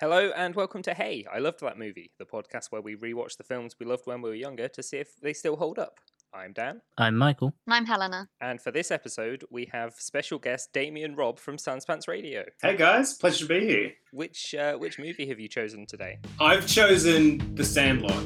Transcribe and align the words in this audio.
Hello 0.00 0.30
and 0.36 0.54
welcome 0.54 0.82
to 0.82 0.94
Hey, 0.94 1.24
I 1.32 1.38
Loved 1.38 1.60
That 1.60 1.76
Movie, 1.78 2.12
the 2.18 2.24
podcast 2.24 2.66
where 2.70 2.80
we 2.80 2.94
rewatch 2.94 3.36
the 3.36 3.42
films 3.42 3.74
we 3.80 3.86
loved 3.86 4.06
when 4.06 4.22
we 4.22 4.28
were 4.30 4.34
younger 4.36 4.68
to 4.68 4.82
see 4.82 4.98
if 4.98 5.16
they 5.20 5.32
still 5.32 5.56
hold 5.56 5.78
up. 5.78 5.98
I'm 6.32 6.52
Dan, 6.52 6.82
I'm 6.98 7.16
Michael. 7.16 7.54
And 7.66 7.74
I'm 7.74 7.86
Helena. 7.86 8.28
and 8.40 8.60
for 8.60 8.70
this 8.70 8.90
episode, 8.90 9.44
we 9.50 9.68
have 9.72 9.94
special 9.94 10.38
guest 10.38 10.72
Damien 10.72 11.16
Robb 11.16 11.38
from 11.40 11.56
Sunspants 11.56 12.06
Radio. 12.06 12.44
Hey 12.62 12.76
guys, 12.76 13.14
pleasure 13.14 13.46
to 13.46 13.48
be 13.48 13.66
here. 13.66 13.92
Which 14.12 14.54
uh, 14.54 14.74
which 14.74 14.98
movie 14.98 15.26
have 15.28 15.40
you 15.40 15.48
chosen 15.48 15.86
today? 15.86 16.18
I've 16.38 16.66
chosen 16.66 17.54
The 17.54 17.64
Sandlot. 17.64 18.22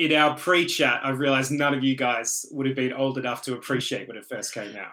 In 0.00 0.14
our 0.14 0.34
pre-chat, 0.34 1.02
I 1.04 1.10
realized 1.10 1.52
none 1.52 1.74
of 1.74 1.84
you 1.84 1.94
guys 1.94 2.46
would 2.52 2.66
have 2.66 2.74
been 2.74 2.94
old 2.94 3.18
enough 3.18 3.42
to 3.42 3.52
appreciate 3.52 4.08
when 4.08 4.16
it 4.16 4.24
first 4.24 4.54
came 4.54 4.74
out. 4.74 4.92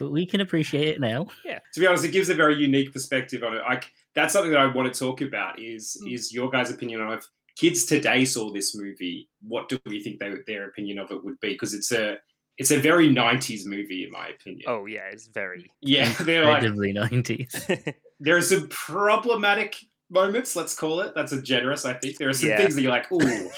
But 0.00 0.10
we 0.10 0.26
can 0.26 0.40
appreciate 0.40 0.88
it 0.88 1.00
now. 1.00 1.28
Yeah. 1.44 1.60
To 1.74 1.78
be 1.78 1.86
honest, 1.86 2.04
it 2.04 2.10
gives 2.10 2.30
a 2.30 2.34
very 2.34 2.56
unique 2.56 2.92
perspective 2.92 3.44
on 3.44 3.54
it. 3.54 3.62
Like 3.62 3.92
that's 4.16 4.32
something 4.32 4.50
that 4.50 4.58
I 4.58 4.66
want 4.66 4.92
to 4.92 4.98
talk 4.98 5.20
about. 5.20 5.60
Is 5.60 5.96
Mm. 6.02 6.12
is 6.12 6.32
your 6.32 6.50
guys' 6.50 6.72
opinion 6.72 7.00
on 7.00 7.12
if 7.12 7.28
kids 7.56 7.84
today 7.84 8.24
saw 8.24 8.50
this 8.52 8.74
movie? 8.74 9.28
What 9.40 9.68
do 9.68 9.78
we 9.86 10.02
think 10.02 10.18
they, 10.18 10.34
their 10.48 10.66
opinion 10.66 10.98
of 10.98 11.12
it 11.12 11.22
would 11.24 11.38
be? 11.38 11.50
Because 11.50 11.72
it's 11.72 11.92
a 11.92 12.18
it's 12.58 12.72
a 12.72 12.76
very 12.80 13.08
'90s 13.08 13.66
movie, 13.66 14.02
in 14.02 14.10
my 14.10 14.28
opinion. 14.30 14.64
Oh 14.66 14.86
yeah, 14.86 15.06
it's 15.12 15.28
very. 15.28 15.70
yeah, 15.80 16.12
they're 16.22 16.44
like 16.44 16.64
90s. 16.64 17.94
there 18.18 18.36
are 18.36 18.42
some 18.42 18.66
problematic 18.68 19.76
moments, 20.10 20.56
let's 20.56 20.74
call 20.74 21.00
it. 21.00 21.14
That's 21.14 21.32
a 21.32 21.40
generous, 21.40 21.84
I 21.84 21.94
think. 21.94 22.16
There 22.18 22.28
are 22.28 22.32
some 22.32 22.48
Yeah. 22.50 22.56
things 22.58 22.74
that 22.74 22.82
you're 22.82 22.90
like, 22.90 23.10
ooh, 23.12 23.18
don't 23.20 23.48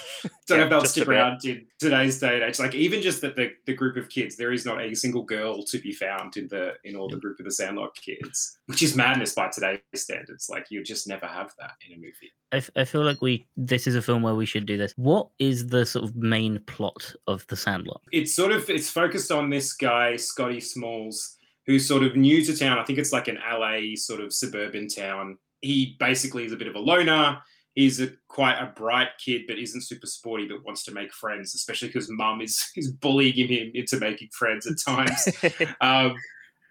Yeah, 0.51 0.57
know 0.57 0.63
if 0.65 0.71
they'll 0.71 0.81
just 0.83 0.97
a 0.97 1.01
stick 1.01 1.09
around 1.09 1.45
in 1.45 1.67
today's 1.79 2.19
day 2.21 2.35
and 2.35 2.45
age. 2.45 2.59
Like 2.59 2.75
even 2.75 3.01
just 3.03 3.21
that 3.23 3.37
the, 3.37 3.53
the 3.67 3.75
group 3.75 3.97
of 3.97 4.09
kids, 4.09 4.37
there 4.37 4.53
is 4.53 4.65
not 4.67 4.81
a 4.81 4.95
single 4.95 5.23
girl 5.23 5.63
to 5.65 5.79
be 5.79 5.93
found 5.93 6.37
in 6.37 6.49
the 6.49 6.75
in 6.85 6.95
all 6.97 7.09
the 7.09 7.17
group 7.17 7.39
of 7.41 7.45
the 7.47 7.51
Sandlot 7.51 7.95
kids, 7.97 8.59
which 8.67 8.83
is 8.83 8.95
madness 8.95 9.35
by 9.35 9.49
today's 9.49 9.79
standards. 9.95 10.49
Like 10.51 10.67
you 10.71 10.83
just 10.85 11.09
never 11.09 11.27
have 11.27 11.53
that 11.59 11.73
in 11.89 11.95
a 11.95 11.97
movie. 11.97 12.33
I, 12.53 12.57
f- 12.57 12.71
I 12.77 12.85
feel 12.85 13.03
like 13.03 13.23
we 13.23 13.47
this 13.57 13.87
is 13.87 13.95
a 13.95 14.03
film 14.03 14.23
where 14.23 14.35
we 14.35 14.47
should 14.47 14.67
do 14.67 14.77
this. 14.77 14.93
What 14.97 15.29
is 15.39 15.67
the 15.67 15.87
sort 15.87 16.05
of 16.05 16.15
main 16.17 16.61
plot 16.67 17.15
of 17.27 17.47
The 17.47 17.57
Sandlot? 17.57 18.03
It's 18.13 18.35
sort 18.35 18.53
of 18.53 18.69
it's 18.69 18.91
focused 18.91 19.33
on 19.33 19.49
this 19.49 19.73
guy, 19.73 20.17
Scotty 20.17 20.61
Smalls, 20.61 21.37
who's 21.67 21.87
sort 21.89 22.03
of 22.03 22.15
new 22.17 22.45
to 22.45 22.57
town. 22.57 22.79
I 22.79 22.85
think 22.85 22.99
it's 22.99 23.13
like 23.13 23.29
an 23.29 23.39
LA 23.51 23.95
sort 23.95 24.21
of 24.21 24.33
suburban 24.35 24.89
town. 24.89 25.39
He 25.63 25.97
basically 25.99 26.45
is 26.45 26.53
a 26.53 26.57
bit 26.57 26.69
of 26.69 26.75
a 26.75 26.81
loner. 26.81 27.41
He's 27.75 28.01
a 28.01 28.11
quite 28.29 28.59
a 28.59 28.73
bright 28.77 29.09
kid, 29.25 29.43
but 29.49 29.59
isn't 29.59 29.83
super 29.83 30.07
sporty, 30.07 30.47
but 30.47 30.65
wants 30.65 30.85
to 30.85 30.93
make 30.93 31.13
friends, 31.15 31.55
especially 31.55 31.89
because 31.89 32.11
mum 32.11 32.43
is 32.43 32.71
is 32.77 32.93
bullying 32.93 33.49
him 33.49 33.71
into 33.75 33.97
making 33.97 34.29
friends 34.33 34.67
at 34.67 34.77
times. 34.79 35.29
um, 35.81 36.15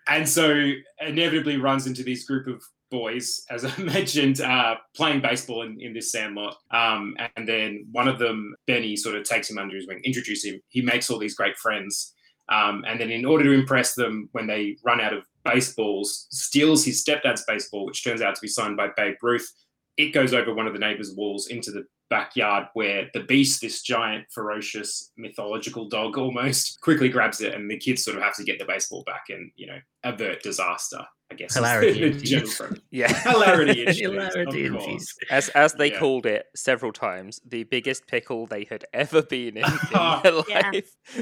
and 0.08 0.28
so 0.28 0.72
inevitably 1.00 1.58
runs 1.58 1.88
into 1.88 2.04
this 2.04 2.26
group 2.26 2.48
of 2.48 2.62
boys, 2.92 3.44
as 3.50 3.66
I 3.66 3.76
mentioned, 3.82 4.42
uh, 4.42 4.76
playing 4.96 5.22
baseball 5.22 5.64
in, 5.64 5.80
in 5.80 5.94
this 5.94 6.12
sandlot. 6.12 6.58
Um, 6.70 7.16
and 7.36 7.48
then 7.48 7.88
one 7.92 8.08
of 8.08 8.20
them, 8.20 8.54
Benny, 8.68 8.96
sort 8.96 9.16
of 9.16 9.24
takes 9.24 9.50
him 9.50 9.58
under 9.58 9.76
his 9.76 9.88
wing, 9.88 10.02
introduces 10.04 10.52
him. 10.52 10.62
He 10.70 10.82
makes 10.82 11.10
all 11.10 11.18
these 11.18 11.36
great 11.36 11.58
friends. 11.58 12.14
Um, 12.50 12.84
and 12.86 13.00
then, 13.00 13.10
in 13.10 13.26
order 13.26 13.46
to 13.46 13.52
impress 13.54 13.96
them, 13.96 14.28
when 14.34 14.46
they 14.46 14.76
run 14.84 15.00
out 15.00 15.14
of 15.14 15.24
baseballs, 15.44 16.28
steals 16.32 16.84
his 16.86 17.04
stepdad's 17.04 17.44
baseball, 17.48 17.86
which 17.86 18.04
turns 18.04 18.22
out 18.22 18.36
to 18.36 18.42
be 18.42 18.48
signed 18.48 18.78
by 18.78 18.90
Babe 18.96 19.16
Ruth. 19.22 19.50
It 19.98 20.12
goes 20.14 20.34
over 20.34 20.54
one 20.54 20.68
of 20.68 20.74
the 20.74 20.80
neighbor's 20.80 21.14
walls 21.16 21.48
into 21.48 21.72
the 21.72 21.86
backyard 22.10 22.68
where 22.74 23.10
the 23.14 23.22
beast, 23.24 23.62
this 23.62 23.82
giant, 23.82 24.26
ferocious, 24.34 25.12
mythological 25.18 25.88
dog 25.88 26.18
almost, 26.18 26.80
quickly 26.82 27.10
grabs 27.10 27.42
it, 27.42 27.54
and 27.54 27.70
the 27.70 27.78
kids 27.78 28.04
sort 28.04 28.18
of 28.18 28.24
have 28.24 28.36
to 28.36 28.44
get 28.44 28.60
the 28.60 28.66
baseball 28.66 29.04
back 29.06 29.24
and, 29.30 29.52
you 29.56 29.68
know, 29.68 29.78
avert 30.04 30.42
disaster, 30.44 31.00
I 31.32 31.36
guess. 31.36 31.54
Hilarity 31.54 31.94
the 32.00 32.06
infused. 32.08 32.26
general 32.26 32.52
premise. 32.58 32.80
yeah. 32.92 33.32
Hilarity 33.32 33.82
infused, 33.86 34.00
Hilarity 34.02 34.66
of 34.66 34.74
infused. 34.76 34.86
course. 34.90 35.16
As 35.30 35.50
as 35.50 35.74
they 35.74 35.92
Yeah. 35.92 36.00
called 36.00 36.26
it 36.26 36.46
several 36.56 36.92
times, 36.92 37.40
the 37.46 37.64
biggest 37.64 38.08
pickle 38.08 38.46
they 38.48 38.66
had 38.66 38.84
ever 38.94 39.22
been 39.22 39.58
in, 39.58 39.64
in 39.64 39.72
their 39.94 40.44
Yeah. 40.50 40.72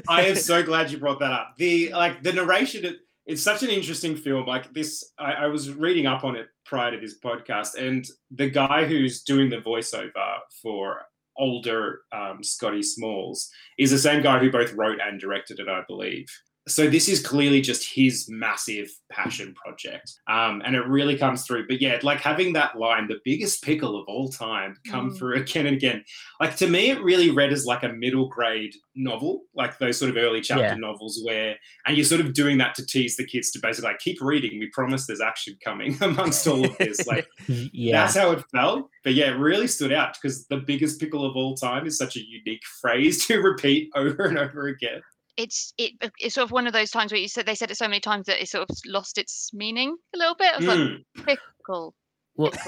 I 0.07 0.23
am 0.23 0.35
so 0.35 0.63
glad 0.63 0.89
you 0.91 0.97
brought 0.97 1.19
that 1.19 1.31
up. 1.31 1.55
The 1.57 1.91
like 1.93 2.23
the 2.23 2.33
narration. 2.33 2.97
It, 3.29 3.33
it's 3.33 3.43
such 3.43 3.63
an 3.63 3.69
interesting 3.69 4.15
film. 4.15 4.45
Like 4.45 4.73
this, 4.73 5.13
I, 5.17 5.33
I 5.33 5.47
was 5.47 5.71
reading 5.71 6.05
up 6.05 6.23
on 6.23 6.35
it 6.35 6.47
prior 6.65 6.91
to 6.91 6.99
this 6.99 7.19
podcast, 7.19 7.75
and 7.75 8.05
the 8.31 8.49
guy 8.49 8.85
who's 8.85 9.23
doing 9.23 9.49
the 9.49 9.57
voiceover 9.57 10.39
for 10.61 11.01
older 11.37 12.01
um, 12.11 12.43
Scotty 12.43 12.83
Smalls 12.83 13.49
is 13.77 13.91
the 13.91 13.97
same 13.97 14.21
guy 14.21 14.39
who 14.39 14.51
both 14.51 14.73
wrote 14.73 14.99
and 15.01 15.19
directed 15.19 15.59
it, 15.59 15.69
I 15.69 15.81
believe. 15.87 16.27
So 16.69 16.89
this 16.89 17.09
is 17.09 17.25
clearly 17.25 17.61
just 17.61 17.83
his 17.93 18.27
massive 18.29 18.89
passion 19.11 19.53
project, 19.55 20.13
um, 20.27 20.61
and 20.65 20.75
it 20.75 20.85
really 20.87 21.17
comes 21.17 21.45
through. 21.45 21.67
But 21.67 21.81
yeah, 21.81 21.99
like 22.03 22.19
having 22.21 22.53
that 22.53 22.77
line, 22.77 23.07
"the 23.07 23.19
biggest 23.25 23.63
pickle 23.63 23.99
of 23.99 24.05
all 24.07 24.29
time," 24.29 24.77
come 24.87 25.11
Mm. 25.11 25.17
through 25.17 25.35
again 25.37 25.65
and 25.65 25.75
again. 25.77 26.03
Like 26.39 26.55
to 26.57 26.67
me, 26.67 26.91
it 26.91 27.01
really 27.01 27.31
read 27.31 27.51
as 27.51 27.65
like 27.65 27.83
a 27.83 27.89
middle 27.89 28.27
grade 28.27 28.73
novel, 28.95 29.43
like 29.55 29.77
those 29.79 29.97
sort 29.97 30.11
of 30.11 30.17
early 30.17 30.41
chapter 30.41 30.63
Yeah. 30.63 30.75
novels 30.75 31.21
where, 31.23 31.55
and 31.85 31.95
you're 31.97 32.05
sort 32.05 32.21
of 32.21 32.33
doing 32.33 32.57
that 32.59 32.75
to 32.75 32.85
tease 32.85 33.15
the 33.15 33.25
kids 33.25 33.49
to 33.51 33.59
basically 33.59 33.89
like 33.91 33.99
keep 33.99 34.21
reading. 34.21 34.59
We 34.59 34.67
promise 34.73 35.07
there's 35.07 35.21
action 35.21 35.57
coming 35.63 35.97
amongst 36.01 36.45
all 36.47 36.65
of 36.65 36.77
this. 36.77 37.07
Like 37.07 37.27
yeah. 37.47 38.01
that's 38.01 38.15
how 38.15 38.31
it 38.31 38.43
felt. 38.53 38.89
But 39.03 39.13
yeah, 39.15 39.31
it 39.31 39.37
really 39.37 39.67
stood 39.67 39.91
out 39.93 40.15
because 40.21 40.45
the 40.47 40.57
biggest 40.57 40.99
pickle 40.99 41.25
of 41.25 41.35
all 41.35 41.55
time 41.55 41.87
is 41.87 41.97
such 41.97 42.15
a 42.17 42.21
unique 42.27 42.63
phrase 42.81 43.25
to 43.27 43.39
repeat 43.41 43.89
over 43.95 44.23
and 44.25 44.37
over 44.37 44.67
again. 44.67 45.01
It's 45.41 45.73
it 45.77 45.93
it's 46.19 46.35
sort 46.35 46.43
of 46.43 46.51
one 46.51 46.67
of 46.67 46.73
those 46.73 46.91
times 46.91 47.13
where 47.13 47.21
you 47.21 47.29
said 47.29 47.45
they 47.45 47.55
said 47.55 47.71
it 47.71 47.77
so 47.77 47.87
many 47.87 48.01
times 48.01 48.25
that 48.25 48.41
it 48.41 48.49
sort 48.49 48.69
of 48.69 48.75
lost 48.85 49.17
its 49.17 49.49
meaning 49.53 49.95
a 50.13 50.17
little 50.17 50.35
bit. 50.35 50.53
I 50.53 50.57
was 50.57 50.67
like, 50.67 50.79
Mm. 50.79 51.05
pickle, 51.25 51.95
Well, 52.35 52.51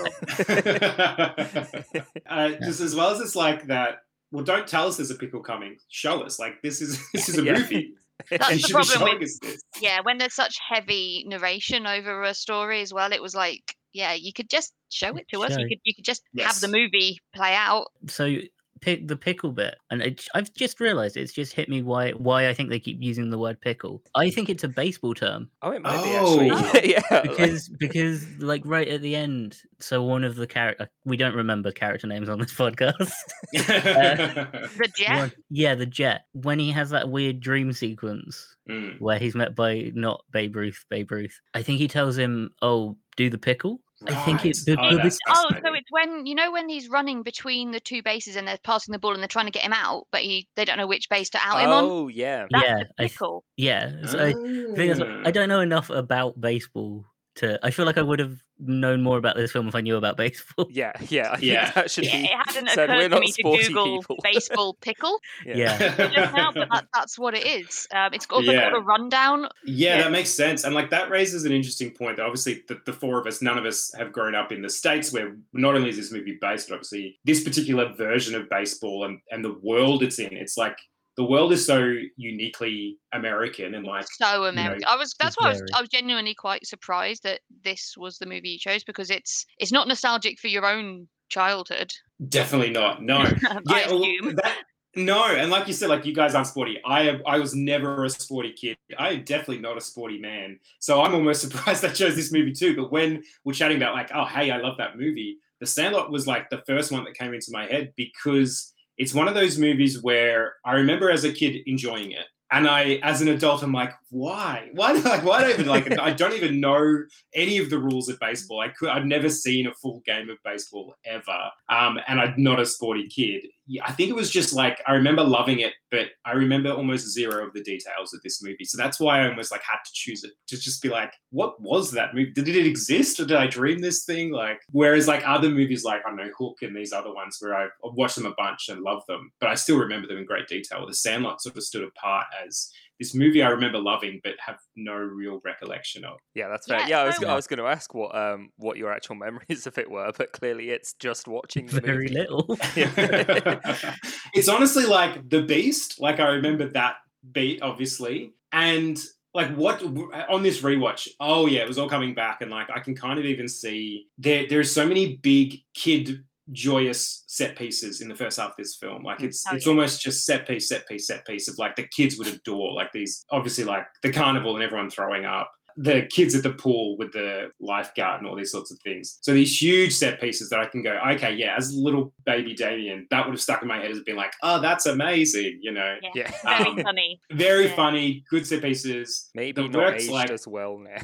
uh, 2.30 2.50
just 2.64 2.80
as 2.82 2.96
well 2.96 3.12
as 3.12 3.20
it's 3.20 3.36
like 3.36 3.68
that. 3.68 4.00
Well, 4.32 4.44
don't 4.46 4.68
tell 4.68 4.88
us 4.88 4.98
there's 4.98 5.12
a 5.12 5.16
pickle 5.16 5.42
coming. 5.42 5.78
Show 5.90 6.22
us. 6.22 6.40
Like 6.40 6.62
this 6.62 6.82
is 6.82 6.98
this 7.14 7.28
is 7.30 7.38
a 7.38 7.44
Yeah. 7.44 7.54
movie. 7.54 7.94
That's 8.30 8.52
you 8.52 8.68
the 8.68 8.74
problem 8.74 9.20
with 9.20 9.40
this. 9.42 9.62
yeah, 9.82 10.00
when 10.04 10.18
there's 10.20 10.36
such 10.36 10.56
heavy 10.70 11.26
narration 11.28 11.88
over 11.88 12.22
a 12.24 12.34
story 12.34 12.82
as 12.82 12.94
well, 12.94 13.12
it 13.12 13.22
was 13.22 13.36
like 13.36 13.76
yeah, 13.94 14.14
you 14.14 14.32
could 14.32 14.50
just 14.50 14.74
show 14.90 15.14
it 15.18 15.28
to 15.34 15.44
us. 15.44 15.58
You 15.58 15.68
could 15.68 15.80
you 15.84 15.94
could 15.94 16.06
just 16.06 16.22
have 16.40 16.60
the 16.62 16.70
movie 16.70 17.20
play 17.36 17.54
out. 17.54 17.88
so 18.08 18.34
pick 18.82 19.08
the 19.08 19.16
pickle 19.16 19.52
bit, 19.52 19.76
and 19.92 20.02
it, 20.02 20.28
I've 20.34 20.54
just 20.54 20.80
realised 20.80 21.16
it's 21.18 21.34
just 21.34 21.54
hit 21.54 21.70
me 21.70 21.82
why 21.84 22.12
why 22.12 22.50
I 22.50 22.54
think 22.54 22.70
they 22.70 22.80
keep 22.80 22.98
using 23.02 23.30
the 23.30 23.38
word 23.38 23.62
pickle. 23.62 24.02
I 24.16 24.30
think 24.32 24.50
it's 24.50 24.64
a 24.64 24.68
baseball 24.68 25.14
term 25.14 25.50
Oh, 25.62 25.72
it 25.72 25.82
might 25.82 26.00
Oh. 26.00 26.40
be 26.40 26.50
actually. 26.50 26.92
yeah. 27.12 27.22
because 27.22 27.70
because 27.70 28.28
like 28.40 28.62
right 28.66 28.88
at 28.88 29.02
the 29.02 29.16
end, 29.16 29.58
so 29.80 30.04
one 30.04 30.24
of 30.24 30.36
the 30.36 30.48
character 30.48 30.90
we 31.06 31.18
don't 31.18 31.36
remember 31.36 31.72
character 31.72 32.08
names 32.08 32.28
on 32.30 32.40
this 32.40 32.54
podcast. 32.56 33.12
The 33.54 34.92
jet. 34.96 35.18
One- 35.18 35.32
yeah, 35.50 35.76
the 35.76 35.86
jet. 35.86 36.26
When 36.34 36.60
he 36.60 36.72
has 36.72 36.90
that 36.92 37.10
weird 37.10 37.40
dream 37.40 37.74
sequence 37.74 38.48
Mm. 38.70 39.02
where 39.02 39.18
he's 39.18 39.34
met 39.34 39.56
by 39.56 39.92
not 39.96 40.24
Babe 40.32 40.56
Ruth, 40.56 40.86
Babe 40.90 41.12
Ruth. 41.12 41.42
I 41.56 41.64
think 41.64 41.80
he 41.80 41.88
tells 41.88 42.16
him, 42.16 42.52
"Oh, 42.62 42.96
do 43.18 43.28
the 43.30 43.40
pickle." 43.40 43.82
I 44.08 44.16
think 44.26 44.46
it's 44.46 44.66
the- 44.66 44.78
oh, 44.80 44.92
the- 44.92 44.98
that's 44.98 45.20
Oh, 45.28 45.50
so 45.50 45.74
it's 45.74 45.92
when 45.92 46.26
you 46.26 46.36
know 46.36 46.52
when 46.52 46.70
he's 46.70 46.90
running 46.90 47.24
between 47.24 47.72
the 47.72 47.80
two 47.80 48.02
bases 48.02 48.36
and 48.36 48.48
they're 48.48 48.58
passing 48.64 48.92
the 48.92 49.00
ball 49.00 49.14
and 49.14 49.22
they're 49.22 49.28
trying 49.28 49.46
to 49.46 49.52
get 49.52 49.64
him 49.64 49.74
out, 49.74 50.08
but 50.12 50.22
he 50.22 50.48
they 50.56 50.66
don't 50.66 50.78
know 50.78 50.88
which 50.88 51.10
base 51.10 51.30
to 51.32 51.40
out 51.42 51.62
him 51.62 51.70
on. 51.70 51.84
oh 51.84 52.08
yeah. 52.08 52.48
That's 52.50 52.66
yeah, 52.66 52.84
the 52.98 53.04
I 53.04 53.08
th- 53.08 53.42
yeah. 53.58 54.06
So 54.06 54.26
I 54.26 54.34
think 54.34 54.76
that's 54.76 55.00
what-. 55.00 55.10
I 55.10 55.14
mm. 55.14 55.34
don't 55.34 55.50
know 55.50 55.62
enough 55.62 55.90
about 55.90 56.40
baseball 56.40 57.06
to. 57.36 57.60
I 57.66 57.72
feel 57.72 57.86
like 57.86 57.98
I 57.98 58.02
would 58.02 58.20
have 58.20 58.38
known 58.60 59.02
more 59.02 59.18
about 59.18 59.36
this 59.36 59.52
film 59.52 59.68
if 59.68 59.74
I 59.76 59.82
knew 59.82 59.96
about 59.98 60.18
baseball. 60.26 60.68
Yeah, 60.70 60.92
yeah. 61.10 61.30
I 61.34 61.38
think 61.38 61.52
Yeah. 61.52 61.72
that 61.72 61.90
should 61.92 62.06
Yeah, 62.06 62.18
be 62.18 62.24
it 62.26 62.32
hadn't 62.46 62.70
said. 62.70 62.90
Occurred 62.90 63.10
to 63.12 63.20
me 63.20 63.32
to 63.32 63.44
Google 63.44 64.00
people. 64.02 64.18
baseball 64.24 64.74
pickle 64.82 65.20
Yeah. 65.46 65.78
just 66.10 66.34
now, 66.36 66.52
but 66.52 66.68
that, 66.72 66.86
that's 66.94 67.18
what 67.18 67.34
it 67.34 67.46
is. 67.46 67.88
Um, 67.92 68.14
it's 68.14 68.28
also 68.30 68.52
Yeah. 68.52 68.70
got 68.70 68.78
a 68.78 68.82
rundown. 68.82 69.48
Yeah, 69.66 69.98
Yeah. 69.98 70.04
that 70.04 70.12
makes 70.12 70.30
sense. 70.30 70.64
And 70.64 70.76
like 70.76 70.90
that 70.92 71.10
raises 71.10 71.46
an 71.46 71.52
interesting 71.52 71.92
point. 71.92 72.18
That 72.18 72.26
obviously, 72.26 72.64
the, 72.68 72.80
the 72.86 72.94
four 72.94 73.20
of 73.20 73.26
us, 73.28 73.42
none 73.42 73.58
of 73.58 73.66
us 73.66 73.92
have 73.98 74.12
grown 74.12 74.36
up 74.36 74.52
in 74.52 74.62
the 74.62 74.70
States 74.70 75.12
where 75.12 75.36
not 75.54 75.76
only 75.76 75.90
is 75.90 75.98
this 75.98 76.12
movie 76.12 76.38
based, 76.40 76.70
but 76.70 76.76
obviously 76.76 77.20
this 77.26 77.44
particular 77.44 77.94
version 77.94 78.36
of 78.36 78.50
baseball 78.50 79.06
and, 79.06 79.20
and 79.32 79.44
the 79.44 79.54
world 79.62 80.04
it's 80.04 80.20
in, 80.20 80.36
it's 80.36 80.58
like 80.58 80.78
the 81.18 81.24
world 81.24 81.52
is 81.52 81.66
so 81.66 81.94
uniquely 82.16 82.98
American 83.14 83.76
and 83.76 83.86
like, 83.86 84.06
So 84.10 84.26
know, 84.26 84.44
American. 84.46 84.86
I 84.88 84.96
was 84.96 85.14
that's 85.20 85.38
why 85.38 85.48
I 85.48 85.50
was. 85.50 85.64
I 85.74 85.82
was 85.82 85.90
genuinely 85.90 86.34
quite 86.34 86.66
surprised 86.66 87.24
that 87.24 87.42
this 87.64 87.96
was 87.98 88.18
the 88.18 88.26
movie 88.26 88.50
you 88.50 88.60
chose 88.60 88.84
because 88.84 89.10
it's 89.10 89.46
it's 89.58 89.72
not 89.72 89.88
nostalgic 89.88 90.40
for 90.40 90.48
your 90.48 90.66
own 90.66 91.08
childhood. 91.30 91.92
definitely 92.30 92.72
not. 92.72 93.02
No. 93.02 93.24
Yeah, 93.70 93.88
well, 93.90 94.02
that, 94.36 94.58
no, 94.96 95.26
and 95.26 95.50
like 95.50 95.68
you 95.68 95.74
said, 95.74 95.90
like 95.90 96.06
you 96.06 96.14
guys 96.14 96.36
aren't 96.36 96.48
sporty. 96.48 96.80
I 96.86 97.20
I 97.26 97.40
was 97.40 97.56
never 97.56 98.04
a 98.04 98.10
sporty 98.10 98.52
kid. 98.52 98.78
I 98.98 99.12
am 99.12 99.24
definitely 99.24 99.60
not 99.60 99.78
a 99.78 99.82
sporty 99.82 100.20
man. 100.20 100.60
So 100.80 101.02
I'm 101.02 101.14
almost 101.14 101.42
surprised 101.50 101.86
I 101.86 101.90
chose 101.90 102.16
this 102.16 102.32
movie 102.32 102.52
too. 102.54 102.76
But 102.76 102.92
when 102.92 103.24
we're 103.46 103.54
chatting 103.54 103.78
about 103.78 103.94
like, 103.94 104.12
oh 104.14 104.26
hey, 104.26 104.52
I 104.52 104.58
love 104.58 104.78
that 104.78 104.98
movie, 104.98 105.38
The 105.60 105.66
Sandlot 105.66 106.12
was 106.12 106.28
like 106.28 106.50
the 106.50 106.62
first 106.68 106.92
one 106.92 107.06
that 107.06 107.14
came 107.14 107.34
into 107.34 107.52
my 107.52 107.66
head 107.68 107.94
because 107.96 108.74
it's 109.02 109.16
one 109.16 109.28
of 109.28 109.34
those 109.34 109.58
movies 109.58 110.04
where 110.04 110.58
I 110.64 110.74
remember 110.74 111.10
as 111.10 111.24
a 111.24 111.34
kid 111.34 111.64
enjoying 111.66 112.12
it. 112.12 112.26
And 112.52 112.68
I, 112.68 113.00
as 113.02 113.22
an 113.22 113.30
adult, 113.30 113.64
I'm 113.64 113.74
like, 113.74 113.94
why? 114.10 114.70
Why? 114.74 114.92
Like, 114.92 115.24
why 115.24 115.40
do 115.40 115.48
I 115.48 115.54
even 115.54 115.66
like? 115.66 115.98
I 115.98 116.12
don't 116.12 116.34
even 116.34 116.60
know 116.60 117.04
any 117.34 117.58
of 117.58 117.72
the 117.72 117.80
rules 117.80 118.10
of 118.10 118.20
baseball. 118.20 118.60
I 118.60 118.68
could, 118.68 118.90
I've 118.90 119.06
never 119.06 119.30
seen 119.30 119.66
a 119.66 119.74
full 119.74 120.04
game 120.06 120.30
of 120.30 120.38
baseball 120.44 120.94
ever, 121.04 121.50
um, 121.70 121.98
and 122.08 122.22
I'm 122.22 122.36
not 122.38 122.60
a 122.60 122.66
sporty 122.66 123.08
kid. 123.08 123.48
I 123.84 123.92
think 123.92 124.10
it 124.10 124.16
was 124.16 124.32
just 124.32 124.54
like 124.54 124.82
I 124.88 124.94
remember 124.94 125.24
loving 125.24 125.60
it, 125.60 125.74
but 125.92 126.08
I 126.26 126.34
remember 126.34 126.72
almost 126.72 127.14
zero 127.14 127.46
of 127.46 127.54
the 127.54 127.64
details 127.64 128.14
of 128.14 128.22
this 128.24 128.42
movie. 128.44 128.66
So 128.66 128.78
that's 128.78 129.00
why 129.00 129.22
I 129.22 129.30
almost 129.30 129.52
like 129.52 129.62
had 129.64 129.78
to 129.86 129.92
choose 129.94 130.24
it 130.24 130.32
to 130.48 130.60
just 130.60 130.82
be 130.82 130.90
like, 130.90 131.14
what 131.30 131.62
was 131.62 131.92
that 131.92 132.14
movie? 132.14 132.32
Did 132.32 132.48
it 132.48 132.66
exist, 132.66 133.20
or 133.20 133.26
did 133.26 133.38
I 133.38 133.48
dream 133.48 133.80
this 133.80 134.04
thing? 134.04 134.32
Like, 134.32 134.62
whereas 134.72 135.08
like 135.08 135.28
other 135.28 135.50
movies, 135.50 135.84
like 135.84 136.02
I 136.06 136.10
don't 136.10 136.18
know 136.18 136.32
Hook 136.38 136.58
and 136.62 136.76
these 136.76 136.94
other 136.94 137.14
ones, 137.14 137.38
where 137.40 137.56
I've 137.56 137.72
watched 137.84 138.16
them 138.16 138.26
a 138.26 138.34
bunch 138.36 138.70
and 138.70 138.82
love 138.82 139.04
them, 139.08 139.32
but 139.40 139.50
I 139.50 139.56
still 139.56 139.78
remember 139.78 140.08
them 140.08 140.18
in 140.18 140.26
great 140.26 140.48
detail. 140.48 140.86
The 140.86 140.94
Sandlot 140.94 141.42
sort 141.42 141.58
of 141.58 141.64
stood 141.64 141.84
apart 141.84 142.26
as 142.46 142.72
this 143.02 143.16
movie 143.16 143.42
I 143.42 143.50
remember 143.50 143.80
loving 143.80 144.22
but 144.24 144.34
have 144.46 144.58
no 144.76 144.94
real 144.94 145.42
recollection 145.44 146.06
of. 146.06 146.20
Yeah, 146.36 146.48
that's 146.48 146.68
fair. 146.68 146.80
Yeah, 146.82 146.88
Yeah, 146.88 147.00
I 147.02 147.06
was 147.08 147.20
no- 147.20 147.28
I 147.30 147.36
was 147.36 147.48
going 147.48 147.60
to 147.60 147.66
ask 147.68 147.94
what 147.94 148.16
um 148.16 148.52
what 148.58 148.78
your 148.78 148.94
actual 148.94 149.16
memories 149.16 149.66
of 149.68 149.78
it 149.78 149.90
were, 149.90 150.12
but 150.18 150.32
clearly 150.32 150.70
it's 150.70 150.94
just 150.94 151.28
watching 151.28 151.66
the 151.66 151.82
Very 151.82 152.08
movie. 152.10 152.20
little. 152.20 152.46
it's 154.34 154.48
honestly 154.50 154.86
like 154.86 155.30
The 155.30 155.42
Beast. 155.42 156.00
Like 156.00 156.20
I 156.20 156.30
remember 156.30 156.68
that 156.70 156.96
beat, 157.32 157.62
obviously, 157.62 158.34
and 158.52 158.98
like 159.34 159.54
what 159.56 159.82
on 160.30 160.44
this 160.44 160.62
rewatch. 160.62 161.08
Oh 161.20 161.46
yeah, 161.48 161.62
it 161.62 161.68
was 161.68 161.78
all 161.78 161.90
coming 161.90 162.14
back, 162.14 162.42
and 162.42 162.52
like 162.52 162.70
I 162.74 162.80
can 162.80 162.96
kind 162.96 163.18
of 163.20 163.26
even 163.26 163.48
see 163.48 164.08
there. 164.18 164.46
There's 164.48 164.72
so 164.74 164.86
many 164.86 165.16
big 165.18 165.58
kid 165.74 166.24
joyous 166.52 167.24
set 167.28 167.56
pieces 167.58 168.02
in 168.02 168.08
the 168.10 168.16
first 168.16 168.40
half 168.40 168.52
of 168.52 168.56
this 168.58 168.76
film. 168.76 169.04
Like 169.04 169.20
mm, 169.20 169.26
it's 169.26 169.44
Oh, 169.50 169.56
it's 169.56 169.66
yeah. 169.66 169.72
almost 169.72 170.02
just 170.02 170.26
set 170.26 170.48
piece, 170.48 170.68
set 170.70 170.88
piece, 170.88 171.08
set 171.08 171.26
piece 171.26 171.48
of 171.48 171.58
like 171.58 171.76
the 171.76 171.88
kids 171.88 172.18
would 172.18 172.28
adore. 172.28 172.74
Like 172.74 172.92
these, 172.92 173.26
obviously, 173.32 173.64
like 173.64 173.86
the 174.04 174.12
carnival 174.12 174.56
and 174.56 174.64
everyone 174.64 174.90
throwing 174.90 175.26
up. 175.26 175.52
The 175.78 176.08
kids 176.12 176.36
at 176.36 176.44
the 176.44 176.52
pool 176.52 176.98
with 176.98 177.12
the 177.14 177.52
lifeguard 177.60 178.20
and 178.22 178.30
all 178.30 178.36
these 178.36 178.52
sorts 178.52 178.72
of 178.72 178.80
things. 178.80 179.18
So 179.22 179.34
these 179.34 179.62
huge 179.62 179.94
set 179.94 180.20
pieces 180.22 180.50
that 180.50 180.60
I 180.60 180.66
can 180.66 180.82
go, 180.84 181.00
okay, 181.14 181.34
yeah, 181.34 181.56
as 181.58 181.74
little 181.74 182.14
baby 182.26 182.54
Damien, 182.54 183.08
that 183.10 183.26
would 183.26 183.34
have 183.34 183.42
stuck 183.42 183.62
in 183.62 183.68
my 183.68 183.78
head 183.78 183.92
as 183.92 184.00
being 184.02 184.18
like, 184.18 184.34
oh, 184.44 184.60
that's 184.62 184.86
amazing, 184.86 185.60
you 185.62 185.72
know. 185.72 185.96
Yeah, 186.14 186.32
Very 186.44 186.66
Um, 186.66 186.78
funny. 186.84 187.20
Very 187.32 187.66
Yeah. 187.68 187.76
funny, 187.76 188.24
good 188.30 188.46
set 188.46 188.62
pieces. 188.62 189.30
maybe 189.36 189.62
the 189.62 189.68
not 189.70 189.76
work's 189.76 190.04
aged 190.04 190.12
like- 190.12 190.30
as 190.32 190.48
well 190.48 190.78
now. 190.78 191.02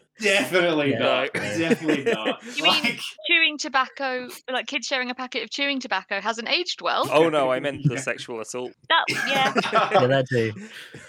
Definitely 0.20 0.92
Yeah. 0.92 0.98
not. 0.98 1.32
Definitely 1.34 2.04
not. 2.12 2.42
You 2.56 2.62
mean- 2.62 2.82
Like, 2.82 3.00
Chewing 3.28 3.58
tobacco, 3.58 4.28
like 4.50 4.66
kids 4.66 4.86
sharing 4.86 5.10
a 5.10 5.14
packet 5.14 5.42
of 5.42 5.50
chewing 5.50 5.80
tobacco, 5.80 6.20
hasn't 6.20 6.48
aged 6.48 6.80
well. 6.80 7.08
oh 7.12 7.28
no, 7.28 7.50
I 7.50 7.60
meant 7.60 7.82
the 7.84 7.94
Yeah. 7.94 8.00
sexual 8.00 8.40
assault. 8.40 8.72
That 8.88 9.04
yeah. 9.08 9.52
yeah, 10.00 10.06
that 10.06 10.26
too. 10.30 10.52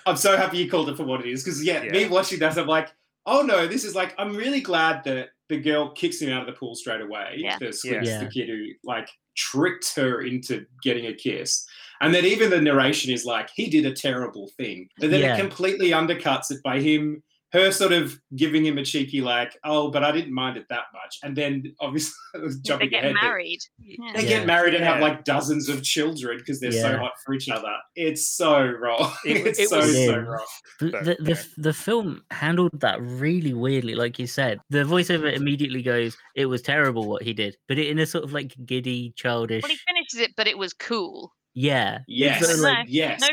I'm 0.05 0.17
so 0.17 0.35
happy 0.35 0.57
you 0.57 0.69
called 0.69 0.89
it 0.89 0.97
for 0.97 1.03
what 1.03 1.21
it 1.25 1.29
is 1.31 1.43
because 1.43 1.63
yeah, 1.63 1.83
me 1.83 2.07
watching 2.07 2.39
that, 2.39 2.57
I'm 2.57 2.67
like, 2.67 2.86
oh 3.27 3.41
no, 3.41 3.67
this 3.67 3.83
is 3.83 3.93
like, 3.93 4.15
I'm 4.17 4.35
really 4.35 4.61
glad 4.61 5.03
that 5.03 5.29
the 5.49 5.57
girl 5.57 5.91
kicks 5.91 6.19
him 6.19 6.31
out 6.33 6.41
of 6.41 6.47
the 6.47 6.53
pool 6.59 6.75
straight 6.75 7.01
away. 7.01 7.35
Yeah. 7.37 7.57
The 7.59 7.71
Squeaks, 7.71 8.07
Yeah. 8.07 8.23
the 8.23 8.29
kid 8.29 8.49
who 8.49 8.65
like 8.83 9.09
tricked 9.35 9.95
her 9.95 10.21
into 10.21 10.65
getting 10.81 11.07
a 11.07 11.13
kiss. 11.13 11.65
And 12.01 12.13
then 12.13 12.25
even 12.25 12.49
the 12.49 12.61
narration 12.61 13.11
is 13.13 13.25
like, 13.25 13.49
he 13.53 13.69
did 13.69 13.85
a 13.85 13.93
terrible 13.93 14.49
thing. 14.57 14.89
But 14.99 15.11
then 15.11 15.21
Yeah. 15.21 15.35
it 15.35 15.39
completely 15.39 15.89
undercuts 15.91 16.51
it 16.51 16.61
by 16.63 16.79
him, 16.79 17.21
her 17.53 17.71
sort 17.71 17.93
of 17.93 18.19
giving 18.35 18.65
him 18.65 18.77
a 18.77 18.83
cheeky 18.83 19.21
like, 19.21 19.57
oh, 19.63 19.89
but 19.89 20.03
I 20.03 20.11
didn't 20.11 20.33
mind 20.33 20.57
it 20.57 20.65
that 20.69 20.83
much. 20.93 21.17
And 21.23 21.35
then 21.35 21.63
obviously 21.79 22.13
they 22.33 22.47
jumping 22.61 22.89
get 22.89 23.03
ahead. 23.05 23.15
but 23.15 23.23
married. 23.23 23.59
Yeah. 23.79 23.95
They 24.15 24.23
Yeah. 24.23 24.29
get 24.29 24.47
married 24.47 24.73
and 24.73 24.83
have 24.83 24.99
like 25.01 25.23
dozens 25.23 25.69
of 25.69 25.81
children 25.81 26.37
because 26.39 26.59
they're 26.59 26.71
so 26.73 26.97
hot 26.97 27.13
for 27.25 27.33
each 27.33 27.47
other. 27.49 27.73
It's 27.95 28.27
so 28.29 28.65
wrong. 28.65 29.13
It- 29.25 29.47
it's 29.47 29.59
it 29.59 29.69
so 29.69 29.77
was- 29.77 29.93
so 29.93 29.99
Yeah. 30.11 30.15
wrong. 30.17 30.45
The, 30.79 30.89
But, 30.91 31.05
the, 31.05 31.15
the, 31.21 31.47
the 31.57 31.73
film 31.73 32.21
handled 32.31 32.71
that 32.81 33.01
really 33.01 33.53
weirdly, 33.53 33.95
like 33.95 34.19
you 34.19 34.27
said. 34.27 34.59
The 34.69 34.83
voiceover 34.83 35.33
immediately 35.33 35.81
goes, 35.81 36.17
"It 36.35 36.47
was 36.47 36.61
terrible 36.61 37.07
what 37.07 37.23
he 37.23 37.33
did," 37.33 37.55
but 37.67 37.77
it 37.79 37.87
in 37.87 37.97
a 37.99 38.05
sort 38.05 38.23
of 38.25 38.33
like 38.33 38.53
giddy, 38.65 39.13
childish. 39.15 39.63
Well, 39.63 39.71
he 39.71 39.77
finishes 39.87 40.19
it, 40.19 40.35
but 40.35 40.47
it 40.47 40.57
was 40.57 40.73
cool. 40.73 41.33
Yeah, 41.53 41.99
Yes, 42.07 42.39
sort 42.41 42.51
of 42.53 42.57
No, 42.61 42.63
like, 42.69 42.85
yes. 42.87 43.19
no 43.19 43.27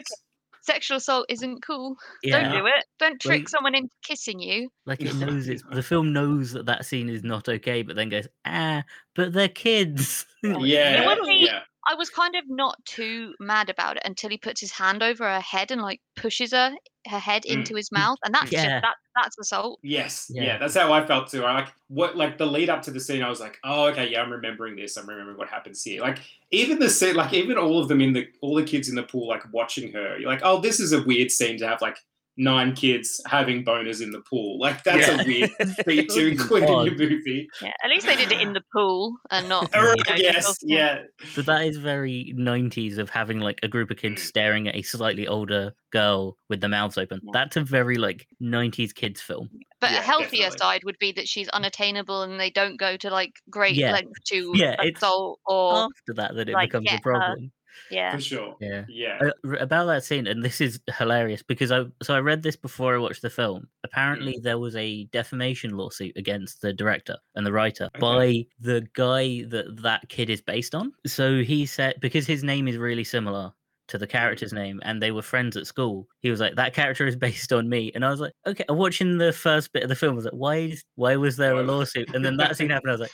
Sexual 0.66 0.96
assault 0.96 1.26
isn't 1.28 1.62
cool. 1.62 1.94
yeah, 2.22 2.40
Don't 2.50 2.58
do 2.58 2.66
it. 2.66 2.84
Don't 2.98 3.20
trick 3.20 3.40
Like- 3.42 3.48
someone 3.50 3.74
into 3.74 3.90
kissing 4.02 4.40
you. 4.40 4.70
like 4.86 5.02
it 5.02 5.14
knows 5.14 5.46
it's 5.48 5.62
the 5.70 5.82
film 5.82 6.12
knows 6.12 6.52
that 6.52 6.64
that 6.66 6.86
scene 6.86 7.08
is 7.10 7.22
not 7.22 7.48
okay, 7.48 7.82
but 7.82 7.96
then 7.96 8.08
goes, 8.08 8.26
"Ah, 8.46 8.82
but 9.14 9.32
they're 9.34 9.48
kids." 9.48 10.26
Yeah, 10.42 11.02
It 11.02 11.06
would 11.06 11.26
be- 11.26 11.46
yeah. 11.46 11.60
I 11.86 11.94
was 11.94 12.08
kind 12.10 12.34
of 12.34 12.44
not 12.48 12.76
too 12.86 13.34
mad 13.40 13.68
about 13.68 13.96
it 13.96 14.02
until 14.04 14.30
he 14.30 14.38
puts 14.38 14.60
his 14.60 14.72
hand 14.72 15.02
over 15.02 15.24
her 15.24 15.40
head 15.40 15.70
and 15.70 15.82
like 15.82 16.00
pushes 16.16 16.52
her 16.52 16.74
her 17.08 17.18
head 17.18 17.42
Mm. 17.44 17.50
into 17.58 17.74
his 17.76 17.92
mouth, 17.92 18.18
and 18.24 18.34
that's 18.34 18.50
Yeah. 18.50 18.64
just 18.64 18.82
that 18.82 18.94
that's 19.14 19.38
assault. 19.38 19.78
Yes, 19.82 20.30
yeah. 20.32 20.42
Yeah. 20.42 20.58
that's 20.58 20.74
how 20.74 20.92
I 20.92 21.06
felt 21.06 21.30
too. 21.30 21.44
I 21.44 21.52
like 21.52 21.68
what 21.88 22.16
like 22.16 22.38
the 22.38 22.46
lead 22.46 22.70
up 22.70 22.80
to 22.82 22.90
the 22.90 22.98
scene. 23.00 23.22
I 23.22 23.28
was 23.28 23.40
like, 23.40 23.58
oh, 23.62 23.84
okay, 23.88 24.08
yeah, 24.10 24.22
I'm 24.22 24.32
remembering 24.32 24.74
this. 24.76 24.96
I'm 24.96 25.06
remembering 25.08 25.36
what 25.36 25.48
happens 25.48 25.82
here. 25.84 26.00
Like 26.00 26.18
even 26.50 26.78
the 26.78 26.88
scene, 26.88 27.14
like 27.14 27.32
even 27.34 27.58
all 27.58 27.78
of 27.80 27.88
them 27.88 28.00
in 28.00 28.12
the 28.14 28.28
all 28.40 28.54
the 28.54 28.64
kids 28.64 28.88
in 28.88 28.94
the 28.94 29.02
pool, 29.02 29.28
like 29.28 29.42
watching 29.52 29.92
her. 29.92 30.16
You're 30.18 30.30
like, 30.30 30.40
oh, 30.42 30.60
this 30.60 30.80
is 30.80 30.92
a 30.92 31.02
weird 31.02 31.30
scene 31.30 31.58
to 31.58 31.68
have 31.68 31.82
like 31.82 31.98
nine 32.36 32.74
kids 32.74 33.20
having 33.26 33.64
boners 33.64 34.02
in 34.02 34.10
the 34.10 34.20
pool. 34.28 34.58
Like 34.58 34.82
that's 34.84 35.06
Yeah. 35.06 35.20
a 35.22 35.24
weird 35.24 35.50
feat 35.84 36.08
to 36.10 36.14
Really 36.16 36.32
include 36.32 36.62
in 36.64 36.68
odd. 36.70 36.86
your 36.86 36.96
movie. 36.96 37.48
Yeah, 37.62 37.72
at 37.84 37.90
least 37.90 38.06
they 38.06 38.16
did 38.16 38.32
it 38.32 38.40
in 38.40 38.52
the 38.52 38.62
pool 38.74 39.16
and 39.30 39.48
not. 39.48 39.70
Oh, 39.74 39.94
you 39.96 40.02
know, 40.08 40.16
yes, 40.16 40.56
yeah, 40.62 41.02
But 41.36 41.46
that 41.46 41.64
is 41.64 41.76
very 41.76 42.34
90s 42.36 42.98
of 42.98 43.08
having 43.10 43.38
like 43.40 43.60
a 43.62 43.68
group 43.68 43.90
of 43.90 43.96
kids 43.98 44.22
Mm. 44.22 44.26
staring 44.26 44.68
at 44.68 44.74
a 44.76 44.82
slightly 44.82 45.26
older 45.28 45.72
girl 45.92 46.36
with 46.48 46.60
their 46.60 46.70
mouths 46.70 46.98
open. 46.98 47.20
Yeah. 47.22 47.30
That's 47.32 47.56
a 47.56 47.62
very 47.62 47.96
like 47.96 48.26
90s 48.42 48.92
kids 48.94 49.20
film. 49.20 49.48
But 49.80 49.92
Yeah, 49.92 49.98
a 49.98 50.02
healthier 50.02 50.42
definitely. 50.44 50.58
side 50.58 50.84
would 50.84 50.98
be 50.98 51.12
that 51.12 51.28
she's 51.28 51.48
unattainable 51.50 52.22
and 52.22 52.40
they 52.40 52.50
don't 52.50 52.76
go 52.78 52.96
to 52.96 53.10
like 53.10 53.32
great 53.50 53.74
Yeah. 53.76 53.92
length 53.92 54.12
to 54.28 54.52
Yeah, 54.54 54.72
it's- 54.72 54.96
assault 54.96 55.40
or 55.46 55.74
After 55.84 56.14
that, 56.14 56.34
that 56.34 56.48
it 56.48 56.52
like, 56.52 56.70
becomes 56.70 56.88
a 56.92 56.98
problem. 57.00 57.42
her. 57.44 57.48
Problem. 57.88 57.90
yeah. 57.90 58.14
for 58.14 58.20
sure. 58.20 58.56
Yeah. 58.60 58.84
Yeah, 58.88 59.18
Uh, 59.44 59.56
about 59.58 59.86
that 59.86 60.04
scene, 60.04 60.26
and 60.26 60.44
this 60.44 60.60
is 60.60 60.80
hilarious 60.98 61.42
because 61.42 61.70
I 61.72 61.84
so 62.02 62.14
I 62.14 62.18
read 62.20 62.42
this 62.42 62.56
before 62.56 62.94
I 62.94 62.98
watched 62.98 63.22
the 63.22 63.30
film. 63.30 63.62
Mm. 63.62 63.66
Apparently, 63.84 64.38
there 64.42 64.58
was 64.58 64.74
a 64.76 65.04
defamation 65.04 65.76
lawsuit 65.76 66.16
against 66.16 66.60
the 66.62 66.72
director 66.72 67.16
and 67.34 67.46
the 67.46 67.52
writer 67.52 67.88
Okay. 67.96 68.00
by 68.00 68.46
the 68.60 68.86
guy 68.94 69.44
that 69.48 69.82
that 69.82 70.08
kid 70.08 70.30
is 70.30 70.40
based 70.40 70.74
on. 70.74 70.92
So 71.06 71.42
he 71.42 71.66
said 71.66 71.96
because 72.00 72.26
his 72.26 72.42
name 72.44 72.68
is 72.68 72.76
really 72.76 73.04
similar 73.04 73.52
to 73.86 73.98
the 73.98 74.06
character's 74.06 74.54
name, 74.54 74.80
and 74.82 75.02
they 75.02 75.10
were 75.10 75.20
friends 75.20 75.58
at 75.58 75.66
school. 75.66 76.08
He 76.20 76.30
was 76.30 76.40
like, 76.40 76.54
"That 76.56 76.72
character 76.72 77.06
is 77.06 77.16
based 77.28 77.52
on 77.52 77.68
me," 77.68 77.92
and 77.94 78.02
I 78.02 78.10
was 78.10 78.18
like, 78.20 78.32
"Okay." 78.46 78.64
I'm 78.70 78.78
watching 78.78 79.18
the 79.18 79.30
first 79.32 79.72
bit 79.74 79.82
of 79.82 79.90
the 79.90 79.94
film, 79.94 80.12
I 80.14 80.16
was 80.16 80.24
like, 80.24 80.32
"Why? 80.34 80.74
Why 80.94 81.16
was 81.16 81.36
there 81.36 81.54
a 81.54 81.62
lawsuit?" 81.62 82.14
And 82.14 82.24
then 82.24 82.38
that 82.38 82.56
scene 82.56 82.70
happened. 82.70 82.90
I 82.90 82.94
was 82.94 83.00
like, 83.02 83.10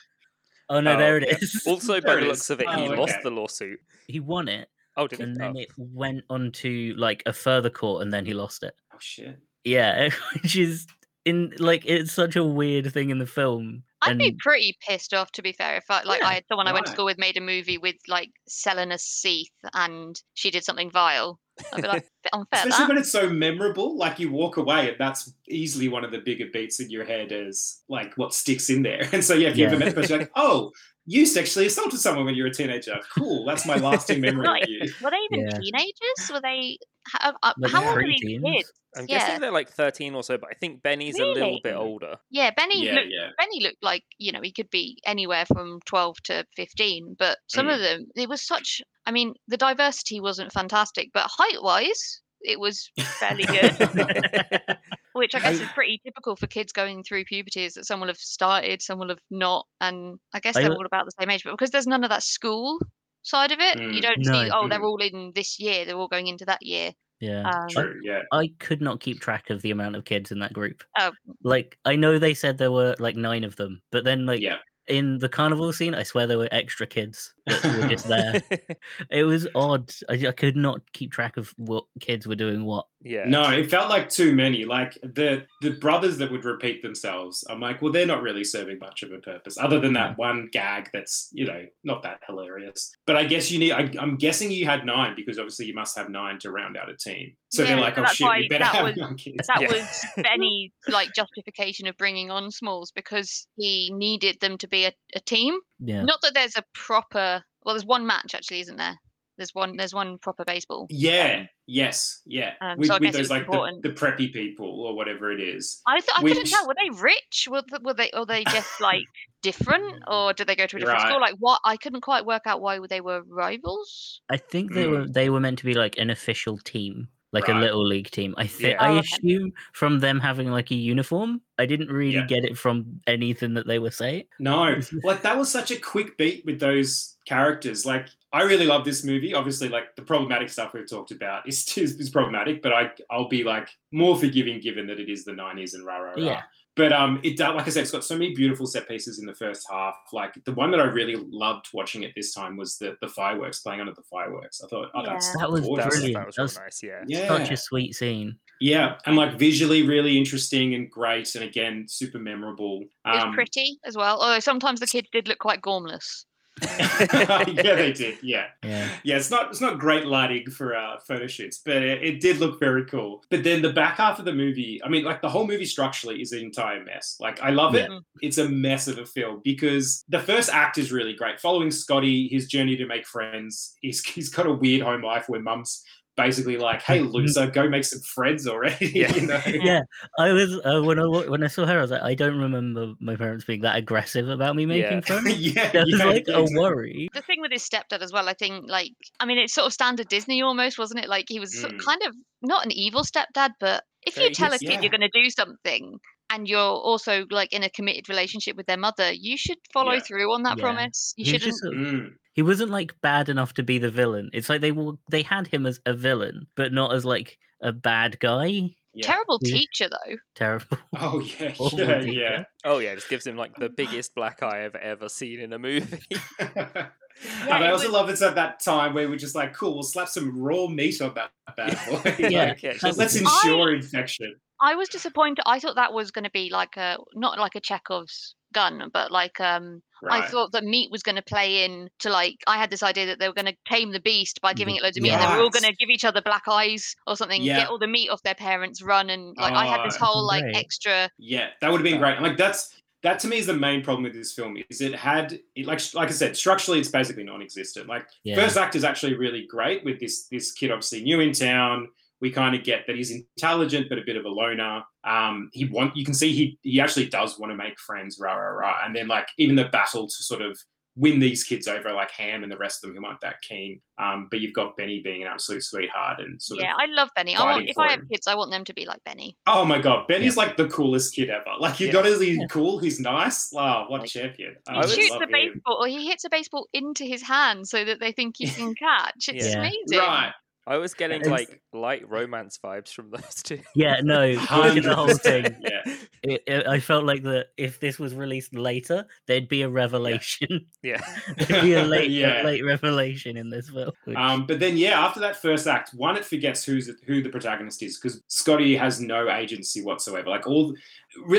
"Oh 0.71 0.81
no, 0.81 0.95
Oh, 0.95 0.99
there 0.99 1.19
it 1.19 1.29
yeah. 1.29 1.37
is." 1.41 1.63
Also, 1.67 2.01
by 2.01 2.01
There 2.01 2.17
the 2.17 2.25
it 2.25 2.29
looks 2.29 2.41
is. 2.41 2.51
of 2.51 2.61
it, 2.61 2.69
he 2.71 2.89
Oh, 2.89 2.95
lost 2.95 3.13
okay. 3.15 3.23
the 3.25 3.31
lawsuit. 3.31 3.81
he 4.07 4.21
won 4.21 4.49
it, 4.49 4.69
Oh, 4.97 5.07
did 5.07 5.19
he? 5.19 5.25
and 5.25 5.37
Oh. 5.37 5.45
then 5.45 5.57
it 5.57 5.69
went 5.77 6.25
on 6.31 6.53
to 6.53 6.95
like 6.97 7.23
a 7.27 7.33
further 7.35 7.71
court, 7.71 8.03
and 8.03 8.13
then 8.13 8.25
he 8.25 8.33
lost 8.33 8.63
it. 8.63 8.75
oh 8.95 8.99
shit. 9.01 9.39
Yeah, 9.65 10.09
which 10.35 10.57
is 10.57 10.87
in 11.25 11.53
like 11.59 11.85
it's 11.87 12.13
such 12.13 12.37
a 12.37 12.45
weird 12.45 12.93
thing 12.93 13.11
in 13.11 13.19
the 13.19 13.27
film. 13.27 13.83
I'd 14.03 14.17
be 14.17 14.35
pretty 14.41 14.79
pissed 14.87 15.13
off 15.13 15.31
to 15.33 15.43
be 15.43 15.53
fair 15.53 15.77
if 15.77 15.85
I 15.91 16.03
like 16.05 16.21
Yeah, 16.23 16.29
I 16.29 16.35
had 16.35 16.45
someone 16.49 16.67
I 16.67 16.73
went 16.73 16.87
to 16.87 16.93
school 16.93 17.05
with 17.05 17.19
made 17.19 17.37
a 17.37 17.41
movie 17.41 17.77
with 17.77 17.97
like 18.09 18.31
Selena 18.49 18.97
Seath 18.99 19.51
and 19.75 20.21
she 20.35 20.51
did 20.51 20.65
something 20.65 20.91
vile. 20.91 21.39
I'd 21.73 21.83
be 21.83 21.89
like, 21.89 22.07
unfair 22.33 22.47
Especially 22.55 22.85
that. 22.85 22.89
when 22.89 22.97
it's 22.99 23.13
so 23.13 23.29
memorable, 23.29 23.99
like 23.99 24.19
you 24.19 24.31
walk 24.31 24.57
away 24.57 24.89
and 24.89 24.97
that's 24.99 25.35
easily 25.49 25.89
one 25.89 26.03
of 26.05 26.13
the 26.13 26.19
bigger 26.21 26.47
beats 26.51 26.81
in 26.81 26.89
your 26.89 27.05
head 27.05 27.31
as 27.31 27.83
like 27.91 28.15
what 28.17 28.33
sticks 28.33 28.71
in 28.71 28.83
there. 28.83 29.07
And 29.13 29.23
so 29.23 29.35
yeah, 29.35 29.49
if 29.51 29.59
you 29.59 29.65
Yeah. 29.65 29.71
ever 29.71 29.79
met 29.79 29.89
the 29.91 29.95
person, 29.97 30.11
you're 30.15 30.21
like, 30.21 30.33
oh, 30.37 30.71
you 31.11 31.27
sexually 31.27 31.67
assaulted 31.67 31.99
someone 31.99 32.25
when 32.25 32.37
you 32.37 32.45
were 32.45 32.51
a 32.51 32.55
teenager. 32.55 32.97
Cool, 33.17 33.45
that's 33.45 33.67
my 33.67 33.77
lasting 33.77 34.21
memory 34.27 34.63
of 34.63 34.69
you. 34.69 34.81
Were 35.03 35.11
they 35.11 35.17
even 35.33 35.47
Yeah. 35.49 35.59
teenagers? 35.59 36.31
Were 36.33 36.41
they? 36.41 36.79
How, 37.11 37.33
uh, 37.43 37.53
Like 37.59 37.73
how 37.73 37.89
old 37.89 37.99
are 37.99 38.07
these 38.07 38.21
kids? 38.21 38.73
I'm 38.97 39.07
yeah. 39.09 39.19
guessing 39.19 39.41
they're 39.41 39.51
like 39.53 39.71
13 39.71 40.15
or 40.15 40.23
so, 40.23 40.37
but 40.39 40.51
I 40.51 40.55
think 40.55 40.83
Benny's 40.83 41.19
a 41.19 41.25
little 41.25 41.59
bit 41.63 41.75
older. 41.75 42.17
Yeah, 42.31 42.51
Benny 42.57 42.85
Yeah, 42.85 42.95
looked. 42.95 43.07
yeah. 43.11 43.31
Benny 43.39 43.61
looked 43.63 43.83
like 43.83 44.05
you 44.19 44.31
know 44.33 44.41
he 44.43 44.53
could 44.53 44.71
be 44.71 44.99
anywhere 45.05 45.47
from 45.47 45.81
twelve 45.87 46.17
to 46.25 46.45
fifteen, 46.57 47.17
but 47.19 47.39
some 47.49 47.67
Mm. 47.67 47.75
of 47.75 47.81
them 47.81 48.07
it 48.15 48.29
was 48.29 48.47
such. 48.47 48.81
I 49.07 49.11
mean, 49.11 49.35
the 49.49 49.57
diversity 49.57 50.21
wasn't 50.21 50.53
fantastic, 50.53 51.11
but 51.13 51.27
height 51.29 51.61
wise, 51.63 52.21
it 52.43 52.61
was 52.61 52.89
fairly 53.19 53.45
good. 53.45 53.75
Which 55.13 55.35
I 55.35 55.41
guess 55.41 55.59
I- 55.61 55.63
is 55.65 55.69
pretty 55.71 56.01
typical 56.05 56.37
for 56.37 56.47
kids 56.47 56.73
going 56.73 57.03
through 57.03 57.25
puberty 57.25 57.65
is 57.65 57.75
that 57.75 57.87
some 57.87 58.01
will 58.01 58.07
have 58.09 58.17
started, 58.19 58.81
some 58.83 58.99
will 58.99 59.09
have 59.09 59.19
not, 59.31 59.67
and 59.81 60.19
I 60.33 60.41
guess 60.41 60.57
I 60.57 60.63
they're 60.63 60.73
all 60.73 60.87
about 60.87 61.05
the 61.07 61.13
same 61.21 61.31
age. 61.31 61.43
But 61.45 61.53
because 61.53 61.71
there's 61.71 61.87
none 61.87 62.05
of 62.05 62.11
that 62.11 62.23
school 62.23 62.79
side 63.23 63.51
of 63.53 63.59
it, 63.61 63.79
you 63.81 64.01
Mm. 64.01 64.03
don't 64.03 64.19
No. 64.27 64.33
see, 64.33 64.51
oh, 64.53 64.69
they're 64.69 64.81
Mm. 64.81 64.85
all 64.85 65.03
in 65.03 65.33
this 65.35 65.59
year, 65.59 65.85
they're 65.85 65.97
all 65.97 66.09
going 66.09 66.27
into 66.29 66.45
that 66.47 66.63
year. 66.63 66.93
yeah. 67.23 67.43
Um, 67.51 67.69
True, 67.69 68.01
yeah. 68.03 68.23
I 68.33 68.51
could 68.61 68.81
not 68.81 69.01
keep 69.01 69.21
track 69.21 69.51
of 69.51 69.61
the 69.61 69.71
amount 69.73 69.95
of 69.97 70.07
kids 70.07 70.33
in 70.33 70.39
that 70.39 70.55
group. 70.55 70.83
Oh. 70.99 71.11
Like 71.45 71.77
I 71.85 71.95
know 71.97 72.19
they 72.19 72.33
said 72.33 72.57
there 72.57 72.73
were 72.73 72.97
like 72.99 73.15
nine 73.17 73.45
of 73.45 73.57
them, 73.57 73.83
but 73.93 74.05
then 74.05 74.25
like 74.25 74.41
Yeah. 74.41 74.57
in 74.87 75.19
the 75.19 75.29
carnival 75.29 75.71
scene, 75.75 75.95
I 75.95 76.03
swear 76.03 76.27
there 76.27 76.39
were 76.39 76.49
extra 76.51 76.87
kids 76.87 77.35
that 77.47 77.63
were 77.79 77.89
just 77.89 78.09
there. 78.09 78.41
It 79.11 79.25
was 79.25 79.47
odd. 79.55 79.93
I, 80.09 80.15
I 80.29 80.33
could 80.33 80.57
not 80.57 80.81
keep 80.95 81.13
track 81.13 81.37
of 81.37 81.53
what 81.59 81.85
kids 82.01 82.27
were 82.27 82.37
doing 82.37 82.65
what. 82.65 82.87
Yeah. 83.03 83.25
No, 83.27 83.51
it 83.51 83.71
felt 83.71 83.89
like 83.89 84.11
too 84.11 84.35
many. 84.35 84.65
Like 84.65 84.99
the 85.03 85.47
the 85.63 85.71
brothers 85.71 86.19
that 86.19 86.31
would 86.31 86.45
repeat 86.45 86.83
themselves. 86.83 87.45
I'm 87.49 87.61
like, 87.61 87.81
well, 87.81 87.93
they're 87.93 88.07
not 88.07 88.23
really 88.23 88.45
serving 88.45 88.79
much 88.79 89.03
of 89.03 89.11
a 89.13 89.19
purpose, 89.19 89.57
other 89.57 89.81
than 89.81 89.95
that 89.95 90.13
mm-hmm. 90.13 90.21
one 90.21 90.49
gag 90.53 90.91
that's 90.93 91.31
you 91.33 91.47
know 91.47 91.65
not 91.83 92.03
that 92.03 92.21
hilarious. 92.27 92.93
But 93.07 93.17
I 93.17 93.25
guess 93.25 93.51
you 93.51 93.59
need. 93.59 93.73
I, 93.73 93.91
I'm 93.99 94.17
guessing 94.17 94.51
you 94.51 94.67
had 94.67 94.85
nine 94.85 95.15
because 95.17 95.39
obviously 95.39 95.67
you 95.67 95.75
must 95.75 95.97
have 95.97 96.11
nine 96.11 96.39
to 96.41 96.51
round 96.51 96.77
out 96.77 96.91
a 96.91 96.97
team. 96.97 97.33
So 97.51 97.65
they're 97.65 97.81
like, 97.81 97.97
so 97.97 98.03
oh 98.03 98.07
shit, 98.07 98.27
why 98.27 98.39
we 98.39 98.49
better 98.49 98.65
that 98.65 98.75
have 98.75 98.85
was- 98.85 98.97
young 98.97 99.17
kids. 99.17 99.47
That 99.47 99.63
Yeah. 99.63 99.73
was 99.73 100.07
Benny's 100.17 100.73
like 100.89 101.11
justification 101.15 101.87
of 101.87 101.97
bringing 101.97 102.31
on 102.31 102.51
Smalls 102.51 102.93
because 102.93 103.47
he 103.57 103.91
needed 103.95 104.39
them 104.41 104.59
to 104.59 104.69
be 104.69 104.85
a, 104.85 104.93
a 105.15 105.21
team. 105.21 105.59
Yeah. 105.79 106.03
Not 106.03 106.21
that 106.23 106.35
there's 106.35 106.57
a 106.57 106.65
proper. 106.75 107.43
Well, 107.65 107.75
there's 107.75 107.85
one 107.85 108.07
match 108.07 108.35
actually, 108.35 108.61
isn't 108.61 108.77
there? 108.77 108.99
There's 109.41 109.55
one. 109.55 109.75
There's 109.79 109.95
one 109.95 110.19
proper 110.19 110.45
baseball. 110.45 110.87
Yeah. 110.91 111.47
Yes. 111.67 112.21
Yeah. 112.27 112.53
Um, 112.61 112.77
with 112.79 112.89
so 112.89 112.99
with 113.01 113.15
those 113.15 113.31
like 113.31 113.47
the, 113.47 113.81
the 113.83 113.89
preppy 113.89 114.31
people 114.31 114.67
or 114.85 114.95
whatever 114.95 115.33
it 115.33 115.41
is. 115.41 115.81
I, 115.87 115.99
th- 116.01 116.11
I 116.15 116.21
couldn't 116.21 116.45
tell. 116.45 116.67
Were 116.67 116.75
they 116.75 116.91
rich? 117.01 117.49
Were, 117.51 117.63
th- 117.63 117.81
were 117.83 117.95
they? 117.95 118.11
Or 118.13 118.27
they 118.27 118.45
just 118.45 118.81
like 118.83 119.07
different? 119.41 120.03
Or 120.07 120.35
did 120.35 120.47
they 120.47 120.57
go 120.57 120.67
to 120.67 120.77
a 120.77 120.81
different 120.81 120.99
Right. 121.01 121.09
school? 121.09 121.21
Like 121.23 121.37
what? 121.39 121.61
I 121.65 121.79
couldn't 121.79 122.03
quite 122.03 122.27
work 122.27 122.43
out 122.45 122.61
why 122.61 122.79
they 122.87 123.01
were 123.01 123.23
rivals. 123.29 124.21
I 124.29 124.37
think 124.37 124.75
they 124.75 124.85
Mm. 124.85 124.91
were 124.91 125.09
they 125.09 125.31
were 125.31 125.41
meant 125.41 125.59
to 125.61 125.65
be 125.65 125.73
like 125.75 125.97
an 125.97 126.11
official 126.11 126.59
team, 126.59 127.09
like 127.33 127.49
a 127.49 127.55
little 127.55 127.87
league 127.87 128.11
team. 128.11 128.35
I 128.37 128.47
think 128.47 128.75
Yeah. 128.75 128.83
I 128.85 128.89
Oh, 128.91 128.99
okay. 128.99 129.09
assume 129.17 129.53
from 129.73 130.01
them 130.01 130.21
having 130.21 130.51
like 130.51 130.71
a 130.71 130.75
uniform. 130.75 131.41
I 131.59 131.67
didn't 131.67 131.89
really 131.89 132.15
Yeah. 132.15 132.27
get 132.27 132.45
it 132.45 132.59
from 132.59 133.01
anything 133.07 133.55
that 133.55 133.67
they 133.67 133.79
were 133.79 133.91
saying. 133.91 134.25
No, 134.39 134.77
like 135.05 135.23
that 135.23 135.39
was 135.39 135.51
such 135.51 135.71
a 135.71 135.77
quick 135.77 136.17
beat 136.19 136.45
with 136.45 136.59
those 136.61 137.17
characters. 137.27 137.87
Like 137.87 138.09
I 138.33 138.43
really 138.43 138.67
love 138.67 138.85
this 138.85 139.03
movie. 139.05 139.35
Obviously, 139.35 139.69
like 139.69 139.97
the 139.97 140.03
problematic 140.03 140.49
stuff 140.51 140.73
we've 140.73 140.89
talked 140.89 141.11
about 141.11 141.49
is 141.49 141.67
is, 141.79 141.99
is 141.99 142.11
problematic, 142.11 142.63
but 142.63 142.73
I 142.73 142.91
I'll 143.11 143.29
be 143.29 143.45
like 143.45 143.69
more 143.93 144.17
forgiving 144.17 144.61
given 144.61 144.87
that 144.87 145.01
it 145.01 145.09
is 145.11 145.25
the 145.25 145.33
'90s 145.33 145.75
and 145.75 145.85
rah 145.85 145.99
rah 145.99 146.11
rah. 146.13 146.17
Yeah. 146.23 146.43
But 146.77 146.93
um, 146.93 147.21
it 147.25 147.37
does 147.37 147.55
like 147.57 147.67
I 147.67 147.71
said, 147.71 147.83
it's 147.83 147.91
got 147.91 148.05
so 148.05 148.15
many 148.15 148.33
beautiful 148.33 148.65
set 148.67 148.87
pieces 148.89 149.19
in 149.19 149.27
the 149.27 149.35
first 149.35 149.67
half. 149.69 149.97
Like 150.13 150.33
the 150.45 150.53
one 150.53 150.71
that 150.71 150.81
I 150.81 150.85
really 150.85 151.17
loved 151.17 151.67
watching 151.75 152.05
it 152.05 152.13
this 152.15 152.33
time 152.33 152.57
was 152.57 152.79
the 152.79 152.97
the 153.03 153.09
fireworks 153.09 153.59
playing 153.61 153.81
under 153.81 153.93
the 153.93 154.05
fireworks. 154.09 154.63
I 154.65 154.69
thought, 154.69 154.89
oh, 154.95 155.03
that's 155.05 155.33
That 155.37 155.51
was 155.51 155.63
gorgeous. 155.63 155.89
Brilliant. 155.89 156.15
that 156.15 156.27
was 156.27 156.37
That 156.37 156.43
real 156.43 156.45
was 156.45 156.57
nice. 156.59 156.83
Yeah. 156.83 157.03
yeah, 157.09 157.29
Such 157.29 157.51
a 157.51 157.57
sweet 157.57 157.97
scene. 157.97 158.39
yeah, 158.61 158.99
and 159.05 159.17
like 159.17 159.37
visually 159.39 159.83
really 159.83 160.17
interesting 160.17 160.75
and 160.77 160.89
great, 160.89 161.35
and 161.35 161.43
again 161.45 161.87
super 161.89 162.21
memorable. 162.21 162.83
It 163.05 163.11
was 163.15 163.25
Um, 163.25 163.35
pretty 163.35 163.77
as 163.85 163.97
well. 163.97 164.21
Although 164.23 164.41
sometimes 164.41 164.79
the 164.79 164.87
kids 164.87 165.09
did 165.13 165.27
look 165.27 165.41
quite 165.41 165.61
gormless. 165.63 166.25
yeah, 166.79 167.75
they 167.75 167.93
did. 167.93 168.19
Yeah. 168.23 168.47
Yeah. 168.63 168.89
yeah, 169.03 169.17
it's 169.17 169.31
not 169.31 169.51
it's 169.51 169.61
not 169.61 169.79
great 169.79 170.07
lighting 170.07 170.51
for 170.51 170.77
uh, 170.77 170.99
photo 171.01 171.27
shoots, 171.27 171.61
but 171.65 171.77
it, 171.77 172.03
it 172.03 172.21
did 172.21 172.39
look 172.39 172.61
very 172.61 172.85
cool. 172.85 173.23
But 173.31 173.45
then 173.45 173.63
the 173.63 173.73
back 173.73 173.97
half 173.97 174.19
of 174.19 174.25
the 174.25 174.33
movie, 174.33 174.81
I 174.85 174.89
mean, 174.89 175.05
like 175.05 175.23
the 175.23 175.29
whole 175.29 175.47
movie 175.47 175.65
structurally 175.65 176.21
is 176.21 176.33
an 176.33 176.41
entire 176.41 176.85
mess. 176.85 177.17
Like 177.21 177.41
I 177.41 177.51
love 177.51 177.75
it. 177.75 177.91
It's 178.21 178.39
a 178.39 178.49
mess 178.49 178.89
of 178.89 178.99
a 178.99 179.07
film 179.07 179.41
because 179.45 180.05
the 180.09 180.21
first 180.21 180.51
act 180.51 180.77
is 180.77 180.93
really 180.93 181.15
great. 181.15 181.41
Following 181.41 181.71
Scotty, 181.71 182.29
his 182.29 182.47
journey 182.47 182.77
to 182.77 182.87
make 182.87 183.07
friends, 183.07 183.77
he's 183.81 184.05
he's 184.05 184.29
got 184.29 184.47
a 184.47 184.53
weird 184.53 184.83
home 184.83 185.03
life 185.03 185.29
where 185.29 185.41
mum's 185.41 185.83
basically 186.23 186.57
like, 186.57 186.83
"Hey, 186.83 187.01
loser, 187.15 187.47
go 187.51 187.69
make 187.69 187.85
some 187.85 188.01
friends 188.01 188.47
already." 188.47 188.87
Yeah. 188.95 189.15
you 189.15 189.27
know? 189.27 189.41
Yeah, 189.47 189.83
I 190.19 190.33
was 190.33 190.59
uh, 190.65 190.83
when 190.83 190.99
I 190.99 191.05
when 191.07 191.43
I 191.43 191.47
saw 191.49 191.67
her, 191.67 191.79
I 191.79 191.81
was 191.83 191.91
like, 191.91 192.03
I 192.03 192.15
don't 192.15 192.39
remember 192.39 192.95
my 193.01 193.17
parents 193.17 193.45
being 193.45 193.63
that 193.63 193.77
aggressive 193.77 194.29
about 194.29 194.57
me 194.57 194.67
making 194.67 194.99
Yeah. 194.99 195.01
friends. 195.01 195.39
yeah, 195.39 195.71
That 195.71 195.87
was 195.87 195.99
yeah, 195.99 196.05
like 196.05 196.25
a 196.29 196.45
worry. 196.59 197.09
The 197.15 197.23
thing 197.23 197.41
with 197.41 197.53
his 197.53 197.63
stepdad 197.69 198.01
as 198.03 198.13
well, 198.13 198.29
I 198.29 198.35
think, 198.35 198.65
like, 198.69 198.93
I 199.19 199.25
mean, 199.27 199.39
it's 199.39 199.55
sort 199.55 199.67
of 199.67 199.73
standard 199.73 200.09
Disney 200.09 200.43
almost, 200.43 200.79
wasn't 200.79 201.01
it? 201.05 201.09
Like, 201.09 201.27
he 201.29 201.41
was 201.41 201.59
sort- 201.59 201.73
Mm. 201.73 201.85
kind 201.85 202.03
of 202.07 202.15
not 202.43 202.65
an 202.65 202.73
evil 202.73 203.03
stepdad, 203.03 203.51
but 203.61 203.85
if 204.03 204.15
Very 204.15 204.29
you 204.29 204.35
tell 204.35 204.53
a 204.53 204.59
kid 204.59 204.71
yeah. 204.71 204.81
you're 204.81 204.91
going 204.91 205.01
to 205.03 205.11
do 205.13 205.29
something 205.31 205.99
and 206.31 206.49
you're 206.49 206.59
also 206.61 207.27
like 207.31 207.53
in 207.53 207.63
a 207.63 207.71
committed 207.71 208.09
relationship 208.09 208.57
with 208.57 208.67
their 208.67 208.77
mother, 208.79 209.13
you 209.13 209.37
should 209.37 209.59
follow 209.73 209.93
Yeah. 209.93 210.01
through 210.01 210.33
on 210.33 210.43
that 210.45 210.57
Yeah. 210.59 210.63
promise. 210.63 211.13
You 211.17 211.25
He 211.27 211.33
was 211.33 211.43
shouldn't. 211.43 211.61
just 211.61 211.65
Mm. 211.65 212.11
he 212.35 212.43
wasn't 212.43 212.71
like 212.71 212.99
bad 213.01 213.29
enough 213.29 213.55
to 213.55 213.63
be 213.63 213.79
the 213.79 213.91
villain. 213.91 214.31
It's 214.33 214.49
like 214.49 214.61
they 214.61 214.73
were 214.73 214.93
they 215.11 215.23
had 215.23 215.47
him 215.49 215.67
as 215.67 215.81
a 215.87 215.95
villain, 215.95 216.47
but 216.57 216.73
not 216.73 216.95
as 216.95 217.05
like 217.05 217.39
a 217.63 217.73
bad 217.73 218.19
guy. 218.21 218.71
Yeah. 218.93 219.07
Terrible 219.07 219.39
teacher 219.39 219.89
though. 219.89 220.17
Terrible. 220.35 220.79
Oh 220.99 221.21
yeah, 221.21 221.55
Awful 221.59 221.79
yeah, 221.79 222.01
yeah. 222.01 222.45
Oh 222.65 222.79
yeah, 222.79 222.95
just 222.95 223.09
gives 223.09 223.27
him 223.27 223.37
like 223.37 223.55
the 223.57 223.69
biggest 223.77 224.15
black 224.17 224.43
eye 224.43 224.65
I've 224.65 224.75
ever 224.75 225.09
seen 225.09 225.39
in 225.41 225.53
a 225.53 225.59
movie. 225.61 226.01
and 226.39 227.53
I 227.53 227.71
also 227.71 227.85
was- 227.85 227.93
love 227.93 228.09
it's 228.09 228.23
at 228.23 228.35
that 228.37 228.61
time 228.61 228.95
where 228.95 229.09
we're 229.09 229.17
just 229.17 229.35
like, 229.35 229.53
cool, 229.55 229.75
we'll 229.75 229.83
slap 229.83 230.09
some 230.09 230.37
raw 230.41 230.67
meat 230.67 231.01
on 231.01 231.15
that 231.15 231.31
bad 231.57 231.79
boy. 231.89 232.17
Yeah. 232.29 232.47
Like, 232.49 232.63
yeah, 232.63 232.71
it's 232.71 232.81
that 232.83 232.89
just- 232.89 232.99
let's 232.99 233.21
was- 233.21 233.45
ensure 233.45 233.75
infection. 233.75 234.35
I 234.61 234.75
was 234.75 234.89
disappointed. 234.89 235.43
I 235.47 235.59
thought 235.61 235.77
that 235.77 235.93
was 235.93 236.11
going 236.11 236.25
to 236.25 236.31
be 236.31 236.51
like 236.51 236.77
a 236.77 236.99
not 237.15 237.39
like 237.39 237.55
a 237.55 237.61
Chekhov's 237.61 238.35
gun, 238.53 238.91
but 238.93 239.11
like 239.11 239.41
um 239.41 239.83
Right. 240.03 240.25
I 240.25 240.27
thought 240.27 240.53
that 240.53 240.65
meat 240.65 240.91
was 240.91 241.03
going 241.03 241.17
to 241.17 241.23
play 241.23 241.63
in 241.63 241.91
to 241.99 242.09
like 242.09 242.37
I 242.47 242.57
had 242.57 242.71
this 242.71 242.83
idea 242.83 243.05
that 243.05 243.19
they 243.19 243.29
were 243.29 243.35
going 243.35 243.45
to 243.53 243.57
tame 243.69 243.93
the 243.93 244.01
beast 244.01 244.41
by 244.41 244.55
giving 244.55 244.75
it 244.75 244.83
loads 244.83 244.97
of 244.97 245.03
meat, 245.03 245.13
and 245.13 245.21
they 245.21 245.27
were 245.27 245.43
all 245.43 245.51
going 245.51 245.63
to 245.65 245.75
give 245.75 245.91
each 245.91 246.07
other 246.07 246.23
black 246.23 246.45
eyes 246.49 246.97
or 247.07 247.17
something, 247.17 247.43
Yeah. 247.43 247.59
get 247.59 247.69
all 247.69 247.79
the 247.79 247.87
meat 247.87 248.09
off 248.09 248.23
their 248.23 248.35
parents, 248.35 248.81
run, 248.81 249.11
and 249.11 249.37
like 249.37 249.53
I 249.53 249.67
had 249.67 249.85
this 249.85 249.99
Oh, 250.01 250.07
whole 250.07 250.27
like 250.27 250.43
great. 250.43 250.57
extra. 250.57 251.11
Yeah, 251.19 251.51
that 251.61 251.71
would 251.71 251.81
have 251.81 251.85
been 251.85 251.99
great. 251.99 252.15
And 252.15 252.23
like 252.23 252.39
that's 252.39 252.75
that 253.03 253.19
to 253.21 253.29
me 253.29 253.37
is 253.39 253.47
the 253.47 253.53
main 253.55 253.83
problem 253.83 254.05
with 254.05 254.15
this 254.15 254.33
film 254.33 254.57
is 254.71 254.81
it 254.81 254.95
had 254.95 255.39
it 255.55 255.67
like 255.67 255.81
like 255.95 256.09
I 256.09 256.13
said 256.13 256.35
structurally 256.35 256.81
it's 256.81 256.89
basically 256.89 257.25
non-existent. 257.25 257.87
Like 257.87 258.07
Yeah. 258.25 258.37
first 258.37 258.57
act 258.57 258.77
is 258.77 258.85
actually 258.85 259.17
really 259.17 259.47
great 259.47 259.85
with 259.85 260.01
this 260.01 260.29
this 260.29 260.51
kid 260.53 260.71
obviously 260.71 261.03
new 261.03 261.21
in 261.21 261.33
town. 261.33 261.89
We 262.21 262.31
kind 262.31 262.55
of 262.55 262.63
get 262.65 262.87
that 262.87 262.97
he's 262.97 263.11
intelligent 263.11 263.89
but 263.89 263.99
a 263.99 264.03
bit 264.05 264.17
of 264.17 264.25
a 264.25 264.29
loner. 264.29 264.83
Um, 265.05 265.49
he 265.53 265.65
want 265.67 265.97
you 265.97 266.05
can 266.05 266.15
see 266.15 266.33
he 266.33 266.59
he 266.63 266.81
actually 266.81 267.09
does 267.09 267.39
want 267.39 267.51
to 267.53 267.57
make 267.57 267.79
friends, 267.79 268.19
rah 268.21 268.35
rah 268.35 268.49
rah. 268.51 268.77
And 268.85 268.95
then 268.95 269.09
like 269.09 269.29
even 269.39 269.57
the 269.57 269.65
battle 269.67 270.07
to 270.07 270.15
sort 270.15 270.43
of 270.43 270.59
win 270.97 271.21
these 271.21 271.45
kids 271.45 271.69
over, 271.69 271.93
like 271.93 272.11
Ham 272.11 272.43
and 272.43 272.51
the 272.53 272.59
rest 272.59 272.83
of 272.85 272.89
them 272.93 273.01
who 273.03 273.07
aren't 273.09 273.21
that 273.21 273.41
keen. 273.43 273.81
Um, 273.97 274.27
but 274.31 274.41
you've 274.41 274.53
got 274.53 274.77
Benny 274.77 275.01
being 275.03 275.23
an 275.23 275.29
absolute 275.29 275.63
sweetheart 275.63 276.21
and 276.21 276.43
sort 276.43 276.61
Yeah, 276.61 276.73
of 276.75 276.81
I 276.81 276.87
love 276.93 277.09
Benny. 277.15 277.35
I 277.37 277.45
want 277.45 277.69
if 277.71 277.79
I 277.79 277.93
have 277.93 278.01
him. 278.01 278.09
kids, 278.11 278.27
I 278.27 278.35
want 278.35 278.51
them 278.51 278.65
to 278.65 278.75
be 278.75 278.85
like 278.85 279.03
Benny. 279.05 279.37
Oh 279.47 279.65
my 279.65 279.79
god, 279.81 280.09
Benny's 280.09 280.37
like 280.37 280.57
the 280.59 280.69
coolest 280.69 281.15
kid 281.15 281.31
ever. 281.31 281.45
Like 281.61 281.79
you 281.81 281.87
Yeah. 281.87 281.93
got 281.93 282.03
to 282.03 282.19
be 282.19 282.33
Yeah. 282.33 282.47
cool. 282.51 282.81
He's 282.81 282.99
nice. 283.01 283.51
Wow, 283.53 283.87
what 283.89 283.99
a 283.99 284.01
Like, 284.03 284.11
champion! 284.11 284.57
He 284.69 284.75
I 284.75 284.79
was- 284.79 284.93
shoots 284.95 285.11
love 285.13 285.23
a 285.23 285.25
him. 285.25 285.31
baseball, 285.33 285.79
or 285.81 285.87
he 285.87 286.07
hits 286.07 286.25
a 286.25 286.29
baseball 286.29 286.69
into 286.75 287.05
his 287.05 287.23
hand 287.23 287.67
so 287.69 287.83
that 287.85 288.01
they 288.01 288.13
think 288.13 288.35
he 288.37 288.49
can 288.49 288.75
catch. 288.79 289.29
It's 289.29 289.47
Yeah. 289.47 289.61
amazing. 289.61 289.99
Right. 289.99 290.33
I 290.71 290.77
was 290.79 290.95
getting 290.95 291.21
It's- 291.21 291.31
like 291.31 291.61
light 291.73 292.09
romance 292.09 292.59
vibes 292.63 292.93
from 292.93 293.11
those 293.11 293.43
two. 293.43 293.59
Yeah, 293.75 294.01
no, 294.05 294.29
look 294.53 294.83
the 294.85 294.95
whole 294.95 295.13
thing. 295.15 295.57
Yeah. 295.61 295.95
It, 296.23 296.43
it, 296.47 296.67
I 296.69 296.79
felt 296.79 297.05
like 297.05 297.25
that 297.25 297.47
if 297.57 297.81
this 297.81 297.99
was 297.99 298.15
released 298.15 298.55
later, 298.55 299.05
there'd 299.27 299.49
be 299.49 299.63
a 299.63 299.69
revelation. 299.69 300.67
Yeah. 300.83 301.01
there'd 301.39 301.63
be 301.63 301.75
a 301.75 301.83
late, 301.83 302.11
a 302.11 302.13
Yeah. 302.13 302.43
late 302.45 302.65
revelation 302.65 303.37
in 303.37 303.51
this 303.51 303.69
film. 303.69 303.91
which- 304.05 304.17
Um, 304.17 304.47
but 304.47 304.61
then, 304.61 304.77
yeah, 304.77 305.05
after 305.05 305.19
that 305.21 305.43
first 305.43 305.67
act, 305.67 305.91
one, 305.93 306.17
it 306.17 306.25
forgets 306.25 306.63
who's 306.65 306.89
who 307.05 307.21
the 307.21 307.31
protagonist 307.31 307.83
is 307.83 307.99
because 307.99 308.23
Scotty 308.29 308.77
has 308.77 309.01
no 309.01 309.29
agency 309.29 309.83
whatsoever. 309.83 310.31
Like 310.31 310.47
all 310.47 310.73
re- 310.73 310.79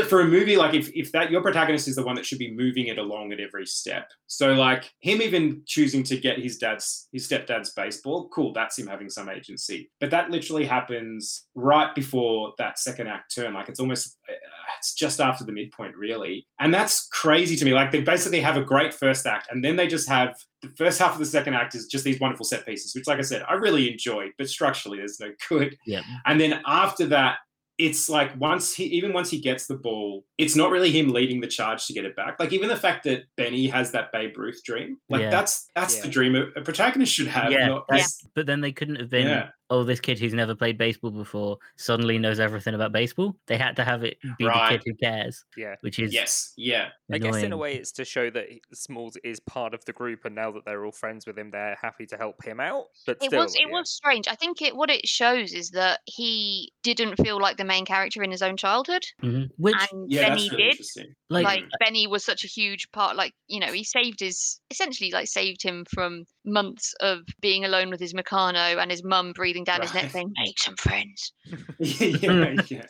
for 0.08 0.22
a 0.22 0.26
movie, 0.26 0.58
like 0.58 0.74
if 0.74 0.90
if 0.94 1.12
that 1.14 1.32
your 1.32 1.42
protagonist 1.42 1.88
is 1.88 1.96
the 1.96 2.04
one 2.04 2.16
that 2.16 2.26
should 2.26 2.40
be 2.40 2.54
moving 2.54 2.88
it 2.88 2.98
along 2.98 3.32
at 3.32 3.40
every 3.40 3.66
step. 3.66 4.10
So 4.28 4.54
like 4.54 4.92
him 5.00 5.22
even 5.22 5.62
choosing 5.66 6.04
to 6.04 6.18
get 6.18 6.40
his 6.40 6.58
dad's 6.58 7.08
his 7.12 7.28
stepdad's 7.28 7.72
baseball, 7.72 8.30
cool, 8.30 8.52
that's 8.54 8.78
him 8.78 8.88
having 8.88 9.10
some 9.10 9.30
agency. 9.30 9.90
But 10.00 10.12
that 10.12 10.30
literally 10.30 10.66
happens 10.66 11.46
right 11.56 11.94
before 11.96 12.54
that 12.58 12.80
second 12.80 13.08
act 13.08 13.34
turn. 13.34 13.54
Like 13.54 13.70
it's 13.70 13.80
almost 13.80 14.18
uh, 14.30 14.34
it's 14.78 14.94
just 14.94 15.22
after 15.22 15.46
the 15.46 15.54
midpoint, 15.54 15.96
really, 15.96 16.48
and 16.60 16.74
that's 16.74 17.08
crazy 17.08 17.56
to 17.56 17.66
me. 17.66 17.74
Like 17.74 17.92
they 17.92 18.02
basically 18.02 18.42
have 18.42 18.58
a 18.58 18.64
great 18.64 18.94
first 18.94 19.26
act, 19.26 19.48
and 19.52 19.64
then 19.64 19.78
they 19.78 19.88
just 19.88 20.10
have 20.10 20.36
the 20.62 20.70
first 20.70 21.00
half 21.00 21.14
of 21.14 21.20
the 21.20 21.26
second 21.26 21.54
act 21.56 21.76
is 21.76 21.88
just 21.88 22.04
these 22.04 22.20
wonderful 22.20 22.46
set 22.46 22.66
pieces, 22.66 22.94
which, 22.94 23.08
like 23.08 23.20
I 23.20 23.24
said, 23.24 23.44
I 23.48 23.54
really 23.54 23.92
enjoyed, 23.92 24.32
but 24.38 24.48
structurally, 24.48 25.00
there's 25.00 25.20
no 25.20 25.32
good. 25.50 25.78
yeah, 25.86 26.02
And 26.26 26.40
then 26.40 26.62
after 26.66 27.08
that, 27.08 27.38
it's 27.78 28.10
like 28.10 28.40
once 28.40 28.74
he, 28.76 28.84
even 28.86 29.12
once 29.14 29.30
he 29.30 29.40
gets 29.40 29.66
the 29.68 29.76
ball, 29.76 30.24
it's 30.38 30.56
not 30.56 30.70
really 30.72 30.92
him 30.92 31.10
leading 31.10 31.42
the 31.42 31.48
charge 31.48 31.88
to 31.88 31.94
get 31.94 32.06
it 32.06 32.16
back. 32.16 32.38
Like 32.40 32.54
even 32.54 32.70
the 32.70 32.76
fact 32.78 33.06
that 33.06 33.24
Benny 33.38 33.68
has 33.68 33.92
that 33.92 34.12
Babe 34.12 34.38
Ruth 34.38 34.62
dream, 34.64 34.98
like 35.10 35.22
Yeah. 35.22 35.30
that's 35.32 35.70
that's 35.76 35.96
Yeah. 35.98 36.02
the 36.04 36.08
dream 36.10 36.36
a, 36.36 36.44
a 36.56 36.62
protagonist 36.62 37.14
should 37.14 37.28
have. 37.28 37.52
Yeah, 37.52 37.68
not 37.68 37.86
that's- 37.90 38.26
but 38.36 38.46
then 38.46 38.62
they 38.62 38.72
couldn't 38.72 38.98
have 38.98 39.10
been 39.10 39.28
Yeah. 39.28 39.50
Oh, 39.72 39.84
this 39.84 40.00
kid 40.00 40.20
who's 40.20 40.34
never 40.34 40.54
played 40.54 40.78
baseball 40.78 41.10
before 41.12 41.58
suddenly 41.78 42.18
knows 42.20 42.40
everything 42.40 42.76
about 42.76 42.92
baseball. 42.92 43.36
They 43.48 43.58
had 43.58 43.76
to 43.78 43.84
have 43.86 44.04
it 44.04 44.18
be 44.38 44.46
Right. 44.46 44.74
the 44.74 44.78
kid 44.78 44.84
who 44.86 44.94
cares, 44.96 45.44
Yeah. 45.58 45.76
which 45.82 45.98
is 45.98 46.14
Yes, 46.14 46.54
yeah. 46.58 46.90
I 47.12 47.18
guess 47.18 47.38
in 47.38 47.52
a 47.54 47.58
way 47.58 47.76
it's 47.76 47.92
to 47.94 48.06
show 48.06 48.30
that 48.32 48.48
Smalls 48.74 49.18
is 49.24 49.40
part 49.40 49.74
of 49.74 49.84
the 49.86 49.94
group, 49.94 50.26
and 50.26 50.36
now 50.36 50.52
that 50.52 50.66
they're 50.66 50.86
all 50.86 50.92
friends 50.92 51.26
with 51.26 51.40
him, 51.40 51.50
they're 51.52 51.78
happy 51.82 52.06
to 52.08 52.18
help 52.18 52.44
him 52.44 52.60
out. 52.60 52.86
But 53.08 53.18
It 53.22 53.28
still, 53.28 53.44
was 53.44 53.56
it 53.56 53.62
yeah. 53.68 53.74
was 53.80 53.90
strange. 53.90 54.28
I 54.28 54.36
think 54.36 54.62
it 54.62 54.76
what 54.76 54.90
it 54.92 55.08
shows 55.08 55.54
is 55.54 55.72
that 55.72 56.02
he 56.06 56.74
didn't 56.84 57.16
feel 57.16 57.40
like 57.40 57.58
the 57.58 57.64
main 57.64 57.86
character 57.86 58.22
in 58.24 58.30
his 58.32 58.42
own 58.42 58.58
childhood, 58.58 59.06
Mhm. 59.24 59.50
which 59.58 59.76
and 59.92 60.12
Yeah, 60.12 60.30
Benny 60.30 60.50
that's 60.50 60.58
really 60.58 60.74
did. 61.08 61.16
like, 61.30 61.46
Like 61.46 61.64
Benny 61.80 62.08
was 62.08 62.26
such 62.26 62.44
a 62.44 62.48
huge 62.48 62.92
part. 62.92 63.16
Like 63.16 63.34
you 63.48 63.60
know, 63.62 63.72
he 63.72 63.84
saved 63.86 64.20
his 64.20 64.60
essentially 64.70 65.12
like 65.12 65.28
saved 65.28 65.64
him 65.64 65.86
from 65.86 66.26
months 66.46 66.94
of 67.00 67.20
being 67.42 67.66
alone 67.66 67.90
with 67.90 68.00
his 68.00 68.14
Meccano 68.14 68.82
and 68.82 68.90
his 68.90 69.04
mum 69.04 69.32
breathing 69.34 69.64
down 69.64 69.82
his 69.82 69.94
neck 69.94 70.12
saying, 70.12 70.32
"Make 70.44 70.60
some 70.60 70.76
friends." 70.76 71.34
yeah, 71.80 72.56
yeah. 72.70 72.84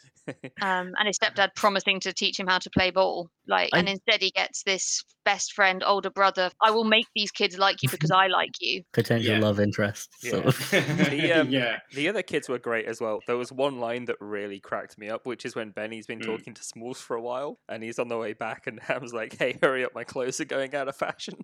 um, 0.62 0.92
and 0.98 1.08
his 1.08 1.18
stepdad 1.18 1.50
promising 1.56 2.00
to 2.00 2.14
teach 2.14 2.40
him 2.40 2.48
how 2.48 2.60
to 2.60 2.70
play 2.70 2.92
ball. 2.92 3.30
Like, 3.48 3.70
I- 3.74 3.80
and 3.80 3.90
instead 3.90 4.22
he 4.22 4.32
gets 4.32 4.64
this 4.64 5.04
best 5.26 5.54
friend, 5.54 5.84
older 5.86 6.10
brother. 6.10 6.50
I 6.62 6.72
will 6.72 6.84
make 6.84 7.08
these 7.16 7.32
kids 7.32 7.58
like 7.58 7.82
you 7.82 7.90
because 7.90 8.12
I 8.12 8.28
like 8.28 8.52
you. 8.62 8.84
potential 8.94 9.34
Yeah. 9.34 9.40
love 9.40 9.60
interest. 9.60 10.10
sort 10.22 10.44
Yeah. 10.44 10.48
of. 10.48 10.70
The, 11.12 11.34
um, 11.34 11.50
yeah. 11.50 11.80
The 11.94 12.08
other 12.08 12.22
kids 12.22 12.48
were 12.48 12.60
great 12.60 12.86
as 12.86 13.02
well. 13.02 13.20
There 13.28 13.38
was 13.38 13.52
one 13.52 13.80
line 13.80 14.06
that 14.06 14.16
really 14.20 14.60
cracked 14.60 14.98
me 14.98 15.10
up, 15.10 15.26
which 15.26 15.44
is 15.46 15.56
when 15.56 15.72
Benny's 15.72 16.06
been 16.08 16.20
Mm. 16.20 16.26
talking 16.26 16.54
to 16.54 16.64
Smalls 16.64 17.02
for 17.02 17.16
a 17.16 17.22
while, 17.22 17.60
and 17.68 17.84
he's 17.84 18.00
on 18.00 18.08
the 18.08 18.18
way 18.18 18.34
back, 18.34 18.68
and 18.68 18.80
Ham's 18.82 19.14
like, 19.14 19.38
"Hey, 19.38 19.58
hurry 19.62 19.84
up! 19.84 19.94
My 19.96 20.04
clothes 20.04 20.40
are 20.40 20.46
going 20.46 20.74
out 20.76 20.88
of 20.88 20.96
fashion." 20.96 21.36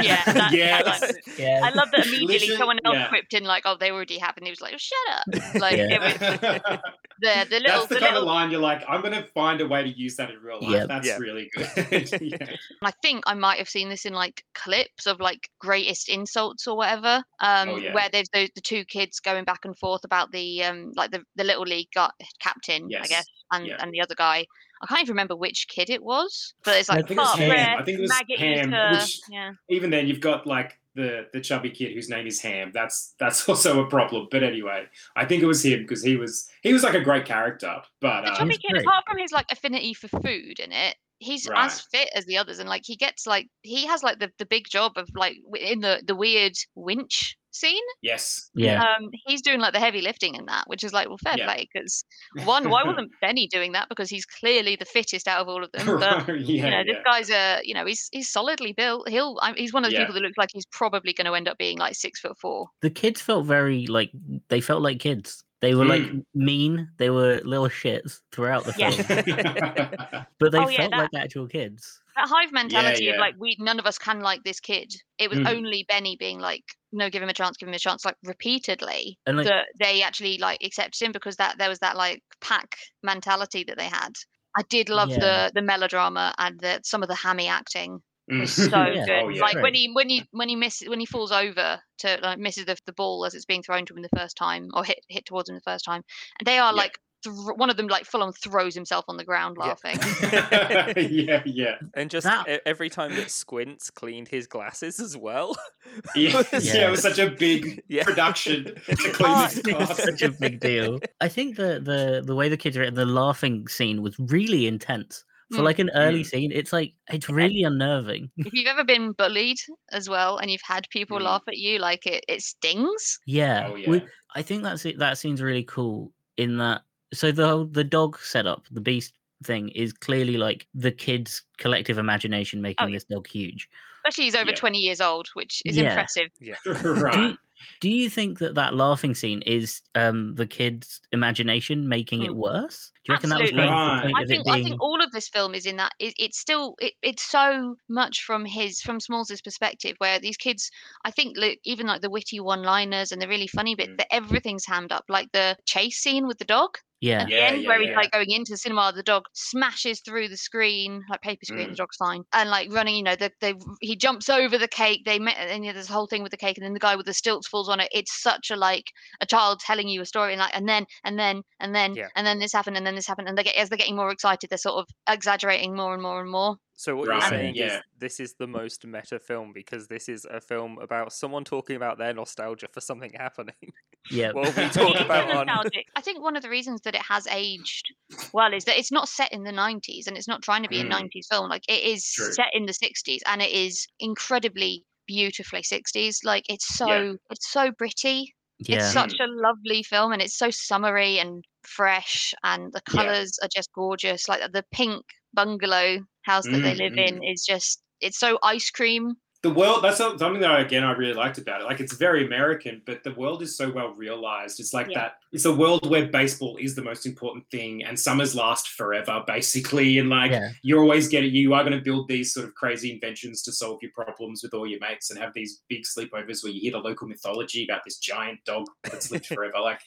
Yeah, 0.00 0.22
that, 0.24 0.52
Yeah, 0.52 0.82
that 0.82 1.00
line. 1.38 1.62
I 1.64 1.70
love 1.70 1.88
that 1.92 2.06
immediately 2.06 2.38
Listen- 2.38 2.56
someone 2.56 2.78
else 2.84 2.96
yeah. 2.96 3.08
quipped 3.08 3.32
in 3.34 3.44
like, 3.44 3.62
"Oh, 3.64 3.76
they 3.78 3.90
already 3.92 4.18
have," 4.18 4.36
and 4.36 4.44
he 4.46 4.50
was 4.50 4.60
like, 4.60 4.74
oh, 4.74 4.78
"Shut 4.78 4.98
up!" 5.16 5.54
Like 5.60 5.76
Yeah. 5.76 5.86
it 5.90 6.00
was 6.00 6.14
the 7.20 7.46
the 7.48 7.60
little 7.60 7.78
That's 7.80 7.86
the, 7.86 7.94
the 7.94 8.00
kind 8.00 8.14
little. 8.14 8.28
of 8.28 8.34
line 8.34 8.50
you're 8.50 8.60
like, 8.60 8.82
I'm 8.88 9.00
gonna 9.02 9.24
find 9.34 9.60
a 9.60 9.66
way 9.68 9.82
to 9.84 9.88
use 9.88 10.16
that 10.16 10.30
in 10.30 10.38
real 10.40 10.60
life. 10.60 10.70
Yep. 10.72 10.88
That's 10.88 11.06
Yeah. 11.06 11.18
really 11.18 11.50
good. 11.54 11.68
yeah. 12.20 12.56
I 12.82 12.90
think 13.02 13.22
I 13.26 13.34
might 13.34 13.58
have 13.58 13.68
seen 13.68 13.88
this 13.88 14.04
in 14.04 14.12
like 14.14 14.42
clips 14.54 15.06
of 15.06 15.20
like 15.20 15.48
greatest 15.60 16.08
insults 16.08 16.66
or 16.66 16.76
whatever, 16.76 17.22
um, 17.40 17.68
Oh, 17.68 17.76
yeah. 17.76 17.94
where 17.94 18.08
there's 18.10 18.28
those 18.32 18.48
the 18.56 18.60
two 18.60 18.84
kids 18.84 19.20
going 19.20 19.44
back 19.44 19.64
and 19.64 19.78
forth 19.78 20.04
about 20.04 20.32
the 20.32 20.64
um 20.64 20.92
like 20.96 21.10
the, 21.12 21.22
the 21.36 21.44
little 21.44 21.64
league 21.64 21.88
gu- 21.94 22.24
captain, 22.40 22.88
I 23.00 23.06
guess, 23.06 23.26
and 23.54 23.66
Yeah. 23.66 23.76
and 23.80 23.92
the 23.92 24.00
other 24.00 24.14
guy. 24.14 24.46
I 24.82 24.86
can't 24.86 25.00
even 25.02 25.12
remember 25.12 25.34
which 25.36 25.66
kid 25.68 25.88
it 25.88 26.02
was, 26.02 26.52
but 26.64 26.76
it's 26.76 26.90
I 26.90 26.96
like 26.96 27.08
think 27.08 27.18
it 27.18 27.22
was 27.22 27.38
Ham. 27.38 27.48
breath, 27.48 27.76
I 27.80 27.84
think 27.84 27.98
it 27.98 28.02
was 28.02 28.10
maggot 28.10 28.38
Ham, 28.38 28.68
eater. 28.74 28.88
which- 28.92 29.20
yeah. 29.30 29.52
Even 29.70 29.88
then, 29.90 30.06
you've 30.06 30.20
got 30.20 30.46
like 30.46 30.78
the 30.94 31.26
the 31.32 31.40
chubby 31.40 31.70
kid 31.70 31.92
whose 31.94 32.08
name 32.10 32.26
is 32.26 32.40
Ham. 32.42 32.70
That's 32.74 33.14
that's 33.18 33.48
also 33.48 33.82
a 33.84 33.88
problem. 33.88 34.28
But 34.30 34.42
anyway, 34.42 34.86
I 35.16 35.24
think 35.24 35.42
it 35.42 35.46
was 35.46 35.64
him 35.64 35.80
because 35.82 36.02
he 36.02 36.16
was 36.16 36.48
he 36.62 36.72
was 36.72 36.82
like 36.82 36.94
a 36.94 37.00
great 37.00 37.24
character. 37.24 37.82
But 38.00 38.22
The 38.26 38.32
uh, 38.32 38.36
chubby 38.36 38.50
He's 38.50 38.58
kid, 38.58 38.70
great. 38.72 38.84
apart 38.86 39.04
from 39.08 39.18
his 39.18 39.32
like 39.32 39.46
affinity 39.50 39.94
for 39.94 40.08
food 40.08 40.58
in 40.60 40.70
it, 40.72 40.96
he's 41.18 41.48
Right. 41.48 41.64
as 41.64 41.80
fit 41.80 42.10
as 42.14 42.26
the 42.26 42.36
others, 42.36 42.58
and 42.58 42.68
like 42.68 42.82
he 42.84 42.96
gets 42.96 43.26
like 43.26 43.48
he 43.62 43.86
has 43.86 44.02
like 44.02 44.18
the, 44.18 44.30
the 44.38 44.46
big 44.46 44.68
job 44.68 44.92
of 44.96 45.08
like 45.14 45.36
in 45.58 45.80
the 45.80 46.02
the 46.06 46.14
weird 46.14 46.54
winch 46.74 47.36
scene. 47.54 47.82
yes, 48.02 48.50
Yeah. 48.54 48.82
Um, 48.82 49.10
he's 49.26 49.40
doing 49.42 49.60
like 49.60 49.72
the 49.72 49.80
heavy 49.80 50.00
lifting 50.02 50.34
in 50.34 50.46
that, 50.46 50.64
which 50.68 50.82
is 50.84 50.92
like 50.92 51.08
well 51.08 51.18
fair 51.18 51.34
Yeah. 51.38 51.46
play 51.46 51.68
because 51.72 52.04
one, 52.44 52.68
why 52.68 52.82
wasn't 52.90 53.10
Benny 53.20 53.46
doing 53.46 53.72
that? 53.72 53.88
Because 53.88 54.10
he's 54.10 54.26
clearly 54.26 54.76
the 54.76 54.84
fittest 54.84 55.28
out 55.28 55.40
of 55.40 55.48
all 55.48 55.62
of 55.64 55.70
them. 55.72 55.86
But 56.00 56.28
yeah, 56.28 56.34
you 56.36 56.62
know, 56.62 56.68
yeah. 56.78 56.82
this 56.84 56.98
guy's 57.04 57.30
a 57.30 57.60
you 57.64 57.74
know 57.74 57.86
he's 57.86 58.08
he's 58.12 58.28
solidly 58.30 58.72
built. 58.72 59.08
He'll 59.08 59.38
I, 59.42 59.52
he's 59.56 59.72
one 59.72 59.84
of 59.84 59.90
those 59.90 59.94
Yeah. 59.98 60.00
people 60.06 60.14
that 60.14 60.22
looks 60.22 60.36
like 60.38 60.50
he's 60.52 60.66
probably 60.66 61.12
going 61.12 61.26
to 61.26 61.34
end 61.34 61.48
up 61.48 61.56
being 61.58 61.78
like 61.78 61.94
six 61.94 62.20
foot 62.20 62.36
four. 62.38 62.68
the 62.82 62.90
kids 62.90 63.20
felt 63.20 63.46
very 63.46 63.86
like 63.86 64.10
they 64.48 64.60
felt 64.60 64.82
like 64.82 64.98
kids. 65.00 65.42
They 65.60 65.74
were 65.74 65.86
like 65.86 66.02
Mm. 66.02 66.24
mean. 66.34 66.88
They 66.98 67.08
were 67.08 67.40
little 67.44 67.68
shits 67.70 68.20
throughout 68.32 68.64
the 68.64 68.74
Yeah. 68.76 68.90
film, 68.90 70.26
but 70.38 70.52
they 70.52 70.58
Oh, 70.58 70.68
yeah, 70.68 70.76
felt 70.76 70.90
that- 70.90 71.10
like 71.12 71.22
actual 71.24 71.46
kids. 71.48 72.00
That 72.16 72.28
hive 72.28 72.52
mentality 72.52 73.08
of 73.08 73.16
yeah. 73.16 73.20
like 73.20 73.34
we 73.38 73.56
none 73.58 73.78
of 73.80 73.86
us 73.86 73.98
can 73.98 74.20
like 74.20 74.44
this 74.44 74.60
kid. 74.60 74.92
It 75.18 75.28
was 75.28 75.38
Mhm. 75.40 75.48
only 75.48 75.84
Benny 75.88 76.16
being 76.16 76.38
like, 76.38 76.62
no, 76.92 77.10
give 77.10 77.22
him 77.22 77.28
a 77.28 77.32
chance, 77.34 77.56
give 77.56 77.68
him 77.68 77.74
a 77.74 77.78
chance, 77.78 78.04
like 78.04 78.16
repeatedly. 78.24 79.18
And 79.26 79.36
like, 79.36 79.46
that 79.46 79.66
they 79.80 80.02
actually 80.02 80.38
like 80.38 80.62
accepted 80.62 81.02
him 81.04 81.12
because 81.12 81.36
that 81.36 81.58
there 81.58 81.68
was 81.68 81.80
that 81.80 81.96
like 81.96 82.22
pack 82.40 82.76
mentality 83.02 83.64
that 83.64 83.78
they 83.78 83.88
had. 83.88 84.12
I 84.56 84.62
did 84.62 84.88
love 84.88 85.10
Yeah. 85.10 85.18
the 85.18 85.52
the 85.54 85.62
melodrama 85.62 86.34
and 86.38 86.60
the 86.60 86.80
some 86.84 87.02
of 87.02 87.08
the 87.08 87.16
hammy 87.16 87.48
acting 87.48 88.00
was 88.28 88.50
Mm. 88.56 88.70
so 88.70 88.84
Yeah. 88.86 89.04
good. 89.06 89.22
Oh, 89.24 89.28
yeah. 89.28 89.40
Like 89.42 89.62
when 89.62 89.74
he 89.74 89.90
when 89.92 90.08
he 90.08 90.26
when 90.32 90.48
he 90.48 90.56
misses 90.56 90.88
when 90.88 91.00
he 91.00 91.06
falls 91.06 91.32
over 91.32 91.80
to 91.98 92.18
like 92.22 92.38
misses 92.38 92.64
the, 92.66 92.76
the 92.86 92.92
ball 92.92 93.24
as 93.24 93.34
it's 93.34 93.44
being 93.44 93.62
thrown 93.62 93.84
to 93.86 93.94
him 93.94 94.02
the 94.02 94.08
first 94.16 94.36
time 94.36 94.68
or 94.74 94.84
hit 94.84 95.00
hit 95.08 95.24
towards 95.26 95.48
him 95.48 95.54
the 95.54 95.60
first 95.60 95.84
time, 95.84 96.02
and 96.38 96.46
they 96.46 96.58
are 96.58 96.72
Yeah. 96.72 96.76
like 96.76 96.98
thr 97.22 97.52
one 97.54 97.70
of 97.70 97.76
them 97.78 97.86
like 97.86 98.04
full 98.04 98.22
on 98.22 98.32
throws 98.32 98.74
himself 98.74 99.04
on 99.08 99.16
the 99.16 99.24
ground 99.24 99.56
laughing. 99.58 99.96
yeah, 100.96 101.42
yeah, 101.44 101.76
And 101.94 102.10
just 102.10 102.24
That- 102.24 102.48
e- 102.48 102.58
every 102.66 102.90
time 102.90 103.14
that 103.16 103.30
Squints 103.30 103.90
cleaned 103.90 104.28
his 104.28 104.46
glasses 104.46 105.00
as 105.00 105.16
well. 105.16 105.56
yeah, 106.16 106.36
was- 106.36 106.74
yeah. 106.74 106.88
It 106.88 106.90
was 106.90 107.02
such 107.02 107.18
a 107.18 107.30
big 107.30 107.82
Yeah. 107.88 108.04
production 108.04 108.64
to 108.86 108.96
clean 108.96 109.30
Oh, 109.30 109.44
his 109.46 109.58
it's 109.58 109.68
glasses. 109.68 110.04
such 110.04 110.22
a 110.22 110.30
big 110.30 110.60
deal. 110.60 110.98
I 111.20 111.28
think 111.28 111.56
the 111.56 111.80
the 111.82 112.22
the 112.24 112.34
way 112.34 112.48
the 112.48 112.56
kids 112.56 112.76
are 112.76 112.90
the 112.90 113.06
laughing 113.06 113.68
scene 113.68 114.02
was 114.02 114.16
really 114.18 114.66
intense. 114.66 115.24
For 115.52 115.58
Mm. 115.58 115.64
like 115.64 115.78
an 115.78 115.90
early 115.94 116.22
Mm. 116.22 116.26
scene, 116.26 116.52
it's 116.52 116.72
like 116.72 116.94
it's 117.12 117.28
really 117.28 117.62
unnerving. 117.64 118.30
if 118.38 118.52
you've 118.52 118.66
ever 118.66 118.84
been 118.84 119.12
bullied 119.12 119.58
as 119.92 120.08
well 120.08 120.38
and 120.38 120.50
you've 120.50 120.62
had 120.66 120.88
people 120.90 121.18
Mm. 121.18 121.22
laugh 121.24 121.42
at 121.48 121.56
you, 121.58 121.78
like 121.78 122.06
it 122.06 122.24
it 122.28 122.42
stings. 122.42 123.18
Yeah, 123.26 123.68
Oh 123.68 123.74
we- 123.86 124.02
I 124.34 124.42
think 124.42 124.62
that's 124.62 124.84
it. 124.86 124.98
That 124.98 125.18
seems 125.18 125.40
really 125.42 125.64
cool 125.64 126.12
in 126.36 126.56
that. 126.58 126.82
So 127.12 127.30
the 127.30 127.46
whole- 127.46 127.66
the 127.66 127.84
dog 127.84 128.18
setup, 128.20 128.66
the 128.70 128.80
beast 128.80 129.14
thing, 129.44 129.68
is 129.70 129.92
clearly 129.92 130.36
like 130.38 130.66
the 130.74 130.90
kids' 130.90 131.42
collective 131.58 131.98
imagination 131.98 132.60
making 132.62 132.88
Oh, 132.88 132.90
this 132.92 133.04
dog 133.04 133.28
huge. 133.28 133.68
Especially 134.06 134.24
he's 134.24 134.34
over 134.34 134.50
Yeah. 134.50 134.56
20 134.56 134.78
years 134.78 135.00
old, 135.00 135.28
which 135.34 135.62
is 135.64 135.76
Yeah. 135.76 135.90
impressive. 135.90 136.28
Do 136.40 136.54
right. 137.00 137.36
You, 137.64 137.76
do 137.80 137.90
you 137.90 138.10
think 138.10 138.38
that 138.38 138.54
that 138.56 138.74
laughing 138.74 139.14
scene 139.14 139.42
is 139.42 139.82
um 139.94 140.34
the 140.36 140.46
kids' 140.46 141.00
imagination 141.12 141.88
making 141.88 142.22
it 142.22 142.34
Mm. 142.34 142.36
worse? 142.36 142.92
Do 143.04 143.10
you 143.10 143.14
reckon 143.14 143.30
that 143.30 143.40
was 143.40 143.52
Absolutely. 143.52 143.56
the 143.56 143.68
Right. 143.68 144.02
point 144.02 144.20
I 144.20 144.24
think 144.24 144.44
it 144.46 144.50
I 144.50 144.60
think 144.60 144.76
all 144.80 145.02
of 145.02 145.12
this 145.12 145.28
film 145.28 145.54
is 145.54 145.66
in 145.66 145.76
that 145.78 145.92
it, 145.98 146.14
it's 146.18 146.38
still 146.38 146.74
it, 146.80 146.94
it's 147.02 147.22
so 147.24 147.76
much 147.88 148.22
from 148.22 148.44
his 148.46 148.80
from 148.80 149.00
Smalls' 149.00 149.40
perspective 149.42 149.96
where 149.98 150.18
these 150.20 150.36
kids 150.38 150.70
I 151.04 151.10
think 151.10 151.36
look, 151.38 151.58
even 151.64 151.86
like 151.86 152.00
the 152.02 152.10
witty 152.10 152.40
one-liners 152.40 153.12
and 153.12 153.20
the 153.22 153.28
really 153.28 153.48
funny 153.48 153.74
bit 153.74 153.90
Mm. 153.90 153.98
that 153.98 154.12
everything's 154.14 154.66
hammed 154.66 154.92
up 154.92 155.04
like 155.08 155.32
the 155.32 155.56
chase 155.66 155.98
scene 155.98 156.26
with 156.26 156.38
the 156.38 156.44
dog 156.46 156.78
yeah, 157.04 157.22
at 157.22 157.28
the 157.34 157.40
Yeah, 157.40 157.48
end 157.48 157.62
yeah, 157.62 157.68
where 157.68 157.80
he's 157.80 157.90
yeah. 157.90 157.96
like 157.96 158.10
going 158.12 158.30
into 158.30 158.52
the 158.52 158.56
cinema 158.58 158.92
the 158.94 159.02
dog 159.02 159.24
smashes 159.34 160.00
through 160.00 160.28
the 160.28 160.36
screen 160.36 161.02
like 161.08 161.20
paper 161.22 161.44
screen 161.44 161.70
the 161.70 161.74
Mm. 161.74 161.76
dog's 161.76 161.96
fine 161.96 162.22
and 162.32 162.50
like 162.50 162.72
running 162.72 162.96
you 162.96 163.02
know 163.02 163.16
the, 163.16 163.30
the 163.40 163.54
he 163.80 163.96
jumps 163.96 164.28
over 164.28 164.58
the 164.58 164.68
cake 164.68 165.02
they 165.04 165.18
met 165.18 165.36
and 165.38 165.64
you 165.64 165.70
know, 165.70 165.74
there's 165.74 165.90
a 165.90 165.92
whole 165.92 166.06
thing 166.06 166.22
with 166.22 166.30
the 166.32 166.36
cake 166.36 166.56
and 166.56 166.64
then 166.64 166.74
the 166.74 166.80
guy 166.80 166.96
with 166.96 167.06
the 167.06 167.14
stilts 167.14 167.48
falls 167.48 167.68
on 167.68 167.80
it 167.80 167.88
it's 167.92 168.20
such 168.22 168.50
a 168.50 168.56
like 168.56 168.90
a 169.20 169.26
child 169.26 169.60
telling 169.60 169.88
you 169.88 170.00
a 170.00 170.06
story 170.06 170.32
and 170.32 170.40
like 170.40 170.54
and 170.56 170.68
then 170.68 170.86
and 171.04 171.18
then 171.18 171.42
and 171.60 171.74
then 171.74 171.96
Yeah. 171.96 172.08
and 172.16 172.26
then 172.26 172.38
this 172.38 172.52
happened 172.52 172.76
and 172.76 172.86
then 172.86 172.94
this 172.94 173.06
happened 173.06 173.28
and 173.28 173.36
they 173.38 173.42
get 173.44 173.56
as 173.56 173.68
they're 173.68 173.78
getting 173.78 173.96
more 173.96 174.10
excited 174.10 174.50
they're 174.50 174.58
sort 174.58 174.76
of 174.78 174.88
exaggerating 175.08 175.74
more 175.76 175.94
and 175.94 176.02
more 176.02 176.20
and 176.20 176.30
more 176.30 176.56
So 176.76 176.96
what 176.96 177.08
Right, 177.08 177.20
you're 177.20 177.28
saying 177.28 177.56
is 177.56 177.72
this 177.98 178.18
is 178.18 178.34
the 178.34 178.48
most 178.48 178.84
meta 178.84 179.20
film 179.20 179.52
because 179.52 179.86
this 179.86 180.08
is 180.08 180.24
a 180.24 180.40
film 180.40 180.78
about 180.78 181.12
someone 181.12 181.44
talking 181.44 181.76
about 181.76 181.98
their 181.98 182.12
nostalgia 182.12 182.66
for 182.72 182.80
something 182.80 183.12
happening. 183.14 183.54
yeah. 184.10 184.32
Well, 184.34 184.52
we 184.56 184.64
It 184.64 184.72
talk 184.72 185.00
about 185.00 185.48
on. 185.48 185.48
I 185.94 186.00
think 186.00 186.20
one 186.22 186.34
of 186.36 186.42
the 186.42 186.50
reasons 186.50 186.80
that 186.82 186.94
it 186.96 187.02
has 187.02 187.26
aged 187.28 187.94
well 188.32 188.52
is 188.52 188.64
that 188.64 188.76
it's 188.76 188.90
not 188.90 189.08
set 189.08 189.32
in 189.32 189.44
the 189.44 189.52
90s 189.52 190.06
and 190.08 190.16
it's 190.16 190.26
not 190.28 190.42
trying 190.42 190.62
to 190.64 190.68
be 190.68 190.80
a 190.80 190.84
Mm. 190.84 190.90
90s 190.90 191.26
film. 191.30 191.48
Like 191.48 191.62
it 191.68 191.82
is 191.84 192.04
True. 192.04 192.32
set 192.32 192.48
in 192.52 192.66
the 192.66 192.74
60s 192.74 193.20
and 193.26 193.40
it 193.40 193.52
is 193.52 193.86
incredibly 194.00 194.84
beautifully 195.06 195.62
60s. 195.62 196.24
Like 196.24 196.44
it's 196.48 196.66
so 196.76 197.16
it's 197.30 197.50
so 197.52 197.70
pretty. 197.72 198.34
yeah. 198.58 198.76
It's 198.78 198.92
such 198.92 199.14
a 199.20 199.26
lovely 199.28 199.82
film 199.84 200.12
and 200.12 200.20
it's 200.20 200.36
so 200.36 200.50
summery 200.50 201.18
and 201.20 201.44
fresh 201.62 202.34
and 202.42 202.72
the 202.72 202.82
Yeah. 202.90 203.04
colors 203.04 203.38
are 203.42 203.48
just 203.54 203.72
gorgeous. 203.72 204.28
Like 204.28 204.40
the 204.52 204.64
pink 204.72 205.04
bungalow 205.32 206.00
house 206.24 206.48
that 206.48 206.62
they 206.62 206.74
Mm, 206.74 206.78
live 206.78 206.94
in 206.96 207.22
is 207.24 207.44
just 207.44 207.82
it's 208.00 208.18
so 208.18 208.38
ice 208.42 208.70
cream. 208.70 209.14
the 209.42 209.50
world 209.52 209.84
that's 209.84 209.98
something 209.98 210.40
that 210.40 210.50
I, 210.50 210.60
again 210.60 210.84
I 210.84 210.92
really 210.92 211.12
liked 211.12 211.36
about 211.36 211.60
it. 211.60 211.64
Like 211.64 211.78
it's 211.78 211.92
very 211.92 212.24
American, 212.24 212.80
but 212.86 213.04
the 213.04 213.12
world 213.12 213.42
is 213.42 213.58
so 213.58 213.70
well 213.70 213.92
realized. 213.92 214.58
It's 214.58 214.72
like 214.72 214.88
Yeah. 214.88 215.00
that. 215.00 215.16
It's 215.32 215.44
a 215.44 215.54
world 215.54 215.90
where 215.90 216.06
baseball 216.06 216.56
is 216.56 216.74
the 216.74 216.82
most 216.82 217.04
important 217.04 217.44
thing, 217.50 217.84
and 217.84 218.00
summers 218.00 218.34
last 218.34 218.68
forever, 218.68 219.22
basically. 219.26 219.98
And 219.98 220.08
like 220.08 220.30
Yeah. 220.30 220.48
you're 220.62 220.80
always 220.80 221.08
getting, 221.08 221.34
you 221.34 221.52
are 221.52 221.62
going 221.62 221.76
to 221.76 221.84
build 221.84 222.08
these 222.08 222.32
sort 222.32 222.46
of 222.46 222.54
crazy 222.54 222.90
inventions 222.90 223.42
to 223.42 223.52
solve 223.52 223.80
your 223.82 223.90
problems 223.94 224.42
with 224.42 224.54
all 224.54 224.66
your 224.66 224.80
mates, 224.80 225.10
and 225.10 225.20
have 225.20 225.34
these 225.34 225.62
big 225.68 225.82
sleepovers 225.84 226.42
where 226.42 226.52
you 226.52 226.60
hear 226.62 226.72
the 226.72 226.78
local 226.78 227.06
mythology 227.06 227.64
about 227.64 227.82
this 227.84 227.98
giant 227.98 228.38
dog 228.46 228.64
that's 228.82 229.10
lived 229.10 229.26
forever. 229.34 229.60
Like 229.60 229.80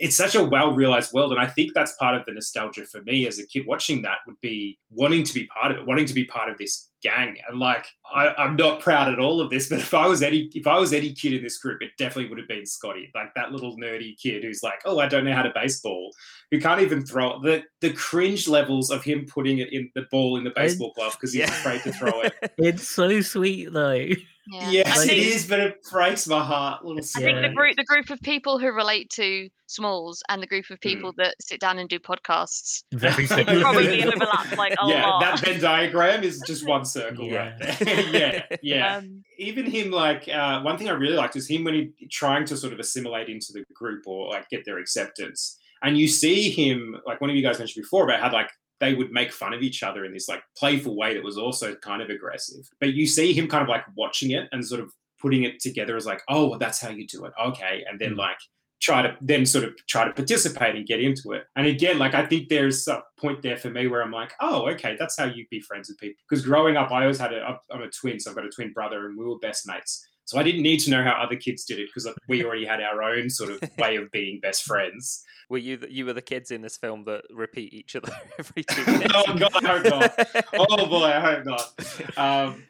it's 0.00 0.16
such 0.16 0.34
a 0.34 0.42
well 0.42 0.72
realized 0.72 1.12
world. 1.12 1.30
And 1.30 1.40
I 1.40 1.46
think 1.46 1.72
that's 1.74 1.92
part 1.96 2.14
of 2.16 2.24
the 2.26 2.32
nostalgia 2.32 2.86
for 2.86 3.02
me 3.02 3.26
as 3.26 3.38
a 3.38 3.46
kid 3.46 3.66
watching 3.66 4.00
that 4.02 4.18
would 4.26 4.40
be 4.40 4.78
wanting 4.90 5.22
to 5.24 5.34
be 5.34 5.46
part 5.46 5.70
of 5.70 5.78
it, 5.78 5.86
wanting 5.86 6.06
to 6.06 6.14
be 6.14 6.24
part 6.24 6.50
of 6.50 6.56
this 6.56 6.88
gang. 7.02 7.36
And 7.48 7.58
like, 7.58 7.86
I, 8.12 8.28
I'm 8.38 8.56
not 8.56 8.80
proud 8.80 9.12
at 9.12 9.18
all 9.18 9.40
of 9.42 9.50
this, 9.50 9.68
but 9.70 9.78
if 9.78 9.92
I 9.92 10.06
was 10.06 10.22
any, 10.22 10.50
if 10.54 10.66
I 10.66 10.78
was 10.78 10.94
any 10.94 11.12
kid 11.12 11.34
in 11.34 11.42
this 11.42 11.58
group, 11.58 11.82
it 11.82 11.90
definitely 11.98 12.30
would 12.30 12.38
have 12.38 12.48
been 12.48 12.64
Scotty, 12.64 13.10
like 13.14 13.34
that 13.34 13.52
little 13.52 13.76
nerdy 13.76 14.16
kid 14.18 14.42
who's 14.42 14.62
like, 14.62 14.80
oh, 14.86 14.98
I 14.98 15.06
don't 15.06 15.24
know 15.24 15.34
how 15.34 15.42
to 15.42 15.52
baseball, 15.54 16.10
who 16.50 16.58
can't 16.60 16.80
even 16.80 17.04
throw 17.04 17.36
it. 17.36 17.42
The, 17.42 17.88
the 17.88 17.94
cringe 17.94 18.48
levels 18.48 18.90
of 18.90 19.04
him 19.04 19.26
putting 19.26 19.58
it 19.58 19.70
in 19.72 19.90
the 19.94 20.06
ball 20.10 20.38
in 20.38 20.44
the 20.44 20.52
baseball 20.56 20.92
glove 20.96 21.12
because 21.12 21.34
he's 21.34 21.40
Yeah. 21.40 21.50
afraid 21.50 21.82
to 21.82 21.92
throw 21.92 22.22
it. 22.22 22.34
It's 22.58 22.88
so 22.88 23.20
sweet 23.20 23.72
though. 23.72 24.08
Yeah. 24.50 24.70
Yes, 24.70 24.98
I 24.98 25.06
think, 25.06 25.22
is, 25.22 25.46
but 25.46 25.60
it 25.60 25.76
breaks 25.90 26.26
my 26.26 26.42
heart. 26.44 26.84
Little 26.84 26.98
I 27.16 27.20
think 27.20 27.40
the 27.42 27.54
group 27.54 27.76
the 27.76 27.84
group 27.84 28.10
of 28.10 28.20
people 28.20 28.58
who 28.58 28.72
relate 28.72 29.08
to 29.10 29.48
Smalls 29.66 30.22
and 30.28 30.42
the 30.42 30.46
group 30.48 30.66
Hmm. 30.66 30.74
of 30.74 30.80
people 30.80 31.12
that 31.18 31.36
sit 31.40 31.60
down 31.60 31.78
and 31.78 31.88
do 31.88 31.98
podcasts 32.00 32.82
Very 32.92 33.26
similar. 33.26 33.60
probably 33.60 34.02
overlap 34.02 34.56
like 34.58 34.72
a 34.82 34.88
yeah, 34.88 35.06
lot. 35.06 35.20
that 35.20 35.40
Venn 35.40 35.60
diagram 35.60 36.24
is 36.24 36.42
just 36.46 36.66
one 36.66 36.84
circle 36.84 37.30
right 37.30 37.54
there. 37.58 37.76
yeah, 38.10 38.56
yeah. 38.62 38.96
Um, 38.96 39.22
Even 39.38 39.66
him, 39.66 39.90
like 39.92 40.28
uh, 40.28 40.60
one 40.62 40.76
thing 40.76 40.88
I 40.88 40.92
really 40.92 41.16
liked 41.16 41.36
is 41.36 41.48
him 41.48 41.62
when 41.64 41.74
he 41.74 42.08
trying 42.10 42.44
to 42.46 42.56
sort 42.56 42.72
of 42.72 42.80
assimilate 42.80 43.28
into 43.28 43.52
the 43.52 43.62
group 43.74 44.02
or 44.06 44.28
like 44.30 44.48
get 44.50 44.64
their 44.64 44.78
acceptance. 44.78 45.58
And 45.82 45.96
you 45.96 46.08
see 46.08 46.50
him, 46.50 46.96
like 47.06 47.20
one 47.20 47.30
of 47.30 47.36
you 47.36 47.42
guys 47.42 47.58
mentioned 47.58 47.82
before 47.82 48.04
about 48.04 48.20
how 48.20 48.32
like 48.32 48.50
they 48.80 48.94
would 48.94 49.12
make 49.12 49.32
fun 49.32 49.52
of 49.52 49.62
each 49.62 49.82
other 49.82 50.04
in 50.04 50.12
this 50.12 50.28
like 50.28 50.42
playful 50.56 50.96
way 50.96 51.14
that 51.14 51.22
was 51.22 51.38
also 51.38 51.74
kind 51.76 52.02
of 52.02 52.10
aggressive. 52.10 52.68
But 52.80 52.94
you 52.94 53.06
see 53.06 53.32
him 53.32 53.46
kind 53.46 53.62
of 53.62 53.68
like 53.68 53.84
watching 53.94 54.30
it 54.32 54.48
and 54.52 54.66
sort 54.66 54.80
of 54.80 54.90
putting 55.20 55.44
it 55.44 55.60
together 55.60 55.96
as 55.96 56.06
like, 56.06 56.22
oh, 56.28 56.48
well, 56.48 56.58
that's 56.58 56.80
how 56.80 56.88
you 56.88 57.06
do 57.06 57.26
it. 57.26 57.32
Okay. 57.40 57.84
And 57.88 58.00
then 58.00 58.14
Mm. 58.14 58.18
like 58.18 58.38
try 58.80 59.02
to 59.02 59.14
then 59.20 59.44
sort 59.44 59.64
of 59.64 59.74
try 59.86 60.04
to 60.06 60.12
participate 60.12 60.74
and 60.74 60.86
get 60.86 61.00
into 61.00 61.32
it. 61.32 61.44
And 61.56 61.66
again, 61.66 61.98
like 61.98 62.14
I 62.14 62.24
think 62.24 62.48
there's 62.48 62.88
a 62.88 63.02
point 63.18 63.42
there 63.42 63.58
for 63.58 63.68
me 63.68 63.86
where 63.86 64.02
I'm 64.02 64.10
like, 64.10 64.32
oh, 64.40 64.66
okay, 64.70 64.96
that's 64.98 65.18
how 65.18 65.26
you 65.26 65.46
be 65.50 65.60
friends 65.60 65.90
with 65.90 65.98
people. 65.98 66.16
Because 66.28 66.44
growing 66.44 66.78
up, 66.78 66.90
I 66.90 67.02
always 67.02 67.18
had 67.18 67.34
a, 67.34 67.58
I'm 67.70 67.82
a 67.82 67.90
twin, 67.90 68.18
so 68.18 68.30
I've 68.30 68.36
got 68.36 68.46
a 68.46 68.50
twin 68.50 68.72
brother, 68.72 69.06
and 69.06 69.18
we 69.18 69.26
were 69.26 69.38
best 69.38 69.66
mates. 69.66 70.06
So 70.30 70.38
I 70.38 70.44
didn't 70.44 70.62
need 70.62 70.78
to 70.82 70.90
know 70.90 71.02
how 71.02 71.20
other 71.20 71.34
kids 71.34 71.64
did 71.64 71.80
it 71.80 71.88
because 71.92 72.08
we 72.28 72.44
already 72.44 72.64
had 72.64 72.80
our 72.80 73.02
own 73.02 73.28
sort 73.28 73.50
of 73.50 73.60
way 73.78 73.96
of 73.96 74.12
being 74.12 74.38
best 74.38 74.62
friends. 74.62 75.24
Were 75.48 75.58
you 75.58 75.76
the, 75.76 75.92
you 75.92 76.06
were 76.06 76.12
the 76.12 76.22
kids 76.22 76.52
in 76.52 76.62
this 76.62 76.76
film 76.76 77.02
that 77.06 77.22
repeat 77.32 77.74
each 77.74 77.96
other 77.96 78.12
every 78.38 78.62
two 78.62 78.84
minutes? 78.86 79.12
Oh, 79.12 79.36
God, 79.36 79.64
I 79.64 79.78
hope 79.78 79.84
not. 79.84 80.44
oh 80.56 80.86
boy, 80.86 81.06
I 81.06 81.18
hope 81.18 81.44
not. 81.44 82.16
Um, 82.16 82.62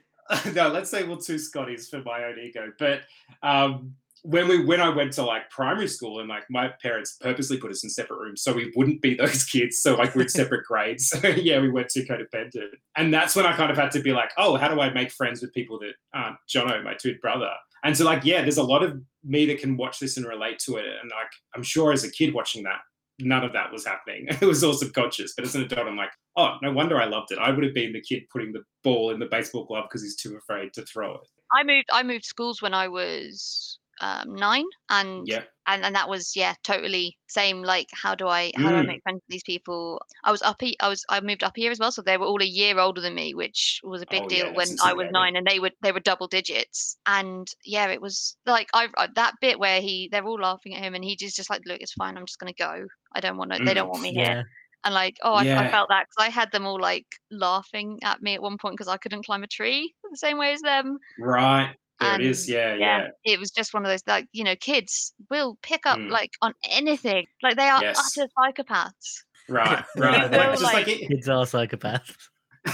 no, 0.54 0.68
let's 0.68 0.88
say 0.88 1.02
well 1.02 1.18
two 1.18 1.36
Scotties 1.36 1.90
for 1.90 2.00
my 2.02 2.24
own 2.24 2.38
ego. 2.38 2.72
But 2.78 3.02
um, 3.42 3.96
when 4.22 4.48
we 4.48 4.64
when 4.64 4.80
I 4.80 4.88
went 4.88 5.12
to 5.14 5.22
like 5.22 5.50
primary 5.50 5.88
school 5.88 6.20
and 6.20 6.28
like 6.28 6.44
my 6.50 6.68
parents 6.82 7.16
purposely 7.20 7.58
put 7.58 7.70
us 7.70 7.84
in 7.84 7.90
separate 7.90 8.18
rooms 8.18 8.42
so 8.42 8.52
we 8.52 8.72
wouldn't 8.76 9.00
be 9.00 9.14
those 9.18 9.44
kids. 9.44 9.78
So 9.82 9.96
like 9.96 10.14
we're 10.14 10.22
in 10.22 10.28
separate 10.40 10.66
grades. 10.66 11.12
Yeah, 11.40 11.60
we 11.60 11.70
weren't 11.70 11.88
too 11.88 12.04
codependent. 12.04 12.70
And 12.96 13.14
that's 13.14 13.34
when 13.34 13.46
I 13.46 13.56
kind 13.56 13.70
of 13.70 13.76
had 13.76 13.90
to 13.92 14.00
be 14.00 14.12
like, 14.12 14.30
oh, 14.36 14.56
how 14.56 14.68
do 14.68 14.80
I 14.80 14.92
make 14.92 15.10
friends 15.10 15.40
with 15.40 15.54
people 15.54 15.78
that 15.78 15.92
aren't 16.12 16.36
Jono, 16.48 16.82
my 16.84 16.94
twin 16.94 17.18
brother? 17.22 17.50
And 17.82 17.96
so 17.96 18.04
like, 18.04 18.24
yeah, 18.24 18.42
there's 18.42 18.58
a 18.58 18.62
lot 18.62 18.82
of 18.82 19.00
me 19.24 19.46
that 19.46 19.58
can 19.58 19.76
watch 19.76 20.00
this 20.00 20.16
and 20.16 20.26
relate 20.26 20.58
to 20.60 20.76
it. 20.76 20.86
And 21.00 21.10
like 21.10 21.30
I'm 21.54 21.62
sure 21.62 21.92
as 21.92 22.04
a 22.04 22.10
kid 22.10 22.34
watching 22.34 22.62
that, 22.64 22.80
none 23.20 23.44
of 23.44 23.52
that 23.52 23.72
was 23.72 23.86
happening. 23.86 24.26
It 24.28 24.42
was 24.42 24.64
all 24.64 24.74
subconscious. 24.74 25.34
But 25.36 25.46
as 25.46 25.54
an 25.54 25.62
adult, 25.62 25.86
I'm 25.86 25.96
like, 25.96 26.12
oh, 26.36 26.56
no 26.62 26.72
wonder 26.72 27.00
I 27.00 27.06
loved 27.06 27.32
it. 27.32 27.38
I 27.38 27.50
would 27.50 27.64
have 27.64 27.74
been 27.74 27.92
the 27.92 28.02
kid 28.02 28.24
putting 28.32 28.52
the 28.52 28.62
ball 28.82 29.10
in 29.10 29.20
the 29.20 29.26
baseball 29.26 29.64
glove 29.64 29.84
because 29.88 30.02
he's 30.02 30.16
too 30.16 30.36
afraid 30.36 30.72
to 30.74 30.82
throw 30.82 31.14
it. 31.14 31.20
I 31.54 31.64
moved 31.64 31.88
I 31.92 32.02
moved 32.02 32.24
schools 32.24 32.62
when 32.62 32.74
I 32.74 32.88
was 32.88 33.78
um, 34.00 34.34
nine, 34.34 34.64
and 34.88 35.26
Yeah. 35.28 35.42
and 35.66 35.84
and 35.84 35.94
that 35.94 36.08
was 36.08 36.34
yeah 36.36 36.54
totally 36.64 37.16
same. 37.28 37.62
Like 37.62 37.88
how 37.92 38.14
do 38.14 38.26
I 38.28 38.52
how 38.56 38.70
do 38.70 38.76
I 38.76 38.82
Mm. 38.82 38.86
make 38.86 39.02
friends 39.02 39.16
with 39.22 39.28
these 39.28 39.42
people? 39.44 40.00
I 40.24 40.30
was 40.30 40.42
up 40.42 40.56
he- 40.60 40.78
I 40.80 40.88
was 40.88 41.04
I 41.08 41.20
moved 41.20 41.42
up 41.44 41.52
here 41.56 41.70
as 41.70 41.78
well, 41.78 41.92
so 41.92 42.02
they 42.02 42.16
were 42.16 42.26
all 42.26 42.42
a 42.42 42.44
year 42.46 42.78
older 42.78 43.00
than 43.00 43.14
me, 43.14 43.34
which 43.34 43.80
was 43.84 44.02
a 44.02 44.06
big 44.06 44.22
Oh, 44.22 44.28
deal 44.28 44.46
yeah, 44.46 44.52
when 44.52 44.68
I 44.82 44.92
was 44.94 45.06
intimidating. 45.06 45.12
nine, 45.12 45.36
and 45.36 45.46
they 45.46 45.58
were 45.60 45.70
they 45.82 45.92
were 45.92 46.00
double 46.00 46.26
digits. 46.28 46.96
And 47.06 47.46
yeah, 47.64 47.88
it 47.88 48.00
was 48.00 48.36
like 48.46 48.68
I 48.74 48.88
I- 48.96 49.08
that 49.14 49.34
bit 49.40 49.58
where 49.58 49.80
he 49.80 50.08
they're 50.10 50.24
all 50.24 50.40
laughing 50.40 50.74
at 50.74 50.82
him, 50.82 50.94
and 50.94 51.04
he 51.04 51.16
just 51.16 51.36
just 51.36 51.50
like 51.50 51.62
look, 51.66 51.80
it's 51.80 51.92
fine, 51.94 52.16
I'm 52.16 52.26
just 52.26 52.38
gonna 52.38 52.52
go. 52.54 52.86
I 53.14 53.20
don't 53.20 53.36
want 53.36 53.52
to. 53.52 53.58
They 53.64 53.72
Mm. 53.72 53.74
don't 53.74 53.88
want 53.88 54.02
me 54.02 54.12
here. 54.14 54.44
And 54.82 54.94
like, 54.94 55.16
oh, 55.22 55.34
I, 55.34 55.42
I 55.56 55.70
felt 55.70 55.90
that 55.90 56.06
because 56.08 56.26
I 56.26 56.30
had 56.30 56.50
them 56.52 56.64
all 56.66 56.80
like 56.80 57.06
laughing 57.30 57.98
at 58.02 58.22
me 58.22 58.34
at 58.34 58.42
one 58.42 58.56
point 58.56 58.74
because 58.74 58.88
I 58.88 58.96
couldn't 58.96 59.26
climb 59.26 59.42
a 59.42 59.46
tree 59.46 59.94
the 60.10 60.16
same 60.16 60.38
way 60.38 60.52
as 60.54 60.62
them. 60.62 60.98
Right. 61.18 61.76
There 62.00 62.14
it 62.14 62.20
is. 62.26 62.48
And, 62.48 62.54
Yeah, 62.54 62.74
yeah. 62.74 63.08
It 63.24 63.38
was 63.38 63.50
just 63.50 63.74
one 63.74 63.84
of 63.84 63.90
those 63.90 64.02
like, 64.06 64.26
you 64.32 64.44
know, 64.44 64.56
kids 64.56 65.12
will 65.30 65.58
pick 65.62 65.86
up 65.86 65.98
Mm. 65.98 66.10
like 66.10 66.30
on 66.42 66.54
anything. 66.70 67.26
Like 67.42 67.56
they 67.56 67.68
are 67.68 67.82
Yes. 67.82 67.98
utter 68.18 68.28
psychopaths. 68.38 69.22
Right, 69.48 69.84
They 69.94 70.00
right. 70.00 70.30
will, 70.30 70.50
just 70.52 70.62
like- 70.62 70.86
like 70.86 70.88
it. 70.88 71.08
Kids 71.08 71.28
are 71.28 71.44
psychopaths. 71.44 72.14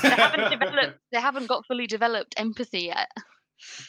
They 0.03 0.09
haven't 0.11 0.51
developed 0.51 0.99
they 1.13 1.21
haven't 1.21 1.47
got 1.47 1.65
fully 1.67 1.87
developed 1.87 2.35
empathy 2.37 2.81
yet. 2.87 3.09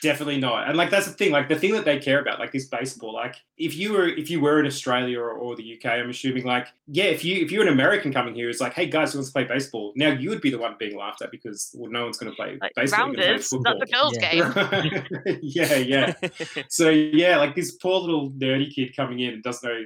Definitely 0.02 0.40
not. 0.40 0.68
And 0.68 0.78
like 0.78 0.90
that's 0.90 1.08
the 1.08 1.12
thing, 1.14 1.32
like 1.32 1.50
the 1.50 1.56
thing 1.58 1.74
that 1.74 1.86
they 1.86 2.00
care 2.00 2.20
about, 2.22 2.40
like 2.40 2.52
this 2.52 2.68
baseball. 2.68 3.14
Like 3.14 3.36
if 3.58 3.76
you 3.76 3.94
were 3.94 4.08
if 4.08 4.30
you 4.30 4.40
were 4.40 4.60
in 4.60 4.66
Australia 4.66 5.20
or, 5.20 5.32
or 5.32 5.56
the 5.56 5.76
UK, 5.78 5.86
I'm 5.92 6.10
assuming 6.10 6.46
like, 6.46 6.68
yeah, 6.88 7.06
if 7.06 7.24
you 7.26 7.44
if 7.44 7.52
you're 7.52 7.64
an 7.64 7.68
American 7.74 8.14
coming 8.14 8.34
here, 8.34 8.50
it's 8.50 8.62
like, 8.62 8.74
hey 8.74 8.88
guys, 8.88 9.12
who 9.12 9.20
wants 9.20 9.30
to 9.30 9.34
play 9.34 9.44
baseball? 9.44 9.94
Now 9.96 10.10
you 10.10 10.30
would 10.30 10.42
be 10.42 10.50
the 10.50 10.58
one 10.58 10.76
being 10.80 10.98
laughed 10.98 11.22
at 11.22 11.32
because 11.32 11.72
well, 11.78 11.92
no 11.92 12.04
one's 12.06 12.18
gonna 12.18 12.34
play 12.34 12.58
Like 12.62 12.74
baseball. 12.76 13.08
they're 13.08 13.16
play 13.16 13.24
rounders, 13.32 13.50
that's 13.50 13.82
a 13.82 13.94
girls' 13.94 14.18
Yeah. 14.22 14.82
game. 14.82 15.02
game. 15.26 15.40
yeah, 15.42 15.76
yeah. 15.76 16.14
So 16.70 16.90
yeah, 16.90 17.38
like 17.38 17.56
this 17.56 17.72
poor 17.74 18.00
little 18.00 18.32
nerdy 18.32 18.74
kid 18.74 18.96
coming 18.96 19.20
in 19.20 19.34
and 19.36 19.44
doesn't 19.44 19.68
know, 19.68 19.84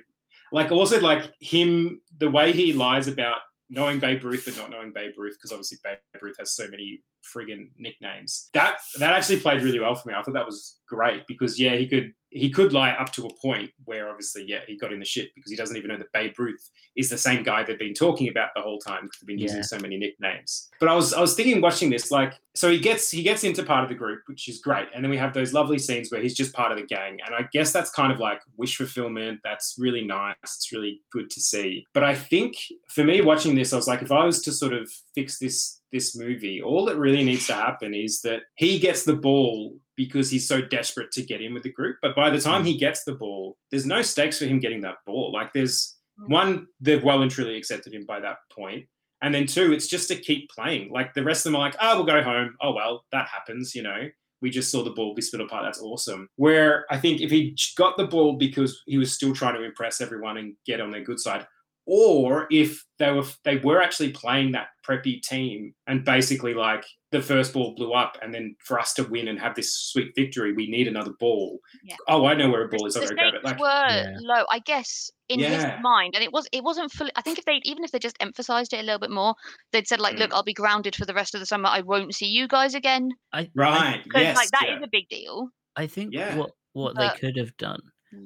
like 0.51 0.71
also 0.71 0.99
like 1.01 1.31
him, 1.39 2.01
the 2.19 2.29
way 2.29 2.51
he 2.51 2.73
lies 2.73 3.07
about 3.07 3.37
knowing 3.69 3.99
Babe 3.99 4.23
Ruth 4.23 4.43
but 4.45 4.57
not 4.57 4.69
knowing 4.69 4.91
Babe 4.91 5.13
Ruth 5.17 5.37
because 5.37 5.51
obviously 5.51 5.77
Babe 5.83 5.97
Ruth 6.21 6.35
has 6.39 6.51
so 6.51 6.67
many 6.69 7.01
friggin' 7.23 7.69
nicknames. 7.77 8.49
That 8.53 8.79
that 8.99 9.13
actually 9.13 9.39
played 9.39 9.61
really 9.61 9.79
well 9.79 9.95
for 9.95 10.09
me. 10.09 10.15
I 10.15 10.21
thought 10.21 10.33
that 10.33 10.45
was 10.45 10.79
great 10.87 11.25
because 11.27 11.59
yeah, 11.59 11.75
he 11.75 11.87
could 11.87 12.13
he 12.31 12.49
could 12.49 12.71
lie 12.71 12.91
up 12.91 13.11
to 13.11 13.25
a 13.25 13.33
point 13.41 13.69
where 13.83 14.09
obviously 14.09 14.45
yeah 14.47 14.59
he 14.65 14.77
got 14.77 14.93
in 14.93 14.99
the 14.99 15.05
shit 15.05 15.29
because 15.35 15.51
he 15.51 15.57
doesn't 15.57 15.75
even 15.75 15.89
know 15.89 15.97
that 15.97 16.11
Babe 16.13 16.33
Ruth 16.37 16.69
is 16.95 17.09
the 17.09 17.17
same 17.17 17.43
guy 17.43 17.63
they've 17.63 17.77
been 17.77 17.93
talking 17.93 18.29
about 18.29 18.49
the 18.55 18.61
whole 18.61 18.79
time 18.79 19.03
because 19.03 19.19
they've 19.19 19.27
been 19.27 19.37
using 19.37 19.63
so 19.63 19.77
many 19.79 19.97
nicknames. 19.97 20.69
But 20.79 20.89
I 20.89 20.95
was 20.95 21.13
I 21.13 21.21
was 21.21 21.35
thinking 21.35 21.61
watching 21.61 21.89
this 21.89 22.09
like 22.09 22.33
so 22.55 22.69
he 22.71 22.79
gets 22.79 23.11
he 23.11 23.21
gets 23.21 23.43
into 23.43 23.63
part 23.63 23.83
of 23.83 23.89
the 23.89 23.95
group 23.95 24.21
which 24.27 24.47
is 24.47 24.59
great 24.59 24.87
and 24.95 25.03
then 25.03 25.11
we 25.11 25.17
have 25.17 25.33
those 25.33 25.53
lovely 25.53 25.77
scenes 25.77 26.11
where 26.11 26.21
he's 26.21 26.35
just 26.35 26.53
part 26.53 26.71
of 26.71 26.77
the 26.77 26.85
gang 26.85 27.17
and 27.25 27.35
I 27.35 27.47
guess 27.51 27.71
that's 27.71 27.91
kind 27.91 28.11
of 28.11 28.19
like 28.19 28.41
wish 28.57 28.77
fulfillment 28.77 29.39
that's 29.43 29.75
really 29.77 30.05
nice 30.05 30.35
it's 30.43 30.71
really 30.71 31.01
good 31.11 31.29
to 31.31 31.41
see. 31.41 31.85
But 31.93 32.03
I 32.03 32.15
think 32.15 32.55
for 32.89 33.03
me 33.03 33.21
watching 33.21 33.55
this 33.55 33.73
I 33.73 33.75
was 33.75 33.87
like 33.87 34.01
if 34.01 34.11
I 34.11 34.23
was 34.23 34.41
to 34.43 34.53
sort 34.53 34.73
of 34.73 34.89
fix 35.13 35.37
this 35.37 35.80
this 35.91 36.15
movie 36.15 36.61
all 36.61 36.85
that 36.85 36.97
really 36.97 37.23
needs 37.23 37.47
to 37.47 37.53
happen 37.53 37.93
is 37.93 38.21
that 38.21 38.41
he 38.55 38.79
gets 38.79 39.03
the 39.03 39.15
ball 39.15 39.75
because 39.95 40.29
he's 40.29 40.47
so 40.47 40.61
desperate 40.61 41.11
to 41.11 41.21
get 41.21 41.41
in 41.41 41.53
with 41.53 41.63
the 41.63 41.71
group. 41.71 41.97
But 42.01 42.15
by 42.15 42.29
the 42.29 42.39
time 42.39 42.63
he 42.63 42.77
gets 42.77 43.03
the 43.03 43.15
ball 43.15 43.57
there's 43.69 43.85
no 43.85 44.01
stakes 44.01 44.39
for 44.39 44.45
him 44.45 44.59
getting 44.59 44.81
that 44.81 44.97
ball. 45.05 45.31
Like 45.31 45.53
there's 45.53 45.97
one 46.27 46.67
they've 46.79 47.03
well 47.03 47.21
and 47.21 47.31
truly 47.31 47.57
accepted 47.57 47.93
him 47.93 48.05
by 48.05 48.19
that 48.19 48.37
point. 48.51 48.85
And 49.21 49.35
then 49.35 49.45
two 49.45 49.73
it's 49.73 49.87
just 49.87 50.07
to 50.09 50.15
keep 50.15 50.49
playing. 50.49 50.91
Like 50.91 51.13
the 51.13 51.23
rest 51.23 51.45
of 51.45 51.51
them 51.51 51.57
are 51.57 51.65
like 51.65 51.75
oh 51.81 51.97
we'll 51.97 52.05
go 52.05 52.23
home. 52.23 52.55
Oh 52.61 52.73
well 52.73 53.05
that 53.11 53.27
happens 53.27 53.75
you 53.75 53.83
know? 53.83 54.09
We 54.41 54.49
just 54.49 54.71
saw 54.71 54.83
the 54.83 54.89
ball 54.89 55.13
be 55.13 55.21
split 55.21 55.43
apart. 55.43 55.65
That's 55.65 55.81
awesome. 55.81 56.27
Where 56.37 56.85
i 56.89 56.97
think 56.97 57.21
if 57.21 57.29
he 57.29 57.57
got 57.77 57.97
the 57.97 58.07
ball 58.07 58.37
because 58.37 58.81
he 58.85 58.97
was 58.97 59.13
still 59.13 59.33
trying 59.33 59.55
to 59.55 59.63
impress 59.63 60.01
everyone 60.01 60.37
and 60.37 60.55
get 60.65 60.81
on 60.81 60.91
their 60.91 61.03
good 61.03 61.19
side 61.19 61.45
or 61.87 62.47
if 62.51 62.85
they 62.99 63.11
were 63.11 63.23
they 63.43 63.57
were 63.57 63.81
actually 63.81 64.11
playing 64.11 64.51
that 64.51 64.67
preppy 64.87 65.21
team 65.21 65.73
and 65.87 66.05
basically 66.05 66.53
like 66.53 66.85
the 67.11 67.21
first 67.21 67.53
ball 67.53 67.73
blew 67.75 67.91
up 67.93 68.17
and 68.21 68.33
then 68.33 68.55
for 68.59 68.79
us 68.79 68.93
to 68.93 69.03
win 69.03 69.27
and 69.27 69.39
have 69.39 69.55
this 69.55 69.73
sweet 69.75 70.11
victory 70.15 70.53
we 70.53 70.67
need 70.69 70.87
another 70.87 71.11
ball 71.19 71.59
Yeah. 71.83 71.95
oh 72.07 72.25
i 72.25 72.33
know 72.33 72.49
where 72.49 72.63
a 72.63 72.67
ball 72.69 72.85
is 72.85 72.93
the 72.93 73.01
i've 73.01 73.09
got 73.15 73.15
to 73.15 73.31
go 73.31 73.37
stakes 73.39 73.43
like 73.45 73.59
were 73.59 73.67
Yeah. 73.67 74.15
low, 74.21 74.45
I 74.51 74.59
guess, 74.59 75.09
in 75.29 75.39
Yeah. 75.39 75.49
his 75.75 75.83
mind, 75.83 76.13
and 76.15 76.23
it 76.23 76.31
was 76.31 76.47
it 76.51 76.63
wasn't 76.63 76.91
fully. 76.91 77.11
I 77.15 77.21
think 77.21 77.39
if 77.39 77.45
they 77.45 77.61
even 77.63 77.83
if 77.83 77.91
they 77.91 77.99
just 77.99 78.17
emphasized 78.19 78.73
it 78.73 78.79
a 78.79 78.83
little 78.83 78.99
bit 78.99 79.11
more, 79.11 79.33
they'd 79.71 79.87
said 79.87 79.99
like, 80.01 80.15
Mm. 80.15 80.19
"Look, 80.19 80.33
I'll 80.33 80.43
be 80.43 80.53
grounded 80.53 80.95
for 80.95 81.05
the 81.05 81.13
rest 81.13 81.33
of 81.33 81.39
the 81.39 81.45
summer. 81.45 81.69
I 81.69 81.81
won't 81.81 82.13
see 82.13 82.25
you 82.27 82.47
guys 82.47 82.73
again." 82.75 83.09
I, 83.33 83.49
right 83.55 84.01
Because 84.03 84.21
yes 84.21 84.35
like 84.35 84.49
that 84.51 84.69
is 84.69 84.77
yeah. 84.79 84.85
a 84.85 84.89
big 84.91 85.07
deal. 85.09 85.47
I 85.75 85.87
think 85.87 86.13
Yeah. 86.13 86.35
what 86.37 86.51
what 86.73 86.95
But- 86.95 87.13
they 87.13 87.19
could 87.19 87.37
have 87.37 87.55
done. 87.57 87.79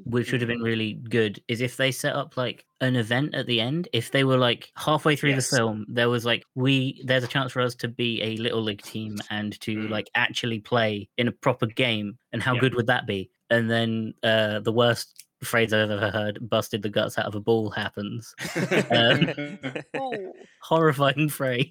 Which 0.05 0.31
would 0.31 0.41
have 0.41 0.47
been 0.47 0.61
really 0.61 0.93
good, 0.93 1.41
is 1.47 1.61
if 1.61 1.77
they 1.77 1.91
set 1.91 2.15
up 2.15 2.37
like 2.37 2.65
an 2.81 2.95
event 2.95 3.35
at 3.35 3.45
the 3.47 3.59
end. 3.61 3.87
If 3.93 4.11
they 4.11 4.23
were 4.23 4.37
like 4.37 4.71
halfway 4.75 5.15
through 5.15 5.31
Yes. 5.31 5.49
the 5.49 5.57
film, 5.57 5.85
there 5.87 6.09
was 6.09 6.25
like 6.25 6.43
we 6.55 7.01
there's 7.05 7.23
a 7.23 7.27
chance 7.27 7.51
for 7.51 7.61
us 7.61 7.75
to 7.75 7.87
be 7.87 8.21
a 8.21 8.35
little 8.37 8.61
league 8.61 8.81
team 8.81 9.17
and 9.29 9.59
to 9.61 9.75
Mm. 9.77 9.89
like 9.89 10.09
actually 10.15 10.59
play 10.59 11.07
in 11.17 11.27
a 11.27 11.31
proper 11.31 11.65
game. 11.67 12.17
And 12.33 12.41
how 12.41 12.53
Yeah. 12.55 12.61
good 12.61 12.75
would 12.75 12.87
that 12.87 13.05
be? 13.07 13.29
And 13.49 13.69
then 13.69 14.13
uh 14.23 14.59
the 14.59 14.71
worst 14.73 15.21
phrase 15.43 15.73
I've 15.73 15.91
ever 15.91 16.09
heard, 16.09 16.39
busted 16.49 16.81
the 16.81 16.89
guts 16.89 17.17
out 17.19 17.25
of 17.25 17.35
a 17.35 17.39
ball 17.39 17.69
happens. 17.69 18.33
Ooh. 18.57 20.33
Horrifying 20.61 21.29
phrase. 21.29 21.69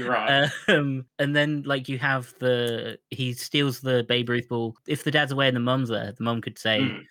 right 0.00 0.48
Um, 0.68 1.04
and 1.18 1.34
then 1.34 1.62
like 1.66 1.88
you 1.88 1.98
have 1.98 2.32
the 2.38 2.98
he 3.10 3.32
steals 3.32 3.80
the 3.80 4.04
Babe 4.08 4.28
Ruth 4.28 4.48
ball. 4.48 4.76
If 4.86 5.02
the 5.04 5.10
dad's 5.10 5.32
away 5.32 5.48
and 5.48 5.56
the 5.56 5.60
mum's 5.60 5.88
there, 5.88 6.12
the 6.16 6.22
mum 6.24 6.40
could 6.40 6.58
say, 6.58 6.80
Mm. 6.80 7.02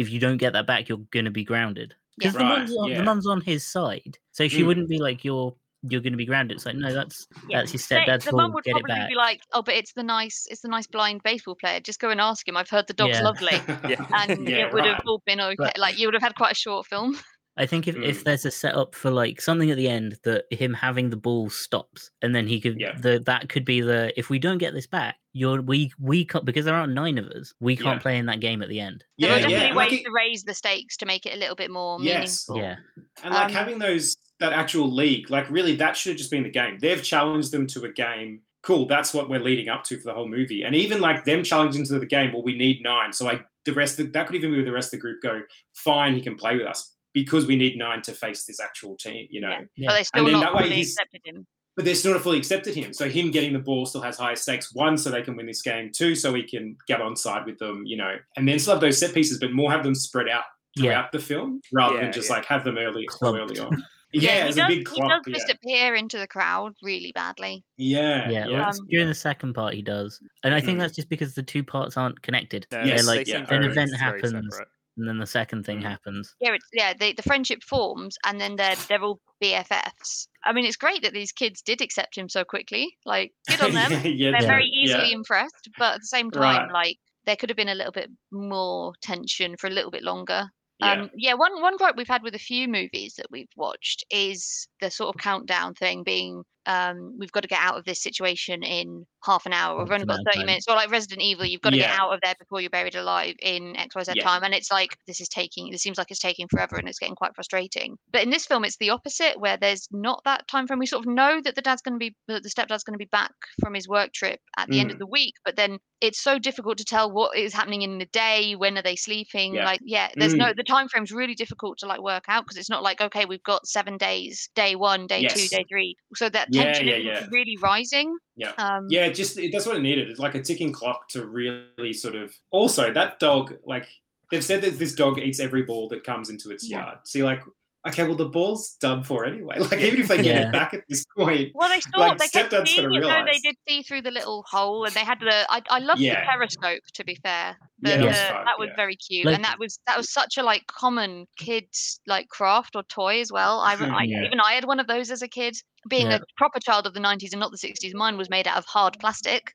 "If 0.00 0.10
you 0.10 0.18
don't 0.20 0.38
get 0.38 0.52
that 0.54 0.66
back, 0.66 0.88
you're 0.88 0.98
gonna 1.12 1.30
be 1.30 1.44
grounded." 1.44 1.94
because 2.18 2.34
the 2.34 2.40
Right, 2.40 2.58
mum's 2.58 2.76
on, 2.76 2.90
yeah. 2.90 2.98
the 2.98 3.04
mum's 3.04 3.26
on 3.26 3.40
his 3.40 3.66
side, 3.66 4.18
so 4.32 4.46
she 4.46 4.60
Mm. 4.62 4.66
wouldn't 4.66 4.88
be 4.88 4.98
like 4.98 5.24
you're 5.24 5.54
you're 5.88 6.02
going 6.02 6.12
to 6.12 6.18
be 6.18 6.26
grounded. 6.26 6.54
It's 6.58 6.66
like 6.66 6.76
no, 6.76 6.92
that's 6.92 7.26
Yeah. 7.48 7.60
that's 7.60 7.72
your 7.72 7.78
They- 7.88 8.04
stepdad's 8.04 8.26
the 8.26 8.32
mum 8.32 8.50
fault. 8.50 8.54
would 8.56 8.64
Get 8.64 8.70
it 8.76 8.80
probably 8.82 8.94
back. 8.96 9.08
be 9.08 9.14
like, 9.14 9.40
"Oh, 9.54 9.62
but 9.62 9.74
it's 9.76 9.94
the 9.94 10.02
nice, 10.02 10.46
it's 10.50 10.60
the 10.60 10.68
nice 10.68 10.86
blind 10.86 11.22
baseball 11.22 11.54
player. 11.58 11.80
Just 11.80 11.98
go 12.00 12.10
and 12.10 12.20
ask 12.20 12.46
him. 12.46 12.54
I've 12.58 12.68
heard 12.68 12.86
the 12.86 12.92
dog's 12.92 13.16
Yeah. 13.16 13.22
lovely." 13.22 13.48
Yeah. 13.88 14.06
And 14.12 14.46
Yeah, 14.48 14.66
it 14.66 14.74
would 14.74 14.84
have 14.84 15.00
all 15.06 15.22
been 15.24 15.40
okay. 15.40 15.54
But- 15.56 15.78
like 15.78 15.98
you 15.98 16.06
would 16.06 16.12
have 16.12 16.22
had 16.22 16.34
quite 16.34 16.52
a 16.52 16.54
short 16.54 16.86
film. 16.86 17.18
I 17.60 17.66
think 17.66 17.86
if, 17.86 17.96
if 17.96 18.20
Mm. 18.20 18.24
there's 18.24 18.44
a 18.46 18.50
setup 18.50 18.94
for 18.94 19.10
like 19.10 19.40
something 19.40 19.70
at 19.70 19.76
the 19.76 19.88
end 19.88 20.16
that 20.24 20.44
him 20.50 20.72
having 20.74 21.10
the 21.10 21.16
ball 21.16 21.50
stops, 21.50 22.10
and 22.22 22.34
then 22.34 22.46
he 22.48 22.60
could 22.60 22.80
Yeah. 22.80 22.94
the 22.98 23.20
that 23.26 23.48
could 23.48 23.64
be 23.64 23.80
the 23.82 24.12
if 24.18 24.30
we 24.30 24.38
don't 24.38 24.58
get 24.58 24.72
this 24.74 24.86
back, 24.86 25.16
you're 25.34 25.60
we 25.60 25.92
we 25.98 26.24
can't 26.24 26.44
because 26.44 26.64
there 26.64 26.74
aren't 26.74 26.94
nine 26.94 27.18
of 27.18 27.26
us. 27.26 27.52
We 27.60 27.76
can't 27.76 27.98
Yeah. 27.98 28.02
play 28.02 28.18
in 28.18 28.26
that 28.26 28.40
game 28.40 28.62
at 28.62 28.68
the 28.68 28.80
end. 28.80 29.04
there 29.18 29.28
yeah, 29.30 29.36
are 29.36 29.38
definitely 29.40 29.66
yeah. 29.68 29.74
ways 29.76 29.90
Like 29.90 30.00
it- 30.00 30.04
to 30.04 30.10
raise 30.10 30.42
the 30.44 30.54
stakes 30.54 30.96
to 30.96 31.06
make 31.06 31.26
it 31.26 31.34
a 31.34 31.38
little 31.38 31.54
bit 31.56 31.70
more 31.70 31.98
yes. 32.02 32.48
meaningful. 32.48 32.56
Yeah, 32.56 32.76
And 33.22 33.34
like 33.34 33.46
Um, 33.46 33.52
having 33.52 33.78
those 33.78 34.16
that 34.40 34.54
actual 34.54 34.90
league, 34.90 35.28
like 35.30 35.48
really, 35.50 35.76
that 35.76 35.96
should 35.98 36.10
have 36.12 36.18
just 36.18 36.30
been 36.30 36.42
the 36.44 36.48
game. 36.50 36.78
They've 36.80 37.02
challenged 37.02 37.52
them 37.52 37.66
to 37.68 37.84
a 37.84 37.92
game. 37.92 38.40
Cool, 38.62 38.86
that's 38.86 39.12
what 39.12 39.28
we're 39.28 39.38
leading 39.40 39.68
up 39.68 39.84
to 39.84 39.98
for 39.98 40.04
the 40.04 40.14
whole 40.14 40.28
movie. 40.28 40.62
And 40.62 40.74
even 40.74 41.00
like 41.00 41.24
them 41.26 41.42
challenging 41.44 41.84
to 41.86 41.98
the 41.98 42.06
game, 42.06 42.32
well, 42.32 42.42
we 42.42 42.56
need 42.56 42.82
nine. 42.82 43.12
So 43.12 43.26
like 43.26 43.44
the 43.66 43.72
rest 43.74 44.00
of 44.00 44.12
that 44.14 44.26
could 44.26 44.36
even 44.36 44.50
be 44.52 44.56
with 44.56 44.64
the 44.66 44.72
rest 44.72 44.88
of 44.88 44.92
the 44.92 45.02
group 45.02 45.20
go, 45.22 45.42
fine, 45.74 46.14
he 46.14 46.22
can 46.22 46.36
play 46.36 46.56
with 46.56 46.66
us 46.66 46.96
because 47.12 47.46
we 47.46 47.56
need 47.56 47.76
nine 47.76 48.02
to 48.02 48.12
face 48.12 48.44
this 48.44 48.60
actual 48.60 48.96
team, 48.96 49.26
you 49.30 49.40
know. 49.40 49.50
Yeah. 49.50 49.64
Yeah. 49.76 49.88
But 49.88 49.94
they 49.96 50.02
still 50.04 50.24
then 50.24 50.32
not 50.34 50.40
that 50.40 50.54
way 50.54 50.62
fully 50.68 50.80
accepted 50.82 51.20
him. 51.24 51.46
But 51.76 51.84
they're 51.84 51.94
still 51.94 52.12
not 52.12 52.22
fully 52.22 52.38
accepted 52.38 52.74
him. 52.74 52.92
So 52.92 53.08
him 53.08 53.30
getting 53.30 53.52
the 53.52 53.58
ball 53.58 53.86
still 53.86 54.02
has 54.02 54.18
higher 54.18 54.36
stakes. 54.36 54.74
One, 54.74 54.98
so 54.98 55.10
they 55.10 55.22
can 55.22 55.36
win 55.36 55.46
this 55.46 55.62
game. 55.62 55.90
Two, 55.94 56.14
so 56.14 56.34
he 56.34 56.42
can 56.42 56.76
get 56.86 57.00
on 57.00 57.16
side 57.16 57.46
with 57.46 57.58
them, 57.58 57.84
you 57.86 57.96
know, 57.96 58.16
and 58.36 58.46
then 58.46 58.58
still 58.58 58.74
have 58.74 58.80
those 58.80 58.98
set 58.98 59.14
pieces, 59.14 59.38
but 59.38 59.52
more 59.52 59.70
have 59.70 59.84
them 59.84 59.94
spread 59.94 60.28
out 60.28 60.44
yeah. 60.76 60.82
throughout 60.82 61.12
the 61.12 61.18
film 61.20 61.60
rather 61.72 61.94
Yeah, 61.94 62.02
than 62.02 62.12
just 62.12 62.28
yeah. 62.28 62.36
like 62.36 62.44
have 62.46 62.64
them 62.64 62.76
early 62.76 63.08
so 63.18 63.36
early 63.36 63.58
on. 63.58 63.82
Yeah, 64.12 64.42
he 64.42 64.48
it's 64.48 64.56
does, 64.56 64.64
a 64.64 64.68
big 64.68 64.88
he 64.88 65.00
does 65.00 65.22
Yeah. 65.24 65.34
disappear 65.34 65.94
into 65.94 66.18
the 66.18 66.26
crowd 66.26 66.74
really 66.82 67.12
badly. 67.12 67.64
Yeah, 67.76 68.28
Yeah, 68.28 68.48
yeah. 68.48 68.66
Um, 68.68 68.74
during 68.88 69.06
the 69.06 69.14
second 69.14 69.54
part 69.54 69.72
he 69.72 69.82
does, 69.82 70.20
and 70.42 70.52
I 70.52 70.60
think 70.60 70.78
Mm. 70.78 70.80
that's 70.80 70.96
just 70.96 71.08
because 71.08 71.32
the 71.36 71.44
two 71.44 71.62
parts 71.62 71.96
aren't 71.96 72.20
connected. 72.20 72.66
Yeah, 72.72 72.86
Yes, 72.86 73.06
like 73.06 73.26
they 73.26 73.32
yeah. 73.34 73.46
an 73.54 73.62
event 73.62 73.94
happens, 73.96 74.32
separate. 74.32 74.68
And 75.00 75.08
then 75.08 75.18
the 75.18 75.26
second 75.26 75.64
thing 75.66 75.80
Mm. 75.80 75.84
happens. 75.88 76.34
Yeah, 76.40 76.52
it's 76.54 76.66
yeah. 76.72 76.92
They, 76.98 77.12
the 77.12 77.22
friendship 77.22 77.62
forms, 77.62 78.16
and 78.24 78.40
then 78.40 78.56
they're 78.56 78.76
they're 78.88 79.02
all 79.02 79.20
BFFs. 79.42 80.28
I 80.44 80.52
mean, 80.52 80.64
it's 80.64 80.76
great 80.76 81.02
that 81.02 81.12
these 81.12 81.32
kids 81.32 81.62
did 81.62 81.80
accept 81.80 82.16
him 82.16 82.28
so 82.28 82.44
quickly. 82.44 82.96
Like, 83.04 83.32
good 83.48 83.60
on 83.62 83.72
them. 83.72 83.90
yeah, 83.92 84.30
they're 84.30 84.42
Yeah. 84.42 84.46
very 84.46 84.66
easily 84.66 85.08
yeah. 85.10 85.14
impressed, 85.16 85.68
but 85.78 85.94
at 85.94 86.00
the 86.00 86.06
same 86.06 86.30
time, 86.30 86.68
Right. 86.68 86.72
like 86.72 86.96
there 87.26 87.36
could 87.36 87.50
have 87.50 87.56
been 87.56 87.68
a 87.68 87.74
little 87.74 87.92
bit 87.92 88.10
more 88.30 88.92
tension 89.02 89.56
for 89.58 89.66
a 89.66 89.70
little 89.70 89.90
bit 89.90 90.02
longer. 90.02 90.44
Yeah. 90.80 90.92
Um, 90.92 91.10
yeah, 91.16 91.34
one 91.34 91.60
one 91.60 91.76
gripe 91.76 91.96
we've 91.96 92.08
had 92.08 92.22
with 92.22 92.34
a 92.34 92.38
few 92.38 92.66
movies 92.68 93.14
that 93.18 93.26
we've 93.30 93.52
watched 93.56 94.04
is 94.10 94.66
the 94.80 94.90
sort 94.90 95.14
of 95.14 95.20
countdown 95.20 95.74
thing 95.74 96.02
being 96.04 96.42
um, 96.70 97.16
we've 97.18 97.32
got 97.32 97.40
to 97.42 97.48
get 97.48 97.60
out 97.60 97.76
of 97.78 97.84
this 97.84 98.02
situation 98.02 98.62
in 98.62 99.04
half 99.24 99.44
an 99.46 99.52
hour. 99.52 99.82
We've 99.82 99.92
only 99.92 100.06
got 100.06 100.20
30 100.24 100.38
time. 100.38 100.46
minutes. 100.46 100.66
Or 100.68 100.74
like 100.76 100.90
Resident 100.90 101.20
Evil, 101.22 101.44
you've 101.46 101.60
got 101.62 101.70
to 101.70 101.76
get 101.76 101.90
out 101.90 102.12
of 102.14 102.20
there 102.22 102.34
before 102.38 102.60
you're 102.60 102.70
buried 102.70 102.94
alive 102.94 103.34
in 103.42 103.74
XYZ 103.76 104.14
Yeah. 104.16 104.22
time. 104.22 104.42
And 104.44 104.54
it's 104.54 104.70
like, 104.70 104.96
this 105.06 105.20
is 105.20 105.28
taking, 105.28 105.70
this 105.70 105.82
seems 105.82 105.98
like 105.98 106.10
it's 106.10 106.20
taking 106.20 106.48
forever 106.48 106.76
and 106.76 106.88
it's 106.88 106.98
getting 106.98 107.16
quite 107.16 107.34
frustrating. 107.34 107.96
But 108.12 108.22
in 108.22 108.30
this 108.30 108.46
film, 108.46 108.64
it's 108.64 108.76
the 108.78 108.90
opposite, 108.90 109.40
where 109.40 109.56
there's 109.56 109.88
not 109.90 110.22
that 110.24 110.46
time 110.48 110.66
frame. 110.66 110.78
We 110.78 110.86
sort 110.86 111.04
of 111.06 111.12
know 111.12 111.40
that 111.42 111.54
the 111.56 111.62
dad's 111.62 111.82
going 111.82 111.94
to 111.94 111.98
be, 111.98 112.14
that 112.28 112.42
the 112.42 112.48
stepdad's 112.50 112.84
going 112.84 112.94
to 112.94 112.98
be 112.98 113.08
back 113.12 113.32
from 113.60 113.74
his 113.74 113.88
work 113.88 114.12
trip 114.12 114.40
at 114.56 114.68
the 114.70 114.80
end 114.80 114.90
of 114.90 114.96
Mm. 114.96 115.00
the 115.00 115.06
week. 115.06 115.34
But 115.44 115.56
then 115.56 115.78
it's 116.00 116.22
so 116.22 116.38
difficult 116.38 116.78
to 116.78 116.84
tell 116.84 117.10
what 117.12 117.36
is 117.36 117.52
happening 117.52 117.82
in 117.82 117.98
the 117.98 118.06
day. 118.06 118.54
When 118.56 118.78
are 118.78 118.82
they 118.82 118.96
sleeping? 118.96 119.54
Yeah. 119.54 119.64
Like, 119.66 119.80
yeah, 119.84 120.08
there's 120.18 120.34
Mm. 120.34 120.38
no, 120.38 120.52
the 120.56 120.62
time 120.64 120.88
frame's 120.88 121.12
really 121.12 121.34
difficult 121.34 121.78
to 121.78 121.86
like 121.86 122.00
work 122.00 122.24
out 122.28 122.44
because 122.44 122.56
it's 122.56 122.70
not 122.70 122.82
like, 122.82 123.00
okay, 123.00 123.24
we've 123.26 123.42
got 123.42 123.66
seven 123.66 123.98
days, 123.98 124.48
day 124.54 124.76
one, 124.76 125.06
day 125.06 125.24
two, 125.24 125.46
day 125.48 125.64
three. 125.68 125.96
So 126.14 126.28
that 126.30 126.48
Yeah, 126.50 126.59
tension 126.62 126.86
yeah, 126.86 126.94
is 126.94 127.04
yeah. 127.04 127.26
really 127.30 127.56
rising. 127.62 128.16
Yeah. 128.36 128.52
Um, 128.58 128.86
Yeah, 128.88 129.08
just 129.08 129.38
it, 129.38 129.52
that's 129.52 129.66
what 129.66 129.76
it 129.76 129.80
needed. 129.82 130.10
It's 130.10 130.20
like 130.20 130.34
a 130.34 130.42
ticking 130.42 130.72
clock 130.72 131.08
to 131.10 131.26
really 131.26 131.92
sort 131.92 132.14
of. 132.14 132.34
Also, 132.50 132.92
that 132.92 133.18
dog, 133.18 133.54
like 133.64 133.88
they've 134.30 134.44
said 134.44 134.62
that 134.62 134.78
this 134.78 134.94
dog 134.94 135.18
eats 135.18 135.40
every 135.40 135.62
ball 135.62 135.88
that 135.88 136.04
comes 136.04 136.30
into 136.30 136.50
its 136.50 136.68
Yeah. 136.68 136.84
yard. 136.84 136.98
See, 137.04 137.22
like, 137.22 137.42
okay, 137.88 138.04
well 138.04 138.14
the 138.16 138.28
ball's 138.28 138.76
done 138.80 139.02
for 139.02 139.24
anyway. 139.24 139.56
Like 139.58 139.80
even 139.80 140.00
if 140.00 140.08
they 140.08 140.16
get 140.16 140.26
Yeah. 140.26 140.48
it 140.48 140.52
back 140.52 140.74
at 140.74 140.82
this 140.88 141.04
point, 141.16 141.50
Well, 141.54 141.68
they 141.68 141.80
saw 141.80 141.98
Like, 142.00 142.18
they 142.18 142.28
kept 142.28 142.52
stepdad's 142.52 142.70
seeing 142.70 142.88
gonna 142.88 142.98
it 142.98 143.02
though. 143.02 143.24
They 143.32 143.38
did 143.38 143.56
see 143.68 143.82
through 143.82 144.02
the 144.02 144.10
little 144.10 144.44
hole, 144.50 144.84
and 144.84 144.94
they 144.94 145.00
had 145.04 145.20
the. 145.20 145.46
I, 145.50 145.62
I 145.70 145.78
love 145.78 145.98
the 145.98 146.10
periscope. 146.10 146.82
To 146.94 147.04
be 147.04 147.14
fair, 147.16 147.56
the, 147.80 147.90
Yeah, 147.90 147.96
that 147.96 148.00
the- 148.02 148.06
was 148.08 148.16
fun, 148.20 148.44
that 148.44 148.58
was 148.58 148.68
yeah. 148.70 148.76
very 148.76 148.96
cute, 148.96 149.26
Like- 149.26 149.34
and 149.36 149.44
that 149.44 149.58
was 149.58 149.78
that 149.86 149.96
was 149.96 150.12
such 150.12 150.36
a 150.38 150.42
like 150.42 150.66
common 150.66 151.26
kids 151.38 152.00
like 152.06 152.28
craft 152.28 152.76
or 152.76 152.82
toy 152.84 153.20
as 153.20 153.30
well. 153.32 153.60
I, 153.60 153.74
re- 153.74 153.88
I 153.88 154.04
even 154.04 154.40
I 154.40 154.52
had 154.52 154.64
one 154.64 154.80
of 154.80 154.86
those 154.86 155.10
as 155.10 155.22
a 155.22 155.28
kid. 155.28 155.54
Being 155.88 156.08
Yeah. 156.10 156.16
a 156.16 156.20
proper 156.36 156.60
child 156.60 156.86
of 156.86 156.92
the 156.92 157.00
'90s 157.00 157.32
and 157.32 157.40
not 157.40 157.50
the 157.52 157.56
'60s, 157.56 157.94
mine 157.94 158.18
was 158.18 158.28
made 158.28 158.46
out 158.46 158.58
of 158.58 158.66
hard 158.66 158.98
plastic. 159.00 159.54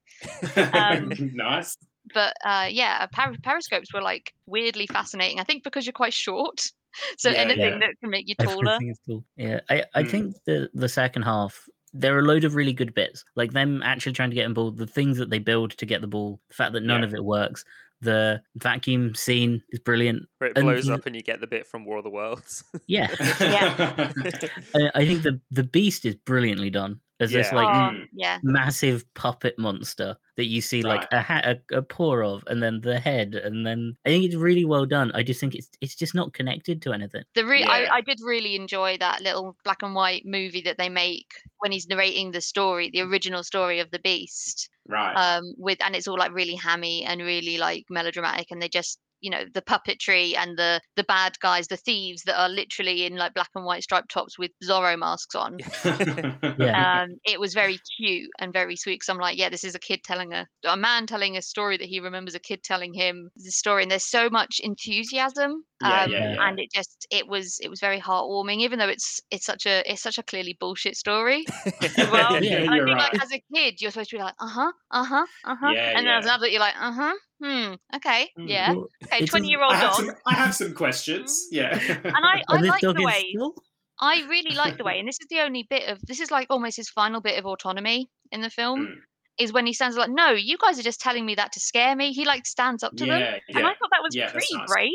Um, 0.74 1.12
nice. 1.36 1.78
But 2.14 2.34
uh, 2.46 2.68
yeah, 2.70 3.06
per- 3.08 3.36
periscopes 3.44 3.94
were 3.94 4.02
like 4.02 4.34
weirdly 4.46 4.88
fascinating. 4.88 5.40
I 5.40 5.44
think 5.44 5.64
because 5.64 5.86
you're 5.86 5.94
quite 5.94 6.14
short, 6.14 6.66
so 7.18 7.30
Yeah, 7.30 7.38
anything 7.38 7.74
yeah. 7.74 7.80
that 7.80 8.00
can 8.00 8.10
make 8.10 8.28
you 8.28 8.36
taller. 8.36 8.74
Everything 8.74 8.90
is 8.90 9.00
cool. 9.06 9.24
Yeah, 9.38 9.60
I, 9.70 9.84
I 9.94 10.04
Mm. 10.04 10.10
think 10.12 10.36
the 10.46 10.70
the 10.74 10.90
second 10.90 11.24
half 11.24 11.68
there 11.98 12.14
are 12.16 12.20
a 12.20 12.24
load 12.24 12.44
of 12.44 12.56
really 12.56 12.74
good 12.74 12.94
bits, 12.94 13.24
like 13.38 13.54
them 13.54 13.82
actually 13.82 14.12
trying 14.12 14.30
to 14.30 14.36
get 14.36 14.46
in 14.46 14.54
ball, 14.54 14.70
the 14.72 14.86
things 14.86 15.18
that 15.18 15.30
they 15.30 15.40
build 15.40 15.72
to 15.78 15.86
get 15.86 16.02
the 16.02 16.08
ball, 16.08 16.42
the 16.50 16.54
fact 16.56 16.74
that 16.74 16.84
none 16.84 17.00
Yeah. 17.02 17.08
of 17.08 17.14
it 17.14 17.24
works. 17.24 17.64
The 18.02 18.42
vacuum 18.58 19.16
scene 19.16 19.64
is 19.70 19.80
brilliant. 19.80 20.28
Where 20.40 20.50
it 20.50 20.58
And 20.58 20.66
blows 20.66 20.88
you- 20.88 20.94
up 20.94 21.06
and 21.06 21.16
you 21.16 21.22
get 21.24 21.40
the 21.40 21.48
bit 21.48 21.66
from 21.66 21.86
War 21.86 22.00
of 22.00 22.04
the 22.04 22.10
Worlds. 22.10 22.66
Yeah, 22.88 23.10
Yeah. 23.40 24.12
I, 24.76 24.92
I 24.96 25.06
think 25.08 25.24
the 25.24 25.40
the 25.52 25.64
beast 25.64 26.04
is 26.06 26.16
brilliantly 26.16 26.70
done 26.70 27.00
as 27.20 27.32
this 27.32 27.52
like 27.54 27.68
Oh, 27.68 28.04
yeah, 28.14 28.40
massive 28.44 29.06
puppet 29.14 29.58
monster 29.58 30.18
that 30.38 30.46
you 30.48 30.62
see 30.62 30.82
like 30.82 31.08
a, 31.12 31.22
ha- 31.22 31.42
a 31.46 31.78
a 31.78 31.82
paw 31.82 32.18
of, 32.18 32.44
and 32.48 32.62
then 32.62 32.82
the 32.82 33.00
head, 33.00 33.36
and 33.36 33.66
then 33.66 33.96
I 34.06 34.10
think 34.10 34.26
it's 34.26 34.36
really 34.36 34.66
well 34.66 34.86
done. 34.86 35.12
I 35.14 35.24
just 35.24 35.40
think 35.40 35.56
it's 35.56 35.70
it's 35.82 35.96
just 35.96 36.14
not 36.14 36.34
connected 36.34 36.82
to 36.84 36.94
anything. 36.94 37.24
The 37.36 37.46
re- 37.46 37.62
Yeah. 37.62 37.70
I, 37.70 37.96
I 37.98 38.02
did 38.02 38.20
really 38.24 38.56
enjoy 38.56 38.98
that 38.98 39.22
little 39.22 39.56
black 39.64 39.82
and 39.82 39.96
white 39.96 40.24
movie 40.26 40.62
that 40.62 40.78
they 40.78 40.90
make 40.90 41.34
when 41.60 41.72
he's 41.72 41.88
narrating 41.88 42.32
the 42.32 42.42
story, 42.42 42.90
the 42.92 43.02
original 43.02 43.44
story 43.44 43.80
of 43.80 43.90
the 43.92 44.00
beast. 44.00 44.70
right. 44.88 45.14
Um, 45.16 45.54
with 45.58 45.78
and 45.84 45.96
it's 45.96 46.08
all 46.08 46.18
like 46.18 46.34
really 46.34 46.56
hammy 46.56 47.04
and 47.06 47.22
really 47.22 47.58
like 47.58 47.86
melodramatic, 47.90 48.48
and 48.52 48.62
they 48.62 48.70
just 48.70 49.00
you 49.26 49.32
know 49.32 49.44
the 49.56 49.62
puppetry 49.64 50.38
and 50.38 50.56
the 50.56 50.80
the 50.96 51.04
bad 51.04 51.34
guys, 51.40 51.68
the 51.68 51.78
thieves 51.78 52.22
that 52.24 52.40
are 52.40 52.48
literally 52.48 53.06
in 53.08 53.16
like 53.16 53.34
black 53.34 53.50
and 53.56 53.66
white 53.66 53.82
striped 53.82 54.12
tops 54.12 54.38
with 54.38 54.52
Zorro 54.64 54.98
masks 54.98 55.34
on. 55.34 55.58
Yeah. 56.58 57.02
Um, 57.04 57.16
it 57.26 57.40
was 57.40 57.54
very 57.54 57.80
cute 57.98 58.30
and 58.40 58.54
very 58.54 58.76
sweet. 58.76 59.02
Cause 59.02 59.10
I'm 59.10 59.18
like, 59.18 59.38
yeah, 59.38 59.50
this 59.50 59.64
is 59.64 59.76
a 59.76 59.80
kid 59.80 60.04
telling 60.04 60.32
a 60.34 60.46
a 60.64 60.78
man 60.78 61.08
telling 61.08 61.38
a 61.38 61.42
story 61.42 61.76
that 61.78 61.88
he 61.88 62.00
remembers 62.00 62.36
a 62.36 62.40
kid 62.40 62.64
telling 62.64 62.94
him 62.94 63.30
the 63.36 63.52
story, 63.52 63.82
and 63.82 63.92
there's 63.92 64.06
so 64.10 64.30
much 64.30 64.62
enthusiasm. 64.64 65.64
Yeah, 65.82 66.04
um, 66.04 66.12
yeah, 66.12 66.34
yeah. 66.34 66.48
And 66.48 66.60
it 66.60 66.70
just 66.74 67.08
it 67.12 67.28
was 67.28 67.60
it 67.62 67.70
was 67.70 67.80
very 67.80 68.00
heartwarming, 68.00 68.60
even 68.60 68.80
though 68.80 68.88
it's 68.88 69.20
it's 69.32 69.46
such 69.46 69.66
a 69.66 69.84
it's 69.92 70.02
such 70.04 70.18
a 70.18 70.24
clearly 70.24 70.56
bullshit 70.60 70.96
story. 70.96 71.46
as 71.82 71.96
well. 71.98 72.42
Yeah, 72.44 72.60
I 72.70 72.76
you're 72.76 72.86
think 72.86 72.98
right. 72.98 73.14
like 73.14 73.24
as 73.24 73.32
a 73.34 73.44
kid, 73.54 73.82
you're 73.82 73.92
supposed 73.92 74.12
to 74.12 74.18
be 74.18 74.22
like, 74.22 74.36
uh 74.40 74.48
huh, 74.48 74.72
uh 74.92 75.04
huh, 75.04 75.26
uh 75.46 75.56
huh, 75.60 75.72
Yeah, 75.74 75.94
and 75.98 76.06
then 76.08 76.18
as 76.18 76.26
an 76.26 76.32
adult, 76.32 76.52
you're 76.52 76.60
like, 76.60 76.76
uh 76.80 76.92
huh, 76.92 77.14
hmm, 77.42 77.74
okay, 77.96 78.30
Hmm. 78.36 78.48
yeah, 78.48 78.72
Well, 78.74 78.88
okay, 79.04 79.26
Twenty-year-old 79.26 79.72
I 79.74 79.76
have, 79.78 79.92
dog. 79.92 80.06
some, 80.06 80.16
I 80.26 80.34
have 80.36 80.56
some 80.56 80.74
questions. 80.74 81.48
Yeah. 81.52 81.78
And 82.04 82.16
I 82.16 82.44
I 82.50 82.56
and 82.56 82.66
like 82.68 82.82
the 82.82 82.94
way 83.04 83.30
still- 83.32 83.56
I 84.00 84.26
really 84.30 84.56
like 84.56 84.78
the 84.78 84.84
way, 84.84 85.00
and 85.00 85.08
this 85.08 85.18
is 85.22 85.28
the 85.30 85.40
only 85.42 85.64
bit 85.70 85.88
of 85.90 86.00
this 86.06 86.20
is 86.20 86.30
like 86.32 86.48
almost 86.50 86.78
his 86.78 86.90
final 86.90 87.22
bit 87.22 87.38
of 87.40 87.46
autonomy 87.46 88.10
in 88.32 88.42
the 88.42 88.50
film. 88.50 88.88
Mm. 88.88 88.96
Is 89.38 89.52
when 89.52 89.66
he 89.66 89.74
stands 89.74 89.98
like, 89.98 90.10
no, 90.10 90.30
you 90.32 90.58
guys 90.58 90.80
are 90.80 90.84
just 90.84 91.02
telling 91.02 91.26
me 91.26 91.36
that 91.36 91.52
to 91.52 91.60
scare 91.60 91.94
me. 91.94 92.14
He 92.14 92.24
like 92.24 92.46
stands 92.46 92.84
up 92.84 92.96
to 92.96 93.06
them, 93.06 93.20
yeah, 93.20 93.38
and 93.50 93.68
I 93.68 93.72
thought 93.76 93.90
that 93.92 94.02
was 94.02 94.16
Yeah, 94.16 94.32
pretty 94.32 94.56
nice. 94.56 94.68
brave 94.68 94.92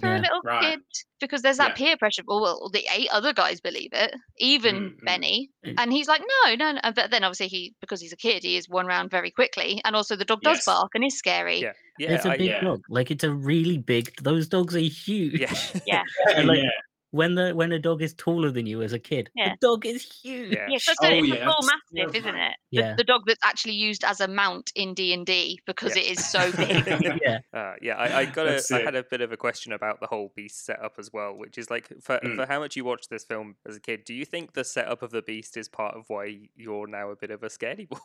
for 0.00 0.06
Yeah. 0.06 0.18
a 0.18 0.22
little 0.22 0.40
Right. 0.44 0.62
kid 0.62 0.80
because 1.20 1.42
there's 1.42 1.56
that 1.58 1.70
Yeah. 1.70 1.86
peer 1.86 1.96
pressure. 1.96 2.22
Well, 2.26 2.40
well, 2.42 2.70
the 2.72 2.86
eight 2.92 3.08
other 3.10 3.32
guys 3.32 3.60
believe 3.60 3.90
it, 3.92 4.14
even 4.38 4.76
Mm, 4.76 4.88
mm. 5.00 5.04
Benny, 5.04 5.50
Mm. 5.66 5.74
and 5.78 5.92
he's 5.92 6.08
like, 6.08 6.20
no, 6.20 6.54
no, 6.56 6.72
no. 6.72 6.80
But 6.94 7.10
then 7.10 7.24
obviously 7.24 7.48
he, 7.48 7.74
because 7.80 8.00
he's 8.00 8.12
a 8.12 8.16
kid, 8.16 8.42
he 8.42 8.56
is 8.56 8.68
one 8.68 8.86
round 8.86 9.10
very 9.10 9.30
quickly, 9.30 9.80
and 9.84 9.94
also 9.96 10.16
the 10.16 10.24
dog 10.24 10.40
does 10.42 10.64
bark 10.64 10.90
and 10.94 11.04
is 11.04 11.16
scary. 11.16 11.60
Yeah. 11.60 11.72
Yeah, 11.98 12.14
it's 12.14 12.24
a 12.24 12.30
big 12.30 12.40
yeah. 12.40 12.60
dog. 12.60 12.82
Like 12.88 13.10
it's 13.12 13.22
a 13.24 13.32
really 13.32 13.78
big. 13.78 14.12
Those 14.20 14.48
dogs 14.48 14.74
are 14.74 14.80
huge. 14.80 15.40
yeah. 15.40 15.54
Yeah. 15.86 16.02
And, 16.36 16.48
like, 16.48 16.58
yeah. 16.58 16.70
When 17.14 17.36
the 17.36 17.52
when 17.54 17.70
a 17.70 17.78
dog 17.78 18.02
is 18.02 18.12
taller 18.14 18.50
than 18.50 18.66
you 18.66 18.82
as 18.82 18.92
a 18.92 18.98
kid, 18.98 19.30
Yeah. 19.36 19.50
the 19.60 19.66
dog 19.68 19.86
is 19.86 20.02
huge. 20.02 20.50
Yeah. 20.52 20.66
Yeah, 20.68 20.78
so 20.78 20.90
it's, 20.92 21.00
Oh, 21.00 21.06
a, 21.06 21.18
it's 21.18 21.28
yeah, 21.28 21.34
a 21.34 21.44
full 21.44 21.54
that's 21.62 21.82
mastiff, 21.94 22.14
isn't 22.16 22.34
it? 22.34 22.56
The, 22.72 22.76
Yeah. 22.80 22.94
the 22.96 23.04
dog 23.04 23.22
that's 23.26 23.44
actually 23.44 23.74
used 23.74 24.02
as 24.02 24.20
a 24.20 24.26
mount 24.26 24.72
in 24.74 24.94
D 24.94 25.12
and 25.14 25.24
D 25.24 25.60
because 25.64 25.94
Yeah. 25.96 26.02
it 26.02 26.10
is 26.18 26.28
so 26.28 26.50
big. 26.56 27.20
yeah. 27.22 27.38
Uh, 27.52 27.74
yeah, 27.80 27.94
I, 27.94 28.18
I 28.20 28.24
got 28.24 28.46
a, 28.48 28.50
That's 28.50 28.72
I 28.72 28.78
it. 28.80 28.84
had 28.84 28.94
a 28.96 29.04
bit 29.04 29.20
of 29.20 29.30
a 29.30 29.36
question 29.36 29.72
about 29.72 30.00
the 30.00 30.08
whole 30.08 30.32
beast 30.34 30.64
setup 30.66 30.94
as 30.98 31.12
well, 31.12 31.34
which 31.36 31.56
is 31.56 31.70
like 31.70 31.86
for 32.02 32.18
Mm. 32.18 32.34
for 32.36 32.46
how 32.46 32.58
much 32.58 32.74
you 32.74 32.84
watched 32.84 33.10
this 33.10 33.24
film 33.24 33.54
as 33.64 33.76
a 33.76 33.80
kid, 33.80 34.04
do 34.04 34.12
you 34.12 34.24
think 34.24 34.54
the 34.54 34.64
setup 34.64 35.02
of 35.02 35.12
the 35.12 35.22
beast 35.22 35.56
is 35.56 35.68
part 35.68 35.94
of 35.96 36.04
why 36.08 36.48
you're 36.56 36.88
now 36.88 37.10
a 37.10 37.16
bit 37.16 37.30
of 37.30 37.44
a 37.44 37.48
scaredy 37.48 37.88
boy? 37.88 37.98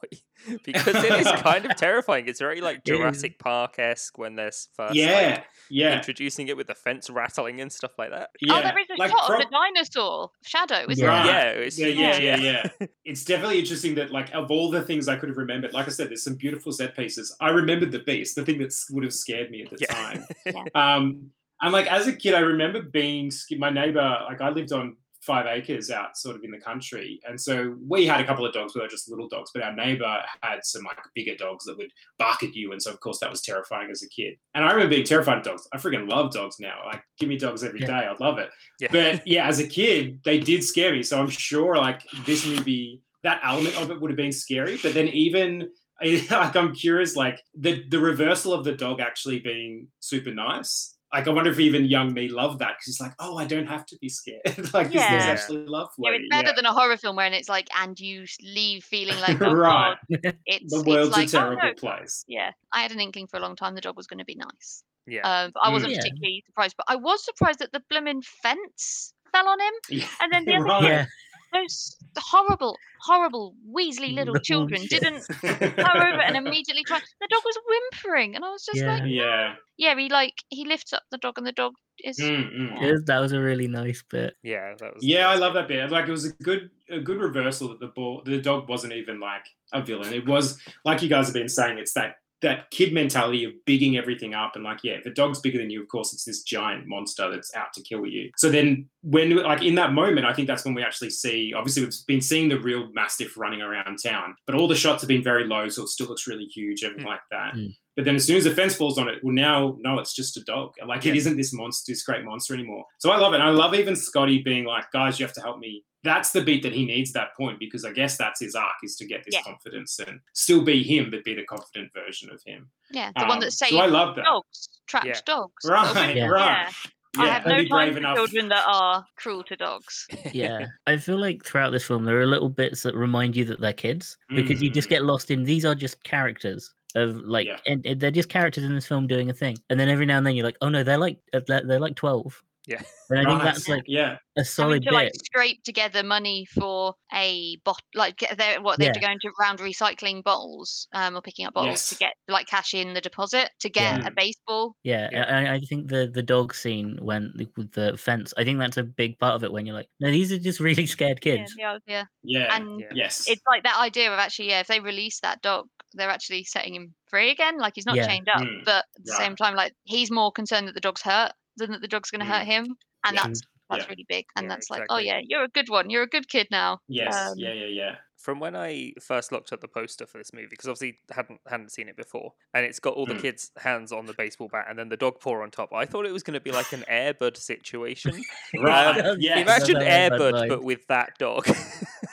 because 0.63 0.95
it 1.03 1.13
is 1.19 1.27
kind 1.41 1.65
of 1.65 1.75
terrifying. 1.77 2.27
It's 2.27 2.39
very 2.39 2.61
like 2.61 2.77
It 2.85 2.91
is. 2.91 2.97
Jurassic 2.97 3.39
Park 3.39 3.79
esque 3.79 4.17
when 4.19 4.35
they're 4.35 4.51
first 4.75 4.93
Yeah. 4.95 5.31
like, 5.37 5.45
Yeah. 5.69 5.97
introducing 5.97 6.47
it 6.47 6.55
with 6.57 6.67
the 6.67 6.75
fence 6.75 7.09
rattling 7.09 7.59
and 7.59 7.71
stuff 7.71 7.91
like 7.97 8.11
that. 8.11 8.29
Yeah. 8.41 8.53
Oh, 8.57 8.61
there 8.61 8.77
is 8.77 8.87
a 8.91 8.98
like 8.99 9.11
shot 9.11 9.25
pro- 9.27 9.37
of 9.37 9.41
the 9.43 9.49
dinosaur 9.51 10.29
shadow, 10.43 10.85
isn't 10.89 11.03
Yeah. 11.03 11.23
it? 11.23 11.27
Yeah, 11.27 11.49
it's 11.65 11.79
yeah, 11.79 11.87
yeah, 11.87 12.17
yeah, 12.17 12.35
yeah. 12.37 12.69
yeah. 12.79 12.87
It's 13.05 13.23
definitely 13.25 13.59
interesting 13.59 13.95
that, 13.95 14.11
like, 14.11 14.29
of 14.33 14.51
all 14.51 14.69
the 14.69 14.81
things 14.83 15.07
I 15.07 15.15
could 15.15 15.29
have 15.29 15.37
remembered, 15.37 15.73
like 15.73 15.87
I 15.87 15.91
said, 15.91 16.09
there's 16.09 16.23
some 16.23 16.35
beautiful 16.35 16.71
set 16.71 16.95
pieces. 16.95 17.35
I 17.41 17.49
remembered 17.49 17.91
the 17.91 17.99
beast, 17.99 18.35
the 18.35 18.45
thing 18.45 18.59
that 18.59 18.73
would 18.91 19.03
have 19.03 19.13
scared 19.13 19.49
me 19.51 19.63
at 19.63 19.69
the 19.71 19.77
Yeah. 19.81 19.93
time. 19.93 20.25
Yeah. 20.45 20.63
Um, 20.75 21.31
and 21.61 21.73
like 21.73 21.87
as 21.87 22.07
a 22.07 22.13
kid, 22.13 22.33
I 22.35 22.39
remember 22.39 22.81
being 22.81 23.31
sk- 23.31 23.57
my 23.57 23.69
neighbor. 23.69 24.17
Like 24.27 24.39
I 24.41 24.49
lived 24.49 24.71
on 24.71 24.95
five 25.29 25.45
acres 25.45 25.91
out, 25.91 26.17
sort 26.17 26.35
of 26.35 26.43
in 26.43 26.51
the 26.51 26.57
country, 26.57 27.19
and 27.27 27.39
so 27.39 27.75
we 27.87 28.05
had 28.05 28.19
a 28.19 28.25
couple 28.25 28.45
of 28.45 28.51
dogs, 28.53 28.73
we 28.73 28.81
were 28.81 28.87
just 28.87 29.09
little 29.09 29.29
dogs. 29.29 29.51
But 29.53 29.63
our 29.63 29.75
neighbor 29.75 30.17
had 30.41 30.59
some 30.63 30.83
like 30.83 30.97
bigger 31.13 31.35
dogs 31.35 31.65
that 31.65 31.77
would 31.77 31.91
bark 32.17 32.41
at 32.43 32.55
you, 32.55 32.71
and 32.71 32.81
so 32.81 32.91
of 32.91 32.99
course 32.99 33.19
that 33.19 33.29
was 33.29 33.41
terrifying 33.41 33.89
as 33.91 34.01
a 34.01 34.09
kid. 34.09 34.33
And 34.55 34.65
I 34.65 34.71
remember 34.71 34.95
being 34.95 35.05
terrified 35.05 35.37
of 35.37 35.43
dogs. 35.43 35.67
I 35.73 35.77
freaking 35.77 36.09
love 36.09 36.33
dogs 36.33 36.57
now. 36.59 36.77
Like 36.85 37.03
give 37.19 37.29
me 37.29 37.37
dogs 37.37 37.63
every 37.63 37.81
Yeah. 37.81 37.87
day, 37.87 38.07
I'd 38.11 38.19
love 38.19 38.39
it. 38.39 38.49
Yeah. 38.79 38.87
But 38.91 39.27
yeah, 39.35 39.47
as 39.47 39.59
a 39.59 39.67
kid, 39.67 40.19
they 40.25 40.39
did 40.39 40.63
scare 40.63 40.91
me. 40.91 41.03
So 41.03 41.19
I'm 41.19 41.29
sure 41.29 41.77
like 41.77 42.01
this 42.25 42.45
movie, 42.45 43.01
that 43.23 43.39
element 43.43 43.75
of 43.79 43.91
it 43.91 44.01
would 44.01 44.09
have 44.11 44.17
been 44.17 44.31
scary. 44.31 44.79
But 44.81 44.93
then 44.95 45.07
even 45.09 45.69
like 46.01 46.55
I'm 46.55 46.73
curious, 46.73 47.15
like 47.15 47.41
the 47.57 47.83
the 47.89 47.99
reversal 47.99 48.53
of 48.53 48.63
the 48.63 48.71
dog 48.73 48.99
actually 49.01 49.39
being 49.39 49.87
super 49.99 50.33
nice. 50.33 50.95
Like 51.13 51.27
I 51.27 51.31
wonder 51.31 51.49
if 51.49 51.59
even 51.59 51.85
young 51.85 52.13
me 52.13 52.27
loved 52.27 52.59
that 52.59 52.73
because 52.77 52.87
it's 52.89 53.01
like, 53.01 53.13
oh, 53.19 53.37
I 53.37 53.45
don't 53.45 53.65
have 53.65 53.85
to 53.87 53.97
be 53.99 54.09
scared. 54.09 54.41
like 54.73 54.87
this 54.91 54.95
is 54.95 54.95
Yeah. 54.95 55.25
actually 55.33 55.65
lovely. 55.65 55.95
Yeah, 56.05 56.11
it's 56.11 56.29
better 56.29 56.47
Yeah. 56.49 56.53
than 56.55 56.65
a 56.65 56.71
horror 56.73 56.97
film 56.97 57.15
where 57.15 57.31
it's 57.33 57.49
like, 57.49 57.67
and 57.79 57.99
you 57.99 58.25
leave 58.43 58.83
feeling 58.83 59.19
like, 59.27 59.41
oh 59.41 59.51
right. 59.53 59.97
god, 60.09 60.35
it's 60.45 60.71
The 60.71 60.83
world's 60.83 61.09
it's 61.09 61.17
like, 61.17 61.27
a 61.27 61.31
terrible 61.31 61.61
oh, 61.63 61.67
no. 61.67 61.73
place. 61.73 62.25
Yeah, 62.27 62.51
I 62.71 62.81
had 62.81 62.91
an 62.91 62.99
inkling 62.99 63.25
for 63.27 63.37
a 63.37 63.39
long 63.39 63.55
time 63.55 63.73
the 63.73 63.81
dog 63.81 63.97
was 63.97 64.05
going 64.07 64.19
to 64.19 64.25
be 64.25 64.35
nice, 64.35 64.83
Yeah. 65.07 65.21
um, 65.21 65.51
but 65.53 65.61
I 65.63 65.71
wasn't. 65.71 65.93
Yeah. 65.93 65.97
particularly 65.99 66.43
surprised. 66.45 66.75
But 66.77 66.85
I 66.87 66.95
was 66.95 67.25
surprised 67.25 67.57
that 67.59 67.71
the 67.71 67.81
blooming 67.89 68.21
fence 68.21 69.13
fell 69.31 69.47
on 69.47 69.59
him, 69.59 69.73
Yeah. 69.89 70.05
and 70.21 70.31
then 70.31 70.45
the 70.45 70.55
other 70.55 70.63
Right. 70.65 71.07
Yeah, 71.53 71.59
those 71.61 71.95
horrible, 72.17 72.77
horrible, 73.01 73.55
Weasley 73.75 74.13
little 74.13 74.33
Little 74.33 74.39
children 74.39 74.81
shit. 74.85 75.01
didn't 75.01 75.27
come 75.75 75.97
over 75.97 76.21
and 76.21 76.35
immediately 76.37 76.83
try. 76.83 76.99
The 77.21 77.27
dog 77.29 77.41
was 77.45 77.57
whimpering, 77.67 78.35
and 78.35 78.43
I 78.45 78.49
was 78.49 78.63
just 78.65 78.77
Yeah. 78.79 78.93
like, 78.93 79.03
yeah. 79.07 79.55
yeah, 79.77 79.95
he 79.97 80.09
like 80.09 80.33
he 80.49 80.65
lifts 80.65 80.93
up 80.93 81.03
the 81.11 81.17
dog, 81.17 81.37
and 81.37 81.47
the 81.47 81.51
dog 81.51 81.73
is. 82.03 82.19
Mm, 82.19 82.77
mm. 82.79 83.05
That 83.05 83.19
was 83.19 83.31
a 83.31 83.39
really 83.39 83.67
nice 83.67 84.03
bit. 84.09 84.35
yeah, 84.43 84.73
that 84.79 84.93
was. 84.95 85.03
Yeah, 85.03 85.23
that 85.27 85.29
I 85.29 85.35
love 85.35 85.53
good. 85.53 85.63
that 85.63 85.67
bit. 85.67 85.91
Like 85.91 86.07
it 86.07 86.11
was 86.11 86.25
a 86.25 86.33
good 86.43 86.69
a 86.89 86.99
good 86.99 87.17
reversal 87.19 87.69
that 87.69 87.79
the 87.79 87.87
ball 87.87 88.21
the 88.25 88.39
dog 88.41 88.67
wasn't 88.69 88.93
even 88.93 89.19
like 89.19 89.45
a 89.73 89.81
villain. 89.81 90.13
It 90.13 90.25
was 90.27 90.59
like 90.85 91.01
you 91.01 91.09
guys 91.09 91.27
have 91.27 91.33
been 91.33 91.49
saying, 91.49 91.77
it's 91.77 91.93
that 91.93 92.15
that 92.41 92.71
kid 92.71 92.93
mentality 92.93 93.43
of 93.43 93.51
bigging 93.65 93.97
everything 93.97 94.33
up 94.33 94.53
and 94.55 94.63
like, 94.63 94.79
yeah, 94.83 94.93
if 94.93 95.05
a 95.05 95.09
dog's 95.09 95.39
bigger 95.41 95.57
than 95.57 95.69
you, 95.69 95.81
of 95.81 95.89
course 95.89 96.13
it's 96.13 96.23
this 96.23 96.41
giant 96.43 96.87
monster 96.87 97.29
that's 97.29 97.53
out 97.55 97.73
to 97.73 97.81
kill 97.81 98.05
you. 98.05 98.31
So 98.37 98.49
then 98.49 98.87
when 99.01 99.35
like 99.35 99.61
in 99.61 99.75
that 99.75 99.91
moment, 99.93 100.25
I 100.25 100.33
think 100.33 100.47
that's 100.47 100.63
when 100.63 100.73
we 100.73 100.81
actually 100.83 101.09
see 101.09 101.53
obviously 101.55 101.83
we've 101.83 101.93
been 102.07 102.21
seeing 102.21 102.47
the 102.47 102.59
real 102.59 102.89
mastiff 102.93 103.37
running 103.37 103.61
around 103.61 103.97
town, 104.03 104.35
but 104.45 104.55
all 104.55 104.67
the 104.67 104.75
shots 104.75 105.01
have 105.01 105.09
been 105.09 105.23
very 105.23 105.45
low, 105.45 105.67
so 105.67 105.83
it 105.83 105.89
still 105.89 106.07
looks 106.07 106.27
really 106.27 106.45
huge, 106.45 106.83
everything 106.83 107.05
like 107.07 107.19
that. 107.31 107.55
Mm. 107.55 107.73
But 107.95 108.05
then 108.05 108.15
as 108.15 108.23
soon 108.25 108.37
as 108.37 108.45
the 108.45 108.51
fence 108.51 108.75
falls 108.75 108.97
on 108.97 109.09
it, 109.09 109.15
well 109.21 109.33
now 109.33 109.75
no, 109.79 109.99
it's 109.99 110.13
just 110.15 110.37
a 110.37 110.43
dog. 110.45 110.73
Like 110.87 111.05
it 111.05 111.09
Yeah. 111.09 111.15
isn't 111.15 111.35
this 111.35 111.51
monster, 111.53 111.91
this 111.91 112.03
great 112.03 112.23
monster 112.23 112.53
anymore. 112.53 112.85
So 112.99 113.11
I 113.11 113.17
love 113.17 113.33
it. 113.33 113.41
And 113.41 113.43
I 113.43 113.49
love 113.49 113.73
even 113.75 113.95
Scotty 113.97 114.41
being 114.41 114.63
like, 114.63 114.85
guys, 114.93 115.19
you 115.19 115.25
have 115.25 115.35
to 115.35 115.41
help 115.41 115.59
me. 115.59 115.83
That's 116.03 116.31
the 116.31 116.41
beat 116.41 116.63
that 116.63 116.71
he 116.73 116.85
needs 116.85 117.09
at 117.11 117.13
that 117.15 117.35
point 117.35 117.59
because 117.59 117.83
I 117.83 117.91
guess 117.91 118.17
that's 118.17 118.39
his 118.39 118.55
arc 118.55 118.75
is 118.83 118.95
to 118.97 119.05
get 119.05 119.23
this 119.25 119.35
Yeah. 119.35 119.41
confidence 119.43 119.99
and 119.99 120.19
still 120.33 120.61
be 120.61 120.81
him, 120.81 121.11
but 121.11 121.23
be 121.25 121.33
the 121.33 121.43
confident 121.43 121.91
version 121.93 122.29
of 122.31 122.41
him. 122.45 122.69
Yeah, 122.91 123.11
the 123.17 123.25
one 123.25 123.31
Um, 123.37 123.39
that 123.41 123.51
so 123.51 123.65
I 123.77 123.85
love 123.87 124.15
that. 124.15 124.23
dogs, 124.25 124.69
trapped 124.87 125.07
Yeah. 125.07 125.19
dogs. 125.25 125.63
Little 125.65 125.83
Right, 125.93 126.07
bit- 126.07 126.17
Yeah. 126.17 126.27
right. 126.27 126.73
I 127.17 127.25
Yeah, 127.25 127.33
have 127.33 127.45
no 127.47 127.57
be 127.57 127.67
brave 127.67 127.69
time 127.87 127.91
for 127.93 127.97
enough. 127.99 128.15
children 128.15 128.49
that 128.49 128.63
are 128.67 129.03
cruel 129.17 129.43
to 129.45 129.55
dogs. 129.57 130.07
Yeah, 130.33 130.67
I 130.87 130.95
feel 130.97 131.17
like 131.19 131.43
throughout 131.43 131.71
this 131.71 131.83
film 131.85 132.05
there 132.05 132.21
are 132.21 132.27
little 132.27 132.49
bits 132.49 132.83
that 132.83 132.95
remind 132.95 133.35
you 133.35 133.43
that 133.45 133.59
they're 133.59 133.73
kids 133.73 134.15
because 134.29 134.61
you 134.61 134.69
just 134.69 134.87
Mm. 134.87 134.91
get 134.91 135.03
lost 135.05 135.31
in 135.31 135.43
these 135.43 135.65
are 135.65 135.75
just 135.75 136.01
characters 136.03 136.73
of 136.95 137.17
like, 137.17 137.45
Yeah. 137.47 137.59
and, 137.67 137.85
and 137.85 137.99
they're 137.99 138.09
just 138.11 138.29
characters 138.29 138.63
in 138.63 138.73
this 138.73 138.87
film 138.87 139.05
doing 139.05 139.29
a 139.29 139.33
thing, 139.33 139.57
and 139.69 139.79
then 139.79 139.89
every 139.89 140.05
now 140.05 140.17
and 140.17 140.25
then 140.25 140.35
you're 140.35 140.45
like, 140.45 140.57
oh 140.61 140.69
no, 140.69 140.81
they're 140.83 140.97
like 140.97 141.17
uh, 141.33 141.41
they're, 141.45 141.63
they're 141.65 141.79
like 141.79 141.95
twelve. 141.95 142.41
Yeah. 142.69 142.81
and 143.09 143.19
I 143.19 143.23
think 143.23 143.39
Right. 143.39 143.43
that's 143.43 143.67
like 143.67 143.83
yeah. 143.87 144.17
a 144.37 144.41
Having 144.41 144.45
solid 144.45 144.83
to 144.83 144.89
bit. 144.91 144.93
like 144.93 145.11
scrape 145.25 145.63
together 145.63 146.03
money 146.03 146.45
for 146.53 146.93
a 147.13 147.57
bot, 147.65 147.81
like 147.95 148.19
they're 148.37 148.61
what 148.61 148.77
they 148.77 148.85
have 148.85 148.93
to 148.93 148.99
Yeah. 149.01 149.07
go 149.07 149.11
into 149.13 149.31
round 149.39 149.59
recycling 149.59 150.23
bottles, 150.23 150.87
um, 150.93 151.15
or 151.17 151.21
picking 151.21 151.45
up 151.47 151.53
bottles 151.55 151.87
to 151.89 151.95
get 151.95 152.13
like 152.27 152.45
cash 152.47 152.73
in 152.73 152.93
the 152.93 153.01
deposit 153.01 153.49
to 153.61 153.69
get 153.69 154.01
Yeah. 154.01 154.07
a 154.07 154.11
baseball. 154.11 154.75
Yeah, 154.83 155.09
Yeah. 155.11 155.23
I, 155.25 155.53
I 155.55 155.59
think 155.61 155.89
the 155.89 156.07
the 156.13 156.21
dog 156.23 156.53
scene 156.53 156.97
when 157.01 157.33
with 157.57 157.71
the 157.71 157.97
fence, 157.97 158.33
I 158.37 158.43
think 158.43 158.59
that's 158.59 158.77
a 158.77 158.83
big 158.83 159.17
part 159.19 159.33
of 159.35 159.43
it. 159.43 159.51
When 159.51 159.65
you're 159.65 159.75
like, 159.75 159.89
no, 159.99 160.11
these 160.11 160.31
are 160.31 160.37
just 160.39 160.59
really 160.59 160.85
scared 160.97 161.21
kids. 161.21 161.55
yeah, 161.57 161.77
yeah. 161.87 162.03
Yeah. 162.23 162.55
And 162.55 162.79
Yeah. 162.81 162.87
yes. 162.93 163.25
it's 163.27 163.41
like 163.47 163.63
that 163.63 163.79
idea 163.79 164.13
of 164.13 164.19
actually, 164.19 164.49
yeah, 164.49 164.59
if 164.59 164.67
they 164.67 164.79
release 164.79 165.19
that 165.21 165.41
dog, 165.41 165.65
they're 165.93 166.09
actually 166.11 166.43
setting 166.43 166.75
him 166.75 166.93
free 167.07 167.31
again. 167.31 167.57
Like 167.57 167.73
he's 167.75 167.87
not 167.87 167.95
Yeah. 167.95 168.05
chained 168.07 168.29
up, 168.29 168.41
Mm, 168.41 168.63
but 168.63 168.85
at 168.97 169.03
the 169.05 169.13
same 169.13 169.35
time, 169.35 169.55
like 169.55 169.73
he's 169.85 170.11
more 170.11 170.31
concerned 170.31 170.67
that 170.67 170.75
the 170.75 170.79
dog's 170.81 171.01
hurt 171.01 171.31
than 171.59 171.71
that 171.71 171.81
the 171.81 171.87
dog's 171.87 172.09
going 172.11 172.25
to 172.25 172.31
hurt 172.31 172.45
him, 172.45 172.75
and 173.05 173.15
Yeah. 173.15 173.23
that's 173.27 173.41
that's 173.69 173.83
Yeah. 173.83 173.89
really 173.89 174.05
big. 174.09 174.25
And 174.35 174.45
Yeah, 174.45 174.49
that's 174.49 174.69
like, 174.71 174.83
oh 174.89 174.97
yeah, 174.97 175.19
you're 175.23 175.43
a 175.43 175.47
good 175.47 175.69
one. 175.69 175.91
You're 175.91 176.01
a 176.01 176.07
good 176.07 176.27
kid 176.27 176.47
now. 176.49 176.79
yes. 176.87 177.15
um, 177.15 177.35
yeah, 177.37 177.53
yeah, 177.53 177.65
yeah. 177.67 177.95
From 178.17 178.39
when 178.39 178.53
I 178.55 178.93
first 178.99 179.31
looked 179.31 179.53
at 179.53 179.61
the 179.61 179.67
poster 179.67 180.05
for 180.07 180.17
this 180.17 180.33
movie, 180.33 180.47
because 180.49 180.67
obviously 180.67 180.97
hadn't 181.11 181.39
hadn't 181.47 181.71
seen 181.71 181.87
it 181.87 181.95
before, 181.95 182.33
and 182.55 182.65
it's 182.65 182.79
got 182.79 182.95
all 182.95 183.05
the 183.05 183.13
Mm. 183.13 183.21
kids' 183.21 183.51
hands 183.57 183.91
on 183.93 184.07
the 184.07 184.13
baseball 184.13 184.49
bat 184.51 184.65
and 184.67 184.77
then 184.77 184.89
the 184.89 184.97
dog 184.97 185.19
paw 185.21 185.41
on 185.43 185.51
top. 185.51 185.71
I 185.71 185.85
thought 185.85 186.05
it 186.07 186.11
was 186.11 186.23
going 186.23 186.33
to 186.33 186.39
be 186.41 186.51
like 186.51 186.73
an 186.73 186.83
Air 186.87 187.13
Bud 187.13 187.37
situation. 187.37 188.21
Right. 188.59 188.99
Um, 189.05 189.17
yes. 189.21 189.39
Imagine 189.39 189.75
Another 189.77 189.85
Air 189.91 190.09
Bud 190.09 190.19
Airbud, 190.19 190.33
vibe. 190.33 190.49
but 190.49 190.63
with 190.63 190.87
that 190.87 191.11
dog. 191.19 191.47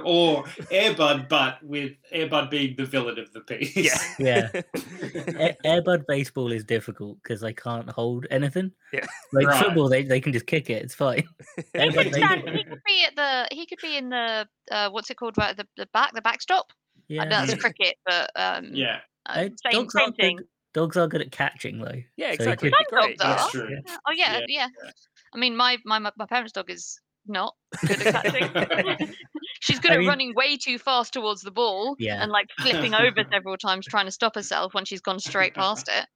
or 0.04 0.44
Air 0.70 0.94
Bud, 0.94 1.26
but 1.28 1.62
with 1.62 1.92
Air 2.10 2.28
Bud 2.28 2.50
being 2.50 2.74
the 2.76 2.84
villain 2.84 3.18
of 3.18 3.32
the 3.32 3.40
piece. 3.40 3.76
yeah. 4.18 4.48
Yeah. 4.54 4.62
A- 5.38 5.66
Air 5.66 5.82
Bud 5.82 6.04
baseball 6.08 6.52
is 6.52 6.64
difficult 6.64 7.18
because 7.22 7.40
they 7.40 7.52
can't 7.52 7.88
hold 7.90 8.26
anything. 8.30 8.72
Yeah. 8.92 9.06
Like 9.32 9.46
Right. 9.48 9.64
football, 9.64 9.88
they, 9.88 10.02
they 10.04 10.20
can 10.20 10.32
just 10.32 10.46
kick 10.46 10.70
it. 10.70 10.82
It's 10.82 10.94
fine. 10.94 11.24
He 11.56 11.62
Air 11.78 11.92
Bud 11.92 12.04
could, 12.04 12.14
stand, 12.14 12.48
he 12.48 12.64
could 12.64 12.80
be 12.86 13.04
at 13.06 13.16
the. 13.16 13.48
He 13.54 13.66
could 13.66 13.78
be 13.82 13.96
in 13.96 14.10
the. 14.10 14.46
Uh, 14.70 14.90
what's 14.90 15.10
it 15.10 15.16
called? 15.16 15.36
Right, 15.38 15.56
the 15.56 15.66
the 15.76 15.86
back, 15.92 16.14
the 16.14 16.22
backstop. 16.22 16.66
I 17.10 17.14
yeah. 17.14 17.24
know 17.24 17.46
that's 17.46 17.54
cricket, 17.60 17.96
but 18.06 18.30
um, 18.36 18.70
Yeah. 18.72 19.00
uh, 19.26 19.34
same 19.34 19.72
dogs, 19.72 19.94
same 19.94 20.08
are 20.10 20.12
thing. 20.12 20.36
good, 20.36 20.46
dogs 20.72 20.96
are 20.96 21.06
good 21.08 21.20
at 21.20 21.30
catching 21.32 21.78
though. 21.80 22.00
yeah, 22.16 22.28
So 22.36 22.44
he 22.44 22.50
exactly. 22.50 22.70
could- 22.70 22.80
it'd 22.80 22.90
be 22.90 22.96
Some 22.96 23.02
great. 23.06 23.18
dogs 23.18 23.22
are. 23.24 23.36
That's 23.36 23.50
true. 23.50 23.68
Yeah. 23.70 23.96
Oh 24.06 24.12
yeah, 24.12 24.32
Yeah, 24.32 24.38
yeah, 24.48 24.66
yeah. 24.84 24.90
I 25.34 25.38
mean, 25.38 25.56
my 25.56 25.78
my 25.84 25.98
my 25.98 26.26
parents' 26.26 26.52
dog 26.52 26.70
is 26.70 26.98
not 27.26 27.54
good 27.86 28.02
at 28.06 28.22
catching. 28.24 29.14
She's 29.60 29.78
good 29.78 29.92
I 29.92 29.94
at 29.94 30.00
mean- 30.00 30.08
running 30.08 30.34
way 30.34 30.56
too 30.56 30.78
fast 30.78 31.12
towards 31.12 31.42
the 31.42 31.50
ball 31.52 31.94
Yeah. 31.98 32.22
and 32.22 32.32
like 32.32 32.48
flipping 32.60 32.94
over 32.94 33.24
several 33.30 33.56
times 33.56 33.86
trying 33.86 34.06
to 34.06 34.10
stop 34.12 34.34
herself 34.34 34.74
when 34.74 34.84
she's 34.84 35.00
gone 35.00 35.20
straight 35.20 35.54
past 35.54 35.88
it. 35.88 36.06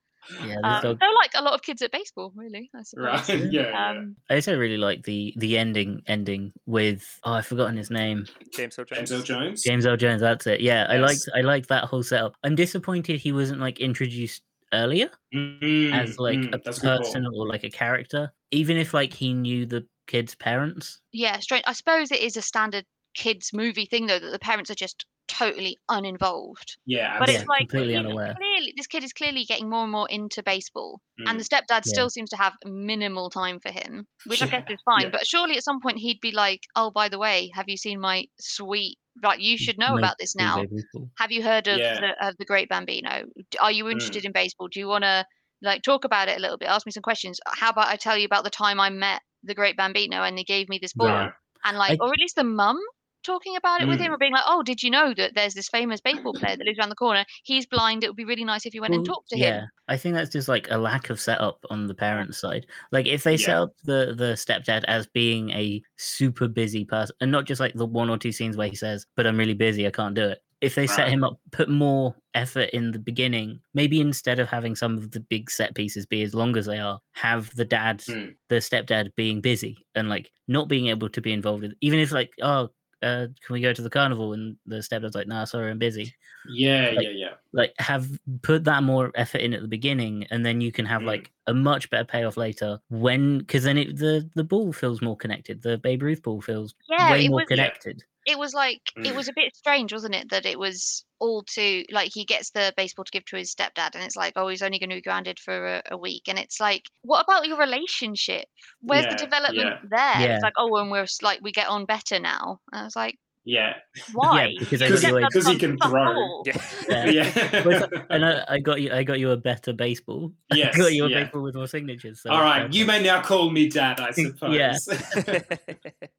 Yeah, 0.44 0.56
Um, 0.64 0.82
dog. 0.82 0.98
they're 0.98 1.14
like 1.14 1.30
a 1.36 1.42
lot 1.42 1.54
of 1.54 1.62
kids 1.62 1.82
at 1.82 1.92
baseball, 1.92 2.32
really. 2.34 2.68
I 2.74 2.82
suppose. 2.82 3.28
Right. 3.28 3.28
Yeah. 3.52 3.68
yeah. 3.70 3.90
Um, 3.90 4.16
I 4.28 4.34
also 4.34 4.58
really 4.58 4.76
like 4.76 5.04
the 5.04 5.32
the 5.36 5.56
ending 5.56 6.02
ending 6.08 6.52
with 6.66 7.04
oh 7.22 7.34
I've 7.34 7.46
forgotten 7.46 7.76
his 7.76 7.90
name 7.92 8.26
James 8.52 8.76
L. 8.76 8.84
Jones. 8.84 8.98
James 8.98 9.12
Earl 9.12 9.22
Jones. 9.22 9.62
James 9.62 9.86
Earl 9.86 9.96
Jones. 9.96 10.20
That's 10.20 10.44
it. 10.48 10.60
Yeah, 10.60 10.86
I 10.90 10.96
liked 10.96 11.22
Yes. 11.28 11.36
I 11.36 11.42
liked 11.42 11.68
that 11.68 11.84
whole 11.84 12.02
setup. 12.02 12.34
I'm 12.42 12.56
disappointed 12.56 13.20
he 13.20 13.30
wasn't 13.30 13.60
like 13.60 13.78
introduced 13.78 14.42
earlier 14.72 15.08
Mm, 15.32 15.92
as 15.94 16.18
like 16.18 16.38
mm, 16.38 16.48
a 16.52 16.58
that's 16.58 16.80
good 16.80 16.88
call. 16.88 16.98
person 16.98 17.24
or 17.32 17.46
like 17.46 17.62
a 17.62 17.70
character, 17.70 18.32
even 18.50 18.76
if 18.78 18.92
like 18.92 19.12
he 19.12 19.32
knew 19.32 19.64
the 19.64 19.86
kid's 20.06 20.34
parents. 20.34 21.00
yeah, 21.12 21.38
strange. 21.40 21.64
I 21.66 21.72
suppose 21.72 22.10
it 22.12 22.20
is 22.20 22.36
a 22.36 22.42
standard 22.42 22.84
kids 23.14 23.50
movie 23.54 23.86
thing 23.86 24.06
though 24.06 24.18
that 24.18 24.30
the 24.30 24.38
parents 24.38 24.70
are 24.70 24.74
just 24.74 25.06
totally 25.28 25.76
uninvolved. 25.88 26.76
Yeah. 26.86 27.18
But 27.18 27.28
Yeah, 27.30 27.38
it's 27.40 27.48
like 27.48 27.60
completely 27.68 27.94
you 27.94 28.02
know, 28.02 28.08
unaware. 28.10 28.34
clearly 28.36 28.72
this 28.76 28.86
kid 28.86 29.02
is 29.02 29.12
clearly 29.12 29.44
getting 29.44 29.68
more 29.68 29.82
and 29.82 29.90
more 29.92 30.08
into 30.08 30.42
baseball, 30.42 31.00
and 31.26 31.40
the 31.40 31.44
Mm. 31.44 31.48
stepdad 31.48 31.82
Yeah. 31.84 31.92
still 31.92 32.10
seems 32.10 32.30
to 32.30 32.36
have 32.36 32.52
minimal 32.64 33.30
time 33.30 33.58
for 33.60 33.70
him, 33.72 34.06
which 34.26 34.42
I 34.42 34.46
guess 34.46 34.64
is 34.68 34.78
fine. 34.84 35.02
yeah. 35.04 35.08
But 35.10 35.26
surely 35.26 35.56
at 35.56 35.64
some 35.64 35.80
point 35.80 35.98
he'd 35.98 36.20
be 36.20 36.30
like, 36.32 36.60
"Oh, 36.76 36.90
by 36.90 37.08
the 37.08 37.18
way, 37.18 37.50
have 37.54 37.68
you 37.68 37.76
seen 37.76 37.98
my 38.00 38.26
sweet? 38.38 38.98
Like 39.22 39.40
you 39.40 39.56
should 39.58 39.78
know 39.78 39.94
Make 39.94 40.04
about 40.04 40.18
this 40.18 40.36
now. 40.36 40.62
Baseball. 40.64 41.10
Have 41.18 41.32
you 41.32 41.42
heard 41.42 41.66
of 41.68 41.78
Yeah. 41.78 42.00
the 42.00 42.26
of 42.28 42.36
the 42.38 42.44
Great 42.44 42.68
Bambino? 42.68 43.24
Are 43.60 43.70
Mm. 43.70 43.74
you 43.74 43.88
interested 43.88 44.24
in 44.26 44.32
baseball? 44.32 44.68
Do 44.68 44.78
you 44.78 44.86
want 44.88 45.04
to 45.04 45.24
like 45.62 45.82
talk 45.82 46.04
about 46.04 46.28
it 46.28 46.36
a 46.36 46.40
little 46.40 46.58
bit? 46.58 46.68
Ask 46.68 46.84
me 46.86 46.92
some 46.92 47.02
questions. 47.02 47.40
How 47.46 47.70
about 47.70 47.88
I 47.88 47.96
tell 47.96 48.16
you 48.18 48.26
about 48.26 48.44
the 48.44 48.50
time 48.50 48.78
I 48.78 48.90
met 48.90 49.22
the 49.46 49.54
Great 49.54 49.76
Bambino 49.76 50.22
and 50.22 50.36
they 50.36 50.44
gave 50.44 50.68
me 50.68 50.78
this 50.78 50.92
ball, 50.92 51.08
Right. 51.08 51.32
and 51.64 51.76
like, 51.78 51.92
I- 52.00 52.04
or 52.04 52.12
at 52.12 52.18
least 52.20 52.36
the 52.36 52.44
mum 52.44 52.78
talking 53.24 53.56
about 53.56 53.82
it 53.82 53.88
with 53.88 53.98
him 53.98 54.12
Mm. 54.12 54.14
or 54.14 54.18
being 54.18 54.32
like, 54.32 54.44
"Oh, 54.46 54.62
did 54.62 54.84
you 54.84 54.88
know 54.90 55.12
that 55.14 55.34
there's 55.34 55.54
this 55.54 55.68
famous 55.68 56.00
baseball 56.00 56.32
player 56.32 56.56
that 56.56 56.64
lives 56.64 56.78
around 56.78 56.90
the 56.90 56.94
corner? 56.94 57.24
He's 57.42 57.66
blind. 57.66 58.04
It 58.04 58.08
would 58.08 58.16
be 58.16 58.24
really 58.24 58.44
nice 58.44 58.66
if 58.66 58.72
you 58.72 58.80
went 58.80 58.94
and 58.94 59.04
talked 59.04 59.30
to 59.30 59.36
yeah, 59.36 59.46
him." 59.46 59.54
Yeah, 59.54 59.66
I 59.88 59.96
think 59.96 60.14
that's 60.14 60.30
just 60.30 60.46
like 60.46 60.70
a 60.70 60.78
lack 60.78 61.10
of 61.10 61.18
setup 61.18 61.58
on 61.68 61.88
the 61.88 61.94
parents' 61.94 62.38
side. 62.38 62.66
Like 62.92 63.06
if 63.08 63.24
they 63.24 63.36
set 63.36 63.56
up 63.56 63.72
the 63.82 64.14
the 64.16 64.34
stepdad 64.34 64.84
as 64.84 65.08
being 65.08 65.50
a 65.50 65.82
super 65.96 66.46
busy 66.46 66.84
person, 66.84 67.16
and 67.20 67.32
not 67.32 67.46
just 67.46 67.60
like 67.60 67.74
the 67.74 67.84
one 67.86 68.10
or 68.10 68.16
two 68.16 68.30
scenes 68.30 68.56
where 68.56 68.68
he 68.68 68.76
says, 68.76 69.06
"But 69.16 69.26
I'm 69.26 69.36
really 69.38 69.54
busy, 69.54 69.88
I 69.88 69.90
can't 69.90 70.14
do 70.14 70.22
it." 70.28 70.38
If 70.60 70.74
they 70.74 70.86
set 70.86 71.08
him 71.08 71.22
up, 71.22 71.38
put 71.52 71.68
more 71.68 72.14
effort 72.34 72.70
in 72.70 72.90
the 72.90 72.98
beginning, 72.98 73.60
maybe 73.74 74.00
instead 74.00 74.38
of 74.38 74.48
having 74.48 74.74
some 74.74 74.96
of 74.96 75.10
the 75.10 75.20
big 75.20 75.50
set 75.50 75.74
pieces 75.74 76.06
be 76.06 76.22
as 76.22 76.34
long 76.34 76.56
as 76.56 76.66
they 76.66 76.78
are, 76.78 76.98
have 77.12 77.54
the 77.56 77.64
dad, 77.64 78.02
Hmm. 78.06 78.28
the 78.48 78.56
stepdad 78.56 79.14
being 79.16 79.40
busy 79.40 79.86
and 79.94 80.08
like 80.08 80.30
not 80.48 80.68
being 80.68 80.86
able 80.88 81.08
to 81.10 81.20
be 81.20 81.32
involved 81.32 81.64
in, 81.64 81.74
even 81.80 81.98
if 81.98 82.10
like, 82.12 82.30
oh, 82.42 82.70
uh, 83.02 83.26
can 83.44 83.52
we 83.52 83.60
go 83.60 83.74
to 83.74 83.82
the 83.82 83.90
carnival? 83.90 84.32
And 84.32 84.56
the 84.64 84.76
stepdad's 84.76 85.14
like, 85.14 85.26
nah, 85.28 85.44
sorry, 85.44 85.70
I'm 85.70 85.78
busy. 85.78 86.14
Yeah, 86.48 86.92
Like- 86.96 87.04
yeah, 87.04 87.10
yeah. 87.10 87.30
Like, 87.52 87.74
have 87.78 88.08
put 88.42 88.64
that 88.64 88.82
more 88.82 89.12
effort 89.14 89.42
in 89.42 89.52
at 89.52 89.60
the 89.60 89.68
beginning, 89.68 90.26
and 90.30 90.44
then 90.44 90.60
you 90.62 90.72
can 90.72 90.86
have 90.86 91.02
Mm. 91.02 91.06
like 91.06 91.30
a 91.46 91.52
much 91.54 91.90
better 91.90 92.04
payoff 92.04 92.36
later 92.38 92.78
when, 92.88 93.38
because 93.38 93.64
then 93.64 93.76
it, 93.78 93.96
the 93.98 94.28
the 94.34 94.44
ball 94.44 94.72
feels 94.72 95.02
more 95.02 95.16
connected. 95.16 95.62
The 95.62 95.76
Babe 95.78 96.02
Ruth 96.02 96.22
ball 96.22 96.40
feels 96.40 96.74
Yeah, 96.88 97.10
way 97.12 97.28
more 97.28 97.40
was- 97.40 97.48
connected. 97.48 98.02
It 98.26 98.38
was 98.38 98.52
like 98.54 98.82
it 99.04 99.12
Mm. 99.12 99.16
was 99.16 99.28
a 99.28 99.32
bit 99.34 99.54
strange, 99.56 99.92
wasn't 99.92 100.14
it? 100.14 100.30
That 100.30 100.46
it 100.46 100.58
was 100.58 101.04
all 101.18 101.42
to 101.54 101.84
like 101.90 102.10
he 102.12 102.24
gets 102.24 102.50
the 102.50 102.72
baseball 102.76 103.04
to 103.04 103.10
give 103.12 103.24
to 103.26 103.36
his 103.36 103.54
stepdad, 103.54 103.94
and 103.94 104.04
it's 104.04 104.16
like, 104.16 104.34
oh, 104.36 104.48
he's 104.48 104.62
only 104.62 104.78
going 104.78 104.90
to 104.90 104.96
be 104.96 105.02
grounded 105.02 105.38
for 105.38 105.76
a, 105.76 105.82
a 105.92 105.96
week, 105.96 106.24
and 106.28 106.38
it's 106.38 106.60
like, 106.60 106.82
what 107.02 107.24
about 107.24 107.46
your 107.46 107.58
relationship? 107.58 108.46
Where's 108.80 109.06
Yeah, 109.06 109.10
the 109.10 109.16
development 109.16 109.76
yeah. 109.82 109.88
there? 109.90 110.28
Yeah. 110.28 110.34
It's 110.34 110.42
like, 110.42 110.54
oh, 110.58 110.76
and 110.76 110.90
we're 110.90 111.06
like 111.22 111.40
we 111.42 111.52
get 111.52 111.68
on 111.68 111.84
better 111.86 112.18
now. 112.18 112.60
And 112.72 112.80
I 112.82 112.84
was 112.84 112.96
like, 112.96 113.18
Yeah. 113.48 113.74
why? 114.12 114.54
because 114.58 114.80
Because- 114.80 115.02
got 115.02 115.08
you 115.08 115.16
a- 115.18 115.20
because 115.20 115.46
he 115.46 115.56
can't 115.56 115.78
can 115.80 115.90
fuck 115.90 115.90
throw. 115.90 116.42
Yeah. 116.44 117.10
Yeah. 117.10 117.62
Well, 117.64 117.70
it's 117.70 117.92
yeah. 117.92 117.98
like- 117.98 118.06
and 118.10 118.24
I, 118.26 118.44
I 118.48 118.58
got 118.58 118.80
you. 118.82 118.92
I 118.92 119.02
got 119.04 119.20
you 119.20 119.30
a 119.30 119.36
better 119.36 119.72
baseball. 119.72 120.32
yes. 120.52 120.74
I 120.74 120.78
got 120.78 120.92
you 120.92 121.04
a 121.04 121.08
yeah. 121.08 121.22
baseball 121.24 121.42
with 121.42 121.54
more 121.54 121.68
signatures. 121.68 122.20
So 122.22 122.30
All 122.30 122.40
right, 122.42 122.64
um, 122.64 122.72
you 122.72 122.84
may 122.84 123.00
now 123.02 123.22
call 123.22 123.50
me 123.50 123.68
dad, 123.68 124.00
I 124.00 124.10
suppose. 124.12 124.54
Yeah. 124.54 124.76
But 125.24 125.60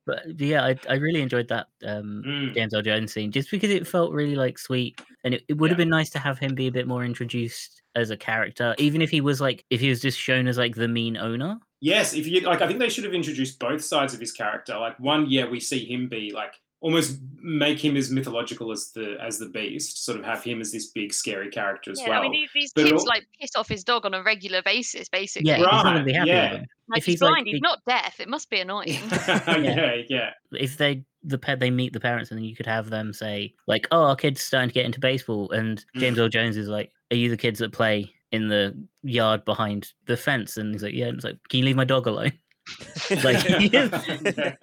but 0.05 0.39
yeah, 0.39 0.63
I, 0.63 0.79
I 0.89 0.93
really 0.95 1.21
enjoyed 1.21 1.47
that 1.49 1.67
um, 1.85 2.23
Mm, 2.25 2.53
James 2.53 2.73
Earl 2.73 2.81
Jones 2.81 3.13
scene 3.13 3.31
just 3.31 3.51
because 3.51 3.69
it 3.71 3.85
felt 3.85 4.11
really 4.13 4.35
like 4.35 4.57
sweet, 4.57 4.99
and 5.23 5.33
it, 5.33 5.43
it 5.49 5.57
would 5.57 5.69
have 5.69 5.77
Yeah. 5.77 5.83
been 5.83 5.89
nice 5.89 6.09
to 6.11 6.19
have 6.19 6.39
him 6.39 6.55
be 6.55 6.67
a 6.67 6.71
bit 6.71 6.87
more 6.87 7.03
introduced 7.03 7.81
as 7.95 8.09
a 8.09 8.17
character, 8.17 8.73
even 8.77 9.01
if 9.01 9.09
he 9.09 9.21
was 9.21 9.41
like 9.41 9.65
if 9.69 9.81
he 9.81 9.89
was 9.89 9.99
just 10.01 10.17
shown 10.17 10.47
as 10.47 10.57
like 10.57 10.75
the 10.75 10.87
mean 10.87 11.17
owner. 11.17 11.59
Yes, 11.81 12.13
if 12.13 12.25
you 12.25 12.39
like, 12.41 12.61
I 12.61 12.67
think 12.67 12.79
they 12.79 12.89
should 12.89 13.03
have 13.03 13.13
introduced 13.13 13.59
both 13.59 13.83
sides 13.83 14.13
of 14.13 14.19
his 14.19 14.31
character. 14.31 14.77
Like 14.79 14.99
one, 14.99 15.29
yeah, 15.29 15.45
we 15.45 15.59
see 15.59 15.85
him 15.85 16.07
be 16.07 16.31
like 16.33 16.53
almost 16.79 17.19
make 17.41 17.83
him 17.83 17.95
as 17.97 18.11
mythological 18.11 18.71
as 18.71 18.91
the 18.91 19.17
as 19.21 19.39
the 19.39 19.47
beast. 19.49 20.03
Sort 20.05 20.19
of 20.19 20.25
have 20.25 20.43
him 20.43 20.61
as 20.61 20.71
this 20.71 20.87
big 20.91 21.13
scary 21.13 21.49
character 21.49 21.91
as 21.91 21.99
Yeah, 22.01 22.09
well. 22.09 22.19
I 22.19 22.23
mean 22.23 22.31
these, 22.33 22.49
these 22.53 22.73
But 22.73 22.85
kids 22.85 23.01
all- 23.01 23.07
like 23.07 23.25
piss 23.39 23.51
off 23.55 23.67
his 23.67 23.83
dog 23.83 24.05
on 24.05 24.13
a 24.13 24.21
regular 24.23 24.61
basis, 24.61 25.09
basically. 25.09 25.49
Yeah, 25.49 25.57
he's 25.57 25.65
not 25.65 25.85
Right, 25.85 26.05
be 26.05 26.13
happy 26.13 26.29
yeah. 26.29 26.63
like 26.87 26.99
if 26.99 27.05
he's, 27.05 27.13
he's, 27.15 27.21
like, 27.21 27.29
blind, 27.31 27.47
he's 27.47 27.61
not 27.61 27.79
deaf. 27.87 28.19
It 28.19 28.27
must 28.29 28.49
be 28.49 28.59
annoying. 28.59 28.87
yeah, 29.47 29.95
yeah. 30.07 30.31
If 30.51 30.77
they 30.77 31.03
the 31.23 31.37
pet 31.37 31.59
they 31.59 31.71
meet 31.71 31.93
the 31.93 31.99
parents, 31.99 32.31
and 32.31 32.37
then 32.37 32.45
you 32.45 32.55
could 32.55 32.67
have 32.67 32.89
them 32.89 33.11
say 33.11 33.53
like, 33.65 33.87
"Oh, 33.91 34.03
our 34.03 34.15
kid's 34.15 34.41
starting 34.41 34.69
to 34.69 34.73
get 34.73 34.85
into 34.85 34.99
baseball," 34.99 35.51
and 35.51 35.83
Mm. 35.95 35.99
James 35.99 36.19
earl 36.19 36.29
Jones 36.29 36.55
is 36.57 36.67
like, 36.69 36.91
"Are 37.11 37.17
you 37.17 37.29
the 37.29 37.37
kids 37.37 37.59
that 37.59 37.71
play 37.73 38.13
in 38.31 38.47
the 38.49 38.77
yard 39.03 39.43
behind 39.45 39.91
the 40.05 40.15
fence?" 40.15 40.57
And 40.57 40.73
he's 40.73 40.83
like, 40.83 40.93
"Yeah." 40.93 41.07
And 41.07 41.15
it's 41.15 41.25
like, 41.25 41.37
"Can 41.49 41.59
you 41.59 41.65
leave 41.65 41.75
my 41.75 41.85
dog 41.85 42.07
alone?" 42.07 42.31
Like, 43.23 43.43
yeah. 43.73 44.53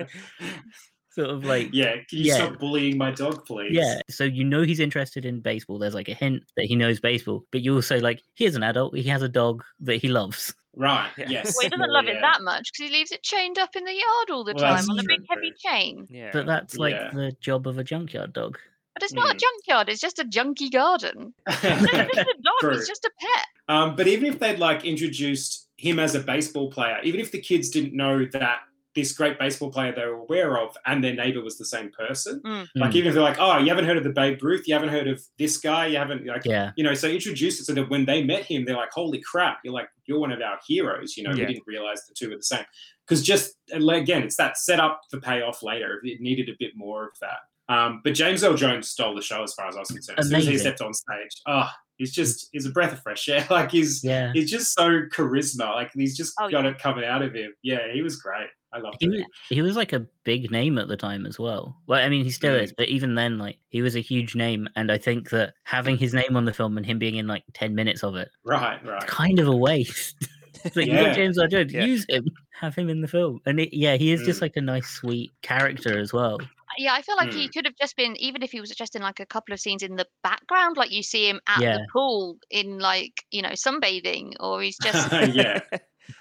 Sort 1.15 1.31
of 1.31 1.45
like 1.45 1.69
Yeah, 1.73 1.93
Can 2.09 2.19
you 2.19 2.25
Yeah. 2.25 2.35
stop 2.37 2.59
bullying 2.59 2.99
my 2.99 3.11
dog, 3.13 3.47
please? 3.47 3.73
Yeah, 3.73 4.01
so 4.11 4.25
you 4.25 4.45
know 4.45 4.63
he's 4.63 4.81
interested 4.81 5.25
in 5.25 5.41
baseball. 5.41 5.79
There's 5.79 5.95
like 5.95 6.09
a 6.09 6.15
hint 6.15 6.43
that 6.57 6.67
he 6.67 6.75
knows 6.77 6.99
baseball, 7.01 7.45
but 7.53 7.61
you 7.63 7.75
also 7.75 8.01
like 8.01 8.21
he's 8.35 8.57
an 8.57 8.63
adult. 8.63 8.97
He 8.97 9.05
has 9.05 9.23
a 9.23 9.29
dog 9.29 9.63
that 9.81 9.97
he 9.97 10.09
loves. 10.09 10.55
Right. 10.77 11.09
Yeah. 11.17 11.27
Yes. 11.29 11.55
well, 11.57 11.63
he 11.63 11.69
doesn't 11.69 11.93
love 11.93 12.07
yeah. 12.07 12.15
it 12.15 12.21
that 12.21 12.43
much 12.43 12.71
because 12.73 12.91
he 12.91 12.99
leaves 12.99 13.13
it 13.13 13.23
chained 13.23 13.59
up 13.59 13.77
in 13.77 13.85
the 13.85 13.93
yard 13.93 14.31
all 14.31 14.43
the 14.43 14.55
Well, 14.55 14.75
time 14.75 14.91
on 14.91 14.99
a 14.99 15.05
big 15.07 15.21
heavy 15.31 15.53
chain. 15.65 16.09
yeah. 16.11 16.31
But 16.33 16.47
that's 16.47 16.77
like 16.77 16.95
Yeah. 16.95 17.11
the 17.13 17.33
job 17.41 17.69
of 17.69 17.79
a 17.79 17.85
junkyard 17.85 18.33
dog. 18.33 18.59
But 18.95 19.05
it's 19.05 19.13
not 19.13 19.31
a 19.33 19.37
Mm. 19.37 19.41
junkyard; 19.41 19.89
it's 19.89 20.01
just 20.01 20.19
a 20.19 20.25
junky 20.25 20.71
garden. 20.71 21.33
It's 21.47 21.61
just 21.63 21.93
a 21.93 22.43
dog. 22.43 22.55
True. 22.61 22.71
It's 22.73 22.89
just 22.89 23.05
a 23.05 23.11
pet. 23.21 23.47
Um, 23.69 23.95
but 23.97 24.07
even 24.09 24.27
if 24.27 24.39
they'd 24.41 24.59
like 24.59 24.85
introduced 24.85 25.69
him 25.77 25.99
as 26.01 26.15
a 26.15 26.21
baseball 26.21 26.71
player, 26.71 26.99
even 27.05 27.21
if 27.21 27.31
the 27.33 27.41
kids 27.41 27.71
didn't 27.71 27.95
know 27.95 28.25
that 28.33 28.61
this 28.95 29.13
great 29.13 29.39
baseball 29.39 29.71
player 29.71 29.93
they 29.95 30.05
were 30.07 30.13
aware 30.15 30.59
of 30.59 30.77
and 30.87 31.03
their 31.03 31.15
neighbor 31.15 31.43
was 31.43 31.59
the 31.59 31.65
same 31.65 31.91
person, 31.91 32.41
like 32.77 32.91
Mm, 32.91 32.95
even 32.95 33.09
if 33.09 33.15
they're 33.15 33.23
like, 33.23 33.39
oh, 33.41 33.59
you 33.59 33.69
haven't 33.69 33.87
heard 33.87 33.97
of 33.97 34.05
the 34.05 34.11
Babe 34.11 34.43
Ruth, 34.43 34.69
you 34.69 34.75
haven't 34.75 34.91
heard 34.91 35.09
of 35.09 35.21
this 35.39 35.57
guy, 35.57 35.87
you 35.87 35.97
haven't 35.97 36.25
like, 36.27 36.45
yeah, 36.45 36.71
you 36.77 36.85
know, 36.85 36.95
so 36.95 37.09
introduce 37.09 37.61
it 37.61 37.65
so 37.65 37.75
that 37.75 37.91
when 37.91 38.05
they 38.05 38.23
met 38.23 38.45
him, 38.45 38.65
they're 38.65 38.77
like, 38.77 38.93
holy 38.93 39.21
crap, 39.21 39.59
you're 39.65 39.75
like, 39.75 39.89
you're 40.07 40.21
one 40.21 40.33
of 40.33 40.41
our 40.41 40.59
heroes. 40.67 41.17
You 41.17 41.25
know, 41.25 41.31
Yeah. 41.31 41.47
we 41.47 41.55
didn't 41.55 41.67
realize 41.67 42.07
the 42.07 42.15
two 42.15 42.31
were 42.31 42.37
the 42.37 42.43
same. 42.43 42.65
Because 43.07 43.23
just 43.23 43.55
again, 43.73 44.23
it's 44.23 44.37
that 44.37 44.57
set 44.59 44.81
up 44.81 45.01
for 45.11 45.21
payoff 45.21 45.63
later. 45.63 46.01
It 46.05 46.21
needed 46.21 46.49
a 46.49 46.55
bit 46.59 46.73
more 46.77 47.05
of 47.05 47.13
that. 47.21 47.39
Um, 47.75 48.01
but 48.05 48.15
James 48.15 48.45
Earl 48.45 48.55
Jones 48.57 48.91
stole 48.91 49.15
the 49.15 49.23
show 49.23 49.43
as 49.43 49.55
far 49.55 49.69
as 49.69 49.77
I 49.77 49.81
was 49.81 49.89
concerned. 49.89 50.19
As 50.19 50.29
soon 50.29 50.37
as 50.39 50.47
he 50.47 50.59
stepped 50.59 50.83
on 50.83 50.93
stage, 50.93 51.41
oh, 51.47 51.69
he's 51.97 52.13
just 52.13 52.49
he's 52.53 52.67
a 52.67 52.71
breath 52.71 52.93
of 52.93 53.01
fresh 53.03 53.27
air. 53.29 53.47
Like 53.51 53.71
he's 53.71 54.05
yeah. 54.05 54.33
he's 54.35 54.51
just 54.51 54.75
so 54.75 55.03
charisma. 55.11 55.75
Like 55.75 55.91
he's 55.95 56.17
just 56.17 56.35
Oh, 56.39 56.51
got 56.51 56.65
yeah. 56.65 56.71
it 56.73 56.79
coming 56.79 57.05
out 57.05 57.23
of 57.23 57.33
him. 57.35 57.55
Yeah, 57.63 57.91
he 57.93 58.03
was 58.03 58.17
great. 58.17 58.49
I 58.75 58.79
loved 58.79 58.97
He 59.01 59.07
it. 59.07 59.11
was, 59.11 59.25
he 59.51 59.63
was 59.63 59.77
like 59.77 59.93
a 59.93 60.07
big 60.25 60.51
name 60.51 60.79
at 60.79 60.89
the 60.89 60.97
time 60.97 61.27
as 61.27 61.39
well. 61.39 61.81
Well, 61.87 62.05
I 62.05 62.09
mean, 62.09 62.25
he 62.25 62.31
still 62.31 62.55
Mm. 62.55 62.63
is, 62.65 62.73
but 62.77 62.89
even 62.89 63.15
then, 63.15 63.39
like 63.39 63.59
he 63.69 63.83
was 63.83 63.95
a 63.95 64.01
huge 64.01 64.35
name, 64.35 64.69
and 64.75 64.91
I 64.91 64.99
think 64.99 65.31
that 65.31 65.55
having 65.63 65.97
his 65.97 66.13
name 66.13 66.37
on 66.37 66.45
the 66.45 66.53
film 66.53 66.77
and 66.77 66.85
him 66.85 66.99
being 66.99 67.15
in 67.17 67.27
like 67.29 67.45
ten 67.53 67.75
minutes 67.75 68.03
of 68.03 68.17
it, 68.17 68.29
Right, 68.45 68.85
right. 68.85 69.07
kind 69.07 69.39
of 69.39 69.49
a 69.49 69.57
waste. 69.57 70.17
It's 70.65 70.77
like, 70.77 70.87
you 70.87 70.95
got 70.99 71.15
James 71.15 71.39
Earl 71.39 71.49
Jones, 71.49 71.73
Yeah. 71.75 71.85
use 71.85 72.07
him, 72.09 72.27
have 72.59 72.75
him 72.75 72.89
in 72.89 73.01
the 73.03 73.09
film, 73.09 73.41
and 73.45 73.61
it, 73.61 73.77
yeah, 73.77 73.97
he 73.97 74.13
is 74.13 74.23
just 74.23 74.39
Mm. 74.39 74.43
like 74.43 74.57
a 74.57 74.61
nice, 74.63 74.89
sweet 74.89 75.33
character 75.43 75.99
as 75.99 76.13
well. 76.13 76.41
Yeah, 76.79 76.95
I 76.95 77.03
feel 77.03 77.17
like 77.17 77.33
Hmm. 77.33 77.39
he 77.39 77.49
could 77.49 77.67
have 77.67 77.77
just 77.79 77.97
been, 77.97 78.17
even 78.17 78.43
if 78.43 78.51
he 78.51 78.61
was 78.61 78.71
just 78.71 78.97
in 78.97 79.03
like 79.03 79.21
a 79.21 79.27
couple 79.27 79.53
of 79.53 79.61
scenes 79.61 79.83
in 79.83 79.95
the 79.97 80.07
background, 80.23 80.77
like 80.77 80.91
you 80.91 81.03
see 81.03 81.29
him 81.29 81.41
at 81.49 81.61
Yeah. 81.61 81.79
the 81.79 81.87
pool 81.93 82.39
in 82.51 82.79
like 82.79 83.13
you 83.31 83.43
know 83.43 83.51
sunbathing, 83.51 84.33
or 84.41 84.63
he's 84.63 84.79
just 84.83 85.13
yeah. 85.35 85.61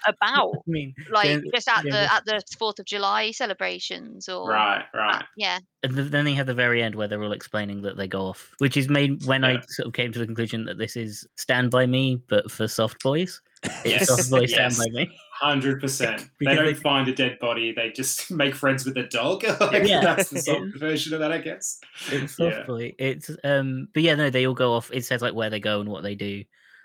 About 0.06 0.54
I 0.66 0.70
mean, 0.70 0.94
like 1.10 1.26
James- 1.26 1.44
just 1.54 1.68
at 1.68 1.82
the 1.84 2.12
at 2.12 2.24
the 2.24 2.42
Fourth 2.58 2.78
of 2.78 2.86
July 2.86 3.30
celebrations, 3.30 4.28
or 4.28 4.48
Right, 4.50 4.78
at- 4.92 4.98
right. 4.98 5.24
yeah, 5.36 5.58
And 5.82 5.94
then 5.96 6.24
they 6.24 6.34
have 6.34 6.46
the 6.46 6.54
very 6.54 6.82
end 6.82 6.94
where 6.94 7.08
they're 7.08 7.22
all 7.22 7.32
explaining 7.32 7.82
that 7.82 7.96
they 7.96 8.06
go 8.08 8.22
off, 8.26 8.52
which 8.58 8.76
is 8.76 8.88
made 8.88 9.24
when 9.26 9.44
I 9.44 9.60
sort 9.68 9.86
of 9.88 9.92
came 9.94 10.12
to 10.12 10.18
the 10.18 10.26
conclusion 10.26 10.64
that 10.66 10.78
this 10.78 10.96
is 10.96 11.26
Stand 11.36 11.70
By 11.70 11.86
Me, 11.86 12.20
but 12.28 12.50
for 12.50 12.68
soft 12.68 13.02
boys. 13.02 13.40
It's 13.64 13.84
Yes, 13.86 14.08
Soft 14.08 14.30
Boys 14.30 14.50
yes. 14.50 14.76
Stand 14.76 14.92
By 14.92 15.00
Me. 15.04 15.18
Hundred 15.40 15.80
percent. 15.80 16.28
They 16.40 16.54
don't 16.54 16.66
they- 16.66 16.74
find 16.74 17.08
a 17.08 17.14
dead 17.14 17.38
body. 17.40 17.72
They 17.72 17.90
just 17.92 18.30
make 18.30 18.54
friends 18.54 18.84
with 18.84 18.94
a 18.98 19.04
dog. 19.04 19.42
like, 19.58 19.84
Yeah. 19.88 20.00
That's 20.02 20.28
the 20.28 20.38
soft 20.40 20.76
version 20.78 21.14
of 21.14 21.20
that, 21.20 21.32
I 21.32 21.38
guess. 21.38 21.80
It's 22.12 22.38
Yeah. 22.38 22.64
Boy. 22.66 22.94
It's 22.98 23.30
um, 23.42 23.88
but 23.94 24.02
yeah, 24.02 24.16
no, 24.16 24.28
they 24.28 24.46
all 24.46 24.52
go 24.54 24.74
off. 24.74 24.90
It 24.92 25.06
says 25.06 25.22
like 25.22 25.32
where 25.32 25.48
they 25.48 25.60
go 25.60 25.80
and 25.80 25.88
what 25.88 26.02
they 26.02 26.14
do. 26.14 26.44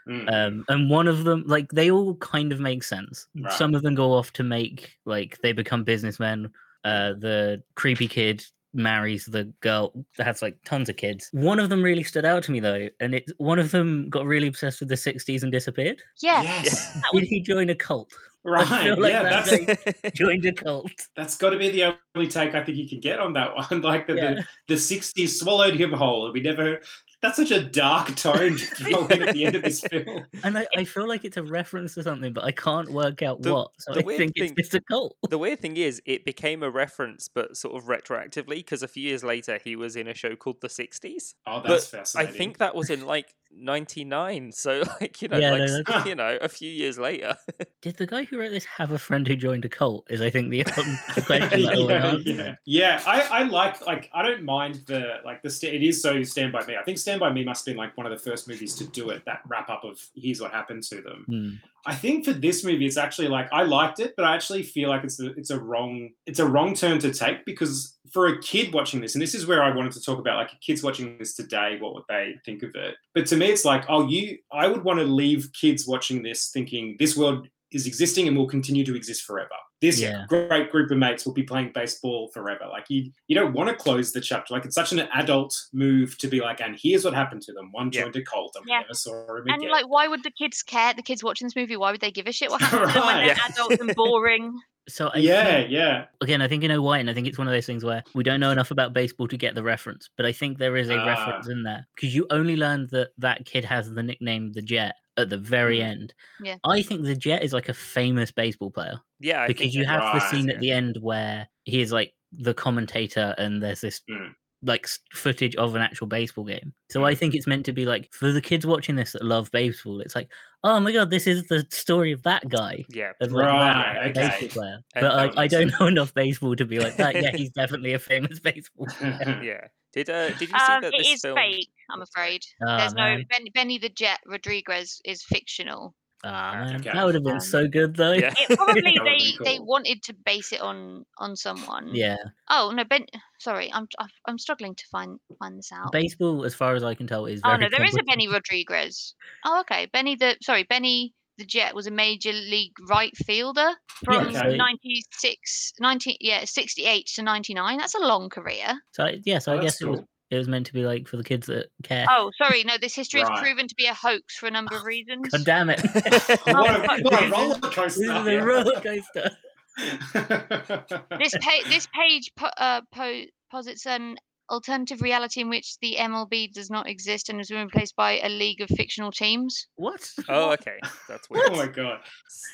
Mm. 0.10 0.34
Um, 0.34 0.66
and 0.70 0.90
one 0.90 1.08
of 1.08 1.24
them, 1.24 1.44
like, 1.46 1.70
they 1.72 1.92
all 1.92 2.16
kind 2.16 2.52
of 2.52 2.60
make 2.60 2.84
sense. 2.84 3.28
Right. 3.40 3.54
Some 3.54 3.76
of 3.76 3.84
them 3.84 3.94
go 3.96 4.12
off 4.14 4.34
to 4.34 4.44
make 4.44 4.98
like 5.06 5.38
they 5.44 5.52
become 5.52 5.84
businessmen. 5.84 6.52
Uh, 6.84 7.14
the 7.14 7.62
creepy 7.76 8.08
kid 8.08 8.44
marries 8.74 9.26
the 9.26 9.52
girl 9.62 9.92
that 10.18 10.26
has 10.26 10.42
like 10.42 10.56
tons 10.64 10.90
of 10.90 10.96
kids. 10.96 11.30
One 11.32 11.60
of 11.60 11.70
them 11.70 11.82
really 11.84 12.04
stood 12.04 12.26
out 12.26 12.44
to 12.44 12.52
me 12.52 12.60
though, 12.60 12.88
and 13.00 13.16
it 13.16 13.30
one 13.38 13.60
of 13.60 13.72
them 13.72 14.10
got 14.10 14.26
really 14.26 14.48
obsessed 14.48 14.80
with 14.80 14.90
the 14.90 14.96
'60s 14.96 15.44
and 15.44 15.52
disappeared. 15.52 16.02
yeah. 16.22 16.42
yes. 16.42 16.94
That 16.94 17.04
Did 17.14 17.24
he 17.24 17.42
join 17.42 17.70
a 17.70 17.76
cult? 17.76 18.12
Right. 18.46 18.98
like 18.98 19.12
yeah, 19.12 19.24
that's 19.24 19.50
that's 19.66 19.86
like- 19.86 20.14
Joined 20.14 20.46
a 20.46 20.54
cult. 20.54 20.90
that's 21.18 21.36
got 21.36 21.50
to 21.50 21.58
be 21.58 21.72
the 21.72 21.94
only 22.16 22.30
take 22.30 22.56
I 22.56 22.64
think 22.64 22.78
you 22.78 22.88
can 22.88 23.02
get 23.02 23.20
on 23.20 23.34
that 23.34 23.54
one. 23.54 23.82
like 23.82 24.08
the, 24.08 24.16
Yeah. 24.16 24.34
the 24.36 24.46
the 24.70 24.76
'60s 24.76 25.28
swallowed 25.38 25.76
him 25.76 25.92
whole, 25.92 26.32
we 26.32 26.40
never. 26.40 26.80
That's 27.22 27.36
such 27.36 27.52
a 27.52 27.62
dark 27.62 28.16
tone 28.16 28.56
to 28.58 28.66
throw 28.66 29.06
in 29.08 29.24
at 29.24 29.34
the 29.34 29.46
end 29.46 29.56
of 29.56 29.62
this 29.64 29.82
film. 29.82 30.26
And 30.44 30.58
I, 30.58 30.68
I 30.78 30.84
feel 30.86 31.06
like 31.08 31.26
it's 31.26 31.36
a 31.36 31.44
reference 31.44 31.96
to 31.96 32.04
something, 32.04 32.32
but 32.32 32.46
I 32.46 32.52
can't 32.52 32.90
work 32.92 33.22
out 33.22 33.42
The- 33.42 33.54
what. 33.54 33.72
So 33.80 33.94
the 33.94 34.00
I 34.02 34.04
weird 34.06 34.18
think 34.20 34.36
thing- 34.38 34.54
it's 34.58 34.70
just 34.70 34.74
a 34.76 34.82
cult. 34.82 35.18
the 35.30 35.38
weird 35.38 35.60
thing 35.60 35.76
is, 35.76 36.02
it 36.06 36.24
became 36.24 36.64
a 36.64 36.70
reference, 36.70 37.28
but 37.28 37.58
sort 37.58 37.76
of 37.76 37.90
retroactively, 37.90 38.56
because 38.58 38.84
a 38.84 38.88
few 38.88 39.04
years 39.04 39.24
later 39.24 39.60
he 39.64 39.76
was 39.76 39.96
in 39.98 40.08
a 40.08 40.14
show 40.14 40.36
called 40.38 40.62
The 40.62 40.70
60s. 40.70 41.34
Oh, 41.46 41.62
that's 41.66 41.94
I 41.94 41.98
fascinating. 41.98 42.34
I 42.34 42.38
think 42.38 42.58
that 42.60 42.74
was 42.76 42.90
in 42.90 43.06
like 43.06 43.36
99. 43.52 44.52
So, 44.52 44.84
like, 45.02 45.22
you 45.22 45.28
know, 45.28 45.38
Yeah, 45.38 45.52
like, 45.52 45.88
no, 45.88 45.96
s- 45.96 46.06
you 46.06 46.16
know, 46.16 46.38
a 46.42 46.50
few 46.50 46.70
years 46.70 46.98
later. 46.98 47.36
Did 47.82 47.98
the 47.98 48.06
guy 48.08 48.24
who 48.26 48.40
wrote 48.40 48.52
this 48.52 48.66
have 48.66 48.92
a 48.92 49.00
friend 49.00 49.28
who 49.28 49.36
joined 49.36 49.66
a 49.66 49.70
cult? 49.70 50.06
Is 50.10 50.22
I 50.22 50.30
think 50.30 50.50
the, 50.50 50.66
um, 50.66 51.00
the 51.16 51.22
question 51.22 51.62
that 51.64 51.74
I 51.74 51.78
want 51.78 52.26
to 52.26 52.32
yeah, 52.32 52.44
yeah, 52.44 52.56
yeah. 52.66 53.02
I, 53.06 53.22
I 53.40 53.44
like 53.44 53.86
like 53.86 54.10
I 54.14 54.22
don't 54.22 54.44
mind 54.44 54.84
the 54.88 55.18
like 55.26 55.42
the 55.42 55.50
sta- 55.50 55.74
it 55.74 55.84
is 55.84 56.02
so 56.02 56.22
Stand 56.24 56.52
by 56.52 56.66
Me. 56.66 56.76
I 56.80 56.84
think 56.84 56.98
Stand 56.98 57.20
by 57.20 57.32
Me 57.32 57.44
must 57.44 57.66
have 57.66 57.74
been 57.74 57.78
like 57.78 57.96
one 57.98 58.06
of 58.06 58.12
the 58.12 58.18
first 58.30 58.48
movies 58.48 58.76
to 58.76 58.86
do 58.88 59.10
it. 59.10 59.24
That 59.26 59.42
wrap 59.48 59.70
up 59.70 59.84
of 59.84 60.00
here's 60.16 60.42
what 60.42 60.52
happened 60.52 60.84
to 60.84 61.02
them. 61.02 61.26
Hmm. 61.28 61.50
I 61.86 61.96
think 61.96 62.26
for 62.26 62.34
this 62.34 62.66
movie, 62.66 62.86
it's 62.86 62.98
actually 62.98 63.30
like 63.30 63.48
I 63.54 63.64
liked 63.64 64.00
it, 64.00 64.14
but 64.18 64.26
I 64.26 64.36
actually 64.36 64.64
feel 64.64 64.90
like 64.90 65.04
it's 65.06 65.20
a, 65.22 65.28
it's 65.34 65.50
a 65.50 65.60
wrong 65.60 66.10
it's 66.26 66.40
a 66.40 66.46
wrong 66.46 66.74
turn 66.74 67.00
to 67.00 67.14
take 67.14 67.46
because 67.46 67.98
for 68.14 68.28
a 68.28 68.40
kid 68.42 68.74
watching 68.74 69.02
this, 69.02 69.16
and 69.16 69.22
this 69.22 69.36
is 69.36 69.46
where 69.48 69.62
I 69.64 69.76
wanted 69.76 69.92
to 69.94 70.02
talk 70.02 70.20
about 70.20 70.38
like 70.38 70.52
kids 70.62 70.84
watching 70.84 71.18
this 71.18 71.36
today, 71.36 71.78
what 71.80 71.94
would 71.94 72.04
they 72.10 72.36
think 72.46 72.64
of 72.64 72.72
it? 72.76 72.96
But 73.14 73.26
to 73.28 73.36
me, 73.38 73.48
it's 73.48 73.66
like 73.66 73.86
oh, 73.90 74.08
you 74.08 74.38
I 74.52 74.68
would 74.68 74.84
want 74.84 75.00
to 75.00 75.06
leave 75.06 75.50
kids 75.60 75.88
watching 75.88 76.24
this 76.24 76.50
thinking 76.52 76.96
this 77.00 77.16
world 77.18 77.48
is 77.72 77.86
existing 77.86 78.28
and 78.28 78.36
will 78.36 78.48
continue 78.48 78.84
to 78.84 78.96
exist 78.96 79.24
forever. 79.24 79.50
this 79.82 80.02
Yeah. 80.02 80.26
great 80.28 80.72
group 80.72 80.92
of 80.92 80.98
mates 80.98 81.26
will 81.26 81.34
be 81.36 81.44
playing 81.44 81.72
baseball 81.74 82.30
forever. 82.34 82.66
Like 82.70 82.86
you, 82.90 83.12
you 83.28 83.36
don't 83.36 83.54
want 83.54 83.70
to 83.70 83.76
close 83.76 84.12
the 84.12 84.20
chapter. 84.20 84.54
Like 84.54 84.66
it's 84.66 84.76
such 84.76 84.92
an 84.92 85.00
adult 85.14 85.56
move 85.72 86.18
to 86.18 86.28
be 86.28 86.42
like, 86.42 86.60
and 86.60 86.78
here's 86.82 87.06
what 87.06 87.14
happened 87.14 87.44
to 87.44 87.54
them. 87.54 87.70
One 87.72 87.90
Yeah. 87.94 88.02
joined 88.02 88.16
a 88.18 88.24
cult, 88.24 88.56
and 88.58 88.66
we 88.66 88.72
Yeah. 88.72 88.80
never 88.82 88.94
saw 88.94 89.36
him 89.38 89.44
And 89.48 89.64
like, 89.70 89.88
why 89.88 90.08
would 90.10 90.24
the 90.24 90.32
kids 90.32 90.64
care? 90.64 90.94
The 90.94 91.02
kids 91.04 91.24
watching 91.24 91.46
this 91.46 91.56
movie, 91.56 91.78
why 91.78 91.92
would 91.92 92.02
they 92.02 92.12
give 92.12 92.28
a 92.28 92.34
shit 92.34 92.50
what 92.50 92.60
happened 92.62 92.92
to 92.92 92.94
them 93.00 93.06
when 93.08 93.16
they're 93.26 93.28
Yeah. 93.28 93.48
adults 93.54 93.80
and 93.80 93.96
boring? 93.96 94.60
So 94.90 95.10
I 95.14 95.20
yeah, 95.20 95.46
think- 95.46 95.72
yeah. 95.72 96.06
again, 96.22 96.42
I 96.42 96.48
think 96.48 96.64
you 96.64 96.70
know 96.70 96.82
why, 96.82 96.98
and 97.00 97.10
I 97.10 97.14
think 97.14 97.28
it's 97.28 97.38
one 97.38 97.48
of 97.48 97.54
those 97.54 97.66
things 97.66 97.84
where 97.86 98.04
we 98.14 98.24
don't 98.24 98.40
know 98.40 98.52
enough 98.52 98.72
about 98.72 98.94
baseball 98.94 99.28
to 99.30 99.38
get 99.38 99.56
the 99.56 99.64
reference, 99.64 100.10
but 100.18 100.26
I 100.26 100.32
think 100.32 100.58
there 100.58 100.76
is 100.78 100.90
a 100.90 100.98
Ah. 100.98 101.06
reference 101.06 101.48
in 101.48 101.64
there 101.64 101.88
because 101.96 102.14
you 102.14 102.28
only 102.30 102.56
learn 102.56 102.88
that 102.92 103.10
that 103.20 103.46
kid 103.46 103.64
has 103.66 103.92
the 103.94 104.04
nickname 104.04 104.52
the 104.52 104.62
Jet 104.62 104.96
at 105.18 105.30
the 105.30 105.38
very 105.38 105.80
Mm. 105.80 105.84
end. 105.84 106.14
Yeah. 106.44 106.56
I 106.64 106.82
think 106.82 107.04
the 107.04 107.16
Jet 107.16 107.44
is 107.44 107.54
like 107.54 107.70
a 107.70 107.74
famous 107.74 108.32
baseball 108.32 108.72
player 108.72 109.00
Yeah, 109.20 109.42
I 109.44 109.48
because 109.48 109.62
think 109.64 109.74
you 109.74 109.86
that- 109.86 110.02
have 110.02 110.14
the 110.14 110.20
scene 110.30 110.50
at 110.50 110.60
the 110.60 110.72
end 110.72 110.98
where 111.02 111.48
he 111.66 111.82
is 111.82 111.92
like 111.92 112.14
the 112.32 112.54
commentator, 112.54 113.34
and 113.38 113.62
there's 113.62 113.82
this 113.82 114.02
Mm. 114.10 114.34
Like 114.62 114.88
footage 115.14 115.56
of 115.56 115.76
an 115.76 115.82
actual 115.82 116.08
baseball 116.08 116.44
game. 116.44 116.74
So. 116.90 117.06
I 117.06 117.16
think 117.16 117.34
it's 117.34 117.48
meant 117.48 117.66
to 117.68 117.74
be 117.74 117.86
like 117.86 118.10
for 118.12 118.32
the 118.32 118.42
kids 118.42 118.66
watching 118.66 118.96
this 118.96 119.14
that 119.14 119.24
love 119.24 119.50
baseball. 119.52 120.02
It's 120.02 120.16
like, 120.16 120.30
oh 120.64 120.80
my 120.80 120.92
god, 120.92 121.10
this 121.12 121.28
is 121.28 121.48
the 121.48 121.66
story 121.70 122.12
of 122.12 122.24
that 122.24 122.48
guy. 122.50 122.84
yeah. 122.90 123.12
Of 123.22 123.32
like 123.32 123.46
Right, 123.48 123.94
that 124.14 124.18
okay. 124.18 124.30
baseball 124.40 124.64
player. 124.64 124.80
But 124.96 125.16
like, 125.16 125.38
I 125.38 125.48
don't 125.48 125.72
know 125.80 125.88
enough 125.88 126.14
baseball 126.14 126.56
to 126.56 126.66
be 126.66 126.80
like 126.80 126.98
that. 126.98 127.16
Yeah, 127.16 127.32
he's 127.36 127.52
definitely 127.52 127.94
a 127.94 128.00
famous 128.00 128.40
baseball. 128.40 128.88
player. 128.98 129.40
Yeah. 129.44 129.68
Did 129.94 130.10
uh 130.10 130.30
did 130.30 130.42
you 130.42 130.48
see 130.48 130.54
Um, 130.54 130.82
that 130.82 130.94
it 130.94 130.98
this 131.00 131.08
is 131.08 131.22
film 131.22 131.36
fake. 131.36 131.70
I'm 131.90 132.02
afraid. 132.02 132.44
Ah, 132.62 132.78
There's 132.78 132.94
no 132.94 133.18
ben, 133.30 133.46
Benny 133.56 133.78
the 133.80 133.90
Jet 133.90 134.20
Rodriguez 134.28 135.02
is 135.06 135.24
fictional. 135.24 135.96
Ah, 136.24 136.52
man. 136.54 136.76
Okay. 136.82 136.92
That 136.94 137.06
would 137.06 137.16
have 137.16 137.24
been 137.24 137.34
Um, 137.36 137.40
so 137.40 137.68
good 137.68 137.96
though. 137.96 138.12
Yeah. 138.12 138.34
It 138.50 138.58
probably 138.58 138.82
they 138.82 138.94
been 138.94 139.44
they 139.44 139.60
wanted 139.60 140.04
to 140.04 140.14
base 140.26 140.52
it 140.52 140.60
on 140.62 141.06
on 141.18 141.36
someone. 141.36 141.90
Yeah. 141.94 142.18
Oh 142.50 142.72
no, 142.76 142.84
Ben. 142.84 143.06
Sorry, 143.40 143.72
I'm 143.72 143.88
I'm- 143.98 144.10
I'm 144.28 144.38
struggling 144.38 144.76
to 144.76 144.84
find 144.92 145.18
find 145.40 145.58
this 145.58 145.72
out. 145.72 145.92
Baseball, 145.94 146.44
as 146.44 146.54
far 146.54 146.76
as 146.76 146.84
I 146.84 146.94
can 146.94 147.08
tell, 147.08 147.26
is 147.26 147.40
Oh 147.46 147.56
no, 147.56 147.68
there 147.70 147.84
is 147.86 147.96
a. 147.98 148.04
Benny 148.04 148.28
Rodriguez. 148.28 149.16
Oh 149.46 149.62
okay, 149.62 149.86
Benny 149.94 150.16
the 150.16 150.36
sorry 150.42 150.64
Benny 150.64 151.14
the 151.38 151.46
Jet 151.46 151.74
was 151.74 151.88
a 151.88 151.92
major 151.92 152.34
league 152.34 152.74
right 152.90 153.16
fielder 153.16 153.70
from 154.04 154.28
okay. 154.28 154.58
96, 154.58 155.74
90, 155.80 156.18
yeah, 156.20 156.44
68 156.44 157.06
to 157.16 157.22
99. 157.24 157.78
That's 157.78 157.96
a 157.96 158.00
long 158.06 158.30
career. 158.30 158.78
So 158.92 159.08
yeah, 159.24 159.40
so 159.40 159.54
Oh, 159.54 159.56
I 159.56 159.62
that's 159.62 159.78
guess 159.78 159.82
it 159.82 159.88
was 159.88 160.00
cool. 160.00 160.08
It 160.30 160.38
was 160.38 160.48
meant 160.48 160.66
to 160.68 160.74
be 160.74 160.86
like 160.86 161.08
for 161.08 161.18
the 161.18 161.24
kids 161.24 161.48
that 161.48 161.68
care. 161.84 162.06
Oh, 162.10 162.32
sorry, 162.38 162.64
no, 162.64 162.78
this 162.80 162.94
history 162.96 163.24
Right. 163.24 163.34
is 163.34 163.40
proven 163.42 163.68
to 163.68 163.76
be 163.76 163.86
a 163.88 163.94
hoax 163.94 164.36
for 164.38 164.48
a 164.48 164.52
number 164.52 164.76
of 164.76 164.84
reasons. 164.84 165.30
God 165.30 165.46
damn 165.46 165.70
it! 165.70 165.80
what 166.44 166.46
a, 166.46 167.02
what 167.02 167.14
a 167.14 167.26
this 167.26 167.32
roller 167.32 167.60
coaster! 167.60 167.84
this 167.84 167.98
is 167.98 168.10
a 168.28 168.42
roller 168.46 168.82
coaster. 168.82 169.32
this 171.18 171.34
page 171.40 171.64
this 171.70 171.88
page 171.96 172.32
po- 172.36 172.50
uh, 172.58 172.82
po- 172.94 173.24
posits 173.50 173.86
an 173.86 174.18
alternative 174.50 175.02
reality 175.02 175.42
in 175.42 175.50
which 175.50 175.78
the 175.82 175.96
MLB 176.00 176.52
does 176.54 176.70
not 176.70 176.88
exist 176.90 177.30
and 177.30 177.38
has 177.40 177.50
been 177.50 177.66
replaced 177.66 177.96
by 177.96 178.20
a 178.20 178.30
league 178.30 178.62
of 178.62 178.70
fictional 178.70 179.12
teams. 179.12 179.68
What? 179.76 180.10
Oh, 180.30 180.52
okay. 180.52 180.78
That's 181.08 181.30
weird. 181.30 181.50
oh 181.52 181.56
my 181.56 181.68
god, 181.68 182.00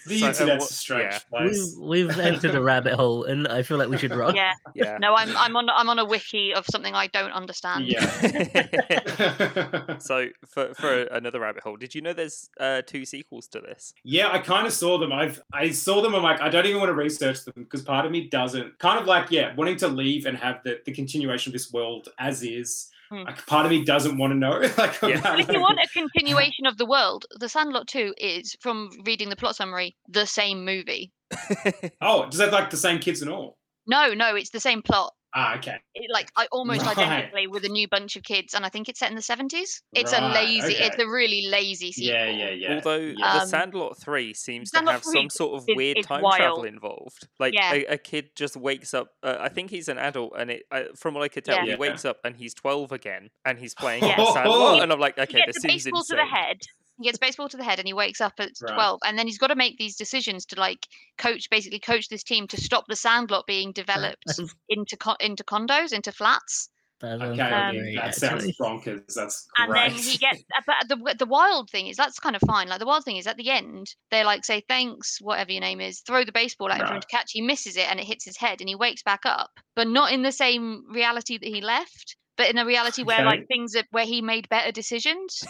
the 0.07 0.19
So, 0.19 0.25
uh, 0.25 0.29
internet's 0.29 0.61
what- 0.63 0.69
strange 0.69 1.13
yeah. 1.31 1.45
We've, 1.45 2.07
we've 2.07 2.19
entered 2.19 2.55
a 2.55 2.61
rabbit 2.61 2.93
hole, 2.93 3.23
and 3.25 3.47
I 3.47 3.63
feel 3.63 3.77
like 3.77 3.89
we 3.89 3.97
should 3.97 4.13
run. 4.15 4.35
Yeah, 4.35 4.53
Yeah. 4.75 4.97
no, 4.99 5.13
I'm 5.15 5.35
I'm 5.35 5.55
on 5.57 5.69
I'm 5.69 5.89
on 5.89 5.99
a 5.99 6.05
wiki 6.05 6.53
of 6.53 6.65
something 6.71 6.93
I 6.95 7.07
don't 7.07 7.31
understand. 7.31 7.85
Yeah. 7.87 8.05
so 9.99 10.27
for 10.47 10.73
for 10.75 11.03
another 11.03 11.39
rabbit 11.39 11.63
hole, 11.63 11.77
did 11.77 11.93
you 11.95 12.01
know 12.01 12.13
there's 12.13 12.49
uh, 12.59 12.81
two 12.85 13.05
sequels 13.05 13.47
to 13.49 13.59
this? 13.61 13.93
Yeah, 14.03 14.31
I 14.31 14.39
kind 14.39 14.65
of 14.67 14.73
saw 14.73 14.97
them. 14.97 15.11
I've 15.11 15.41
I 15.53 15.71
saw 15.71 16.01
them. 16.01 16.15
I'm 16.15 16.23
like, 16.23 16.41
I 16.41 16.49
don't 16.49 16.65
even 16.65 16.79
want 16.79 16.89
to 16.89 16.93
research 16.95 17.43
them 17.45 17.53
because 17.57 17.81
part 17.81 18.05
of 18.05 18.11
me 18.11 18.27
doesn't. 18.29 18.79
Kind 18.79 18.99
of 18.99 19.05
like, 19.05 19.31
yeah, 19.31 19.53
wanting 19.55 19.77
to 19.77 19.87
leave 19.87 20.25
and 20.25 20.37
have 20.37 20.61
the, 20.63 20.79
the 20.85 20.91
continuation 20.91 21.49
of 21.49 21.53
this 21.53 21.71
world 21.71 21.84
as 22.19 22.43
is. 22.43 22.89
Hmm. 23.09 23.23
Like, 23.23 23.45
part 23.45 23.65
of 23.65 23.71
me 23.71 23.83
doesn't 23.83 24.17
want 24.17 24.31
to 24.31 24.37
know. 24.37 24.59
like, 24.77 25.01
Yeah. 25.01 25.21
Well, 25.21 25.39
if 25.39 25.49
you 25.49 25.59
want 25.59 25.79
a 25.79 25.87
continuation 25.89 26.65
of 26.65 26.77
the 26.77 26.85
world, 26.85 27.25
The 27.39 27.49
Sandlot 27.49 27.87
2 27.87 28.15
is, 28.17 28.55
from 28.61 28.89
reading 29.05 29.29
the 29.29 29.35
plot 29.35 29.55
summary, 29.55 29.95
the 30.07 30.25
same 30.25 30.65
movie. 30.65 31.11
oh, 32.01 32.25
does 32.29 32.39
that 32.39 32.51
like 32.51 32.69
the 32.69 32.77
same 32.77 32.99
kids 32.99 33.21
and 33.21 33.31
all? 33.31 33.57
No, 33.87 34.13
no, 34.13 34.35
it's 34.35 34.49
the 34.49 34.59
same 34.59 34.81
plot. 34.81 35.13
Ah, 35.37 35.57
okay. 35.57 35.75
It, 35.95 36.09
like 36.11 36.31
I 36.37 36.47
almost 36.51 36.85
Right. 36.85 36.97
identically 36.97 37.47
with 37.47 37.65
a 37.65 37.69
new 37.69 37.89
bunch 37.89 38.15
of 38.15 38.23
kids, 38.23 38.53
and 38.53 38.65
I 38.65 38.69
think 38.69 38.87
it's 38.87 38.99
set 38.99 39.09
in 39.09 39.15
the 39.17 39.21
seventies. 39.21 39.81
It's 39.93 40.13
a 40.13 40.21
Right, 40.21 40.33
lazy, 40.45 40.75
it's 40.75 40.97
a 40.97 41.05
really 41.07 41.47
lazy 41.49 41.91
sequel. 41.91 42.13
Yeah, 42.13 42.29
yeah, 42.29 42.49
yeah. 42.51 42.75
Although 42.75 42.95
yeah. 43.17 43.33
the 43.33 43.41
Um, 43.41 43.47
Sandlot 43.47 43.97
Three 44.01 44.33
seems 44.33 44.71
to 44.71 44.79
have 44.85 45.03
some 45.03 45.29
sort 45.29 45.57
of 45.61 45.65
is- 45.67 45.75
weird 45.75 45.97
is 45.97 46.05
time 46.05 46.21
wild. 46.21 46.37
travel 46.37 46.63
involved. 46.63 47.27
Like 47.37 47.53
Yeah. 47.53 47.73
a, 47.73 47.85
a 47.85 47.97
kid 47.97 48.29
just 48.35 48.55
wakes 48.55 48.93
up. 48.93 49.09
Uh, 49.21 49.35
I 49.39 49.49
think 49.49 49.71
he's 49.71 49.89
an 49.89 49.97
adult, 49.97 50.33
and 50.37 50.51
it 50.51 50.63
uh, 50.71 50.83
from 50.95 51.13
what 51.15 51.23
I 51.23 51.27
could 51.27 51.43
tell, 51.43 51.57
Yeah. 51.57 51.63
he 51.63 51.69
Yeah. 51.71 51.75
wakes 51.77 52.05
up 52.05 52.19
and 52.23 52.37
he's 52.37 52.53
twelve 52.53 52.93
again, 52.93 53.29
and 53.43 53.59
he's 53.59 53.75
playing 53.75 54.03
Yeah. 54.03 54.15
Sandlot, 54.33 54.81
and 54.83 54.93
I'm 54.93 54.99
like, 55.01 55.15
He 55.17 55.21
okay, 55.23 55.39
gets 55.39 55.57
this 55.57 55.65
a 55.65 55.67
seems 55.69 55.85
insane. 55.85 56.01
to 56.11 56.15
the 56.15 56.25
head. 56.25 56.61
He 56.97 57.03
gets 57.05 57.17
baseball 57.17 57.49
to 57.49 57.57
the 57.57 57.63
head, 57.63 57.79
and 57.79 57.87
he 57.87 57.93
wakes 57.93 58.21
up 58.21 58.33
at 58.39 58.51
Right. 58.61 58.73
twelve, 58.73 58.99
and 59.05 59.17
then 59.19 59.27
he's 59.27 59.37
got 59.37 59.47
to 59.47 59.55
make 59.55 59.77
these 59.77 59.95
decisions 59.97 60.45
to 60.47 60.59
like 60.59 60.87
coach, 61.17 61.49
basically 61.49 61.79
coach 61.79 62.09
this 62.09 62.23
team 62.23 62.47
to 62.47 62.57
stop 62.57 62.85
the 62.87 62.95
Sandlot 62.95 63.45
being 63.47 63.71
developed 63.73 64.25
into 64.69 64.97
co- 64.97 65.17
into 65.19 65.43
condos, 65.43 65.91
into 65.93 66.11
flats. 66.11 66.69
That 67.01 67.21
Okay, 67.21 67.43
Um, 67.53 67.75
great, 67.75 67.95
that 67.95 68.15
sounds 68.15 68.57
bonkers. 68.57 69.13
That's 69.13 69.47
and 69.57 69.67
great. 69.67 69.91
then 69.91 69.91
he 69.91 70.17
gets 70.17 70.43
uh, 70.55 70.61
but 70.65 70.87
the 70.89 71.15
the 71.17 71.25
wild 71.25 71.69
thing 71.69 71.87
is 71.87 71.95
that's 71.97 72.19
kind 72.19 72.35
of 72.35 72.41
fine 72.45 72.67
like 72.67 72.79
the 72.79 72.85
wild 72.85 73.03
thing 73.05 73.17
is 73.17 73.27
at 73.27 73.37
the 73.37 73.49
end 73.49 73.87
they 74.11 74.23
like 74.23 74.43
say 74.43 74.61
thanks 74.67 75.17
whatever 75.21 75.51
your 75.51 75.61
name 75.61 75.79
is 75.79 76.01
throw 76.01 76.23
the 76.23 76.31
baseball 76.31 76.71
at 76.71 76.79
him 76.79 76.85
for 76.85 76.93
him 76.95 76.99
Right. 76.99 77.01
to 77.01 77.07
catch 77.07 77.31
he 77.31 77.41
misses 77.41 77.77
it 77.77 77.89
and 77.89 77.99
it 77.99 78.05
hits 78.05 78.25
his 78.25 78.37
head 78.37 78.59
and 78.59 78.67
he 78.69 78.75
wakes 78.75 79.03
back 79.03 79.21
up 79.25 79.49
but 79.75 79.87
not 79.87 80.11
in 80.11 80.23
the 80.23 80.31
same 80.31 80.83
reality 80.91 81.37
that 81.37 81.47
he 81.47 81.61
left 81.61 82.17
but 82.37 82.49
in 82.49 82.57
a 82.57 82.65
reality 82.65 83.03
where 83.03 83.23
Okay. 83.23 83.23
like 83.23 83.47
things 83.47 83.75
are 83.75 83.83
where 83.91 84.05
he 84.05 84.21
made 84.21 84.49
better 84.49 84.71
decisions 84.71 85.41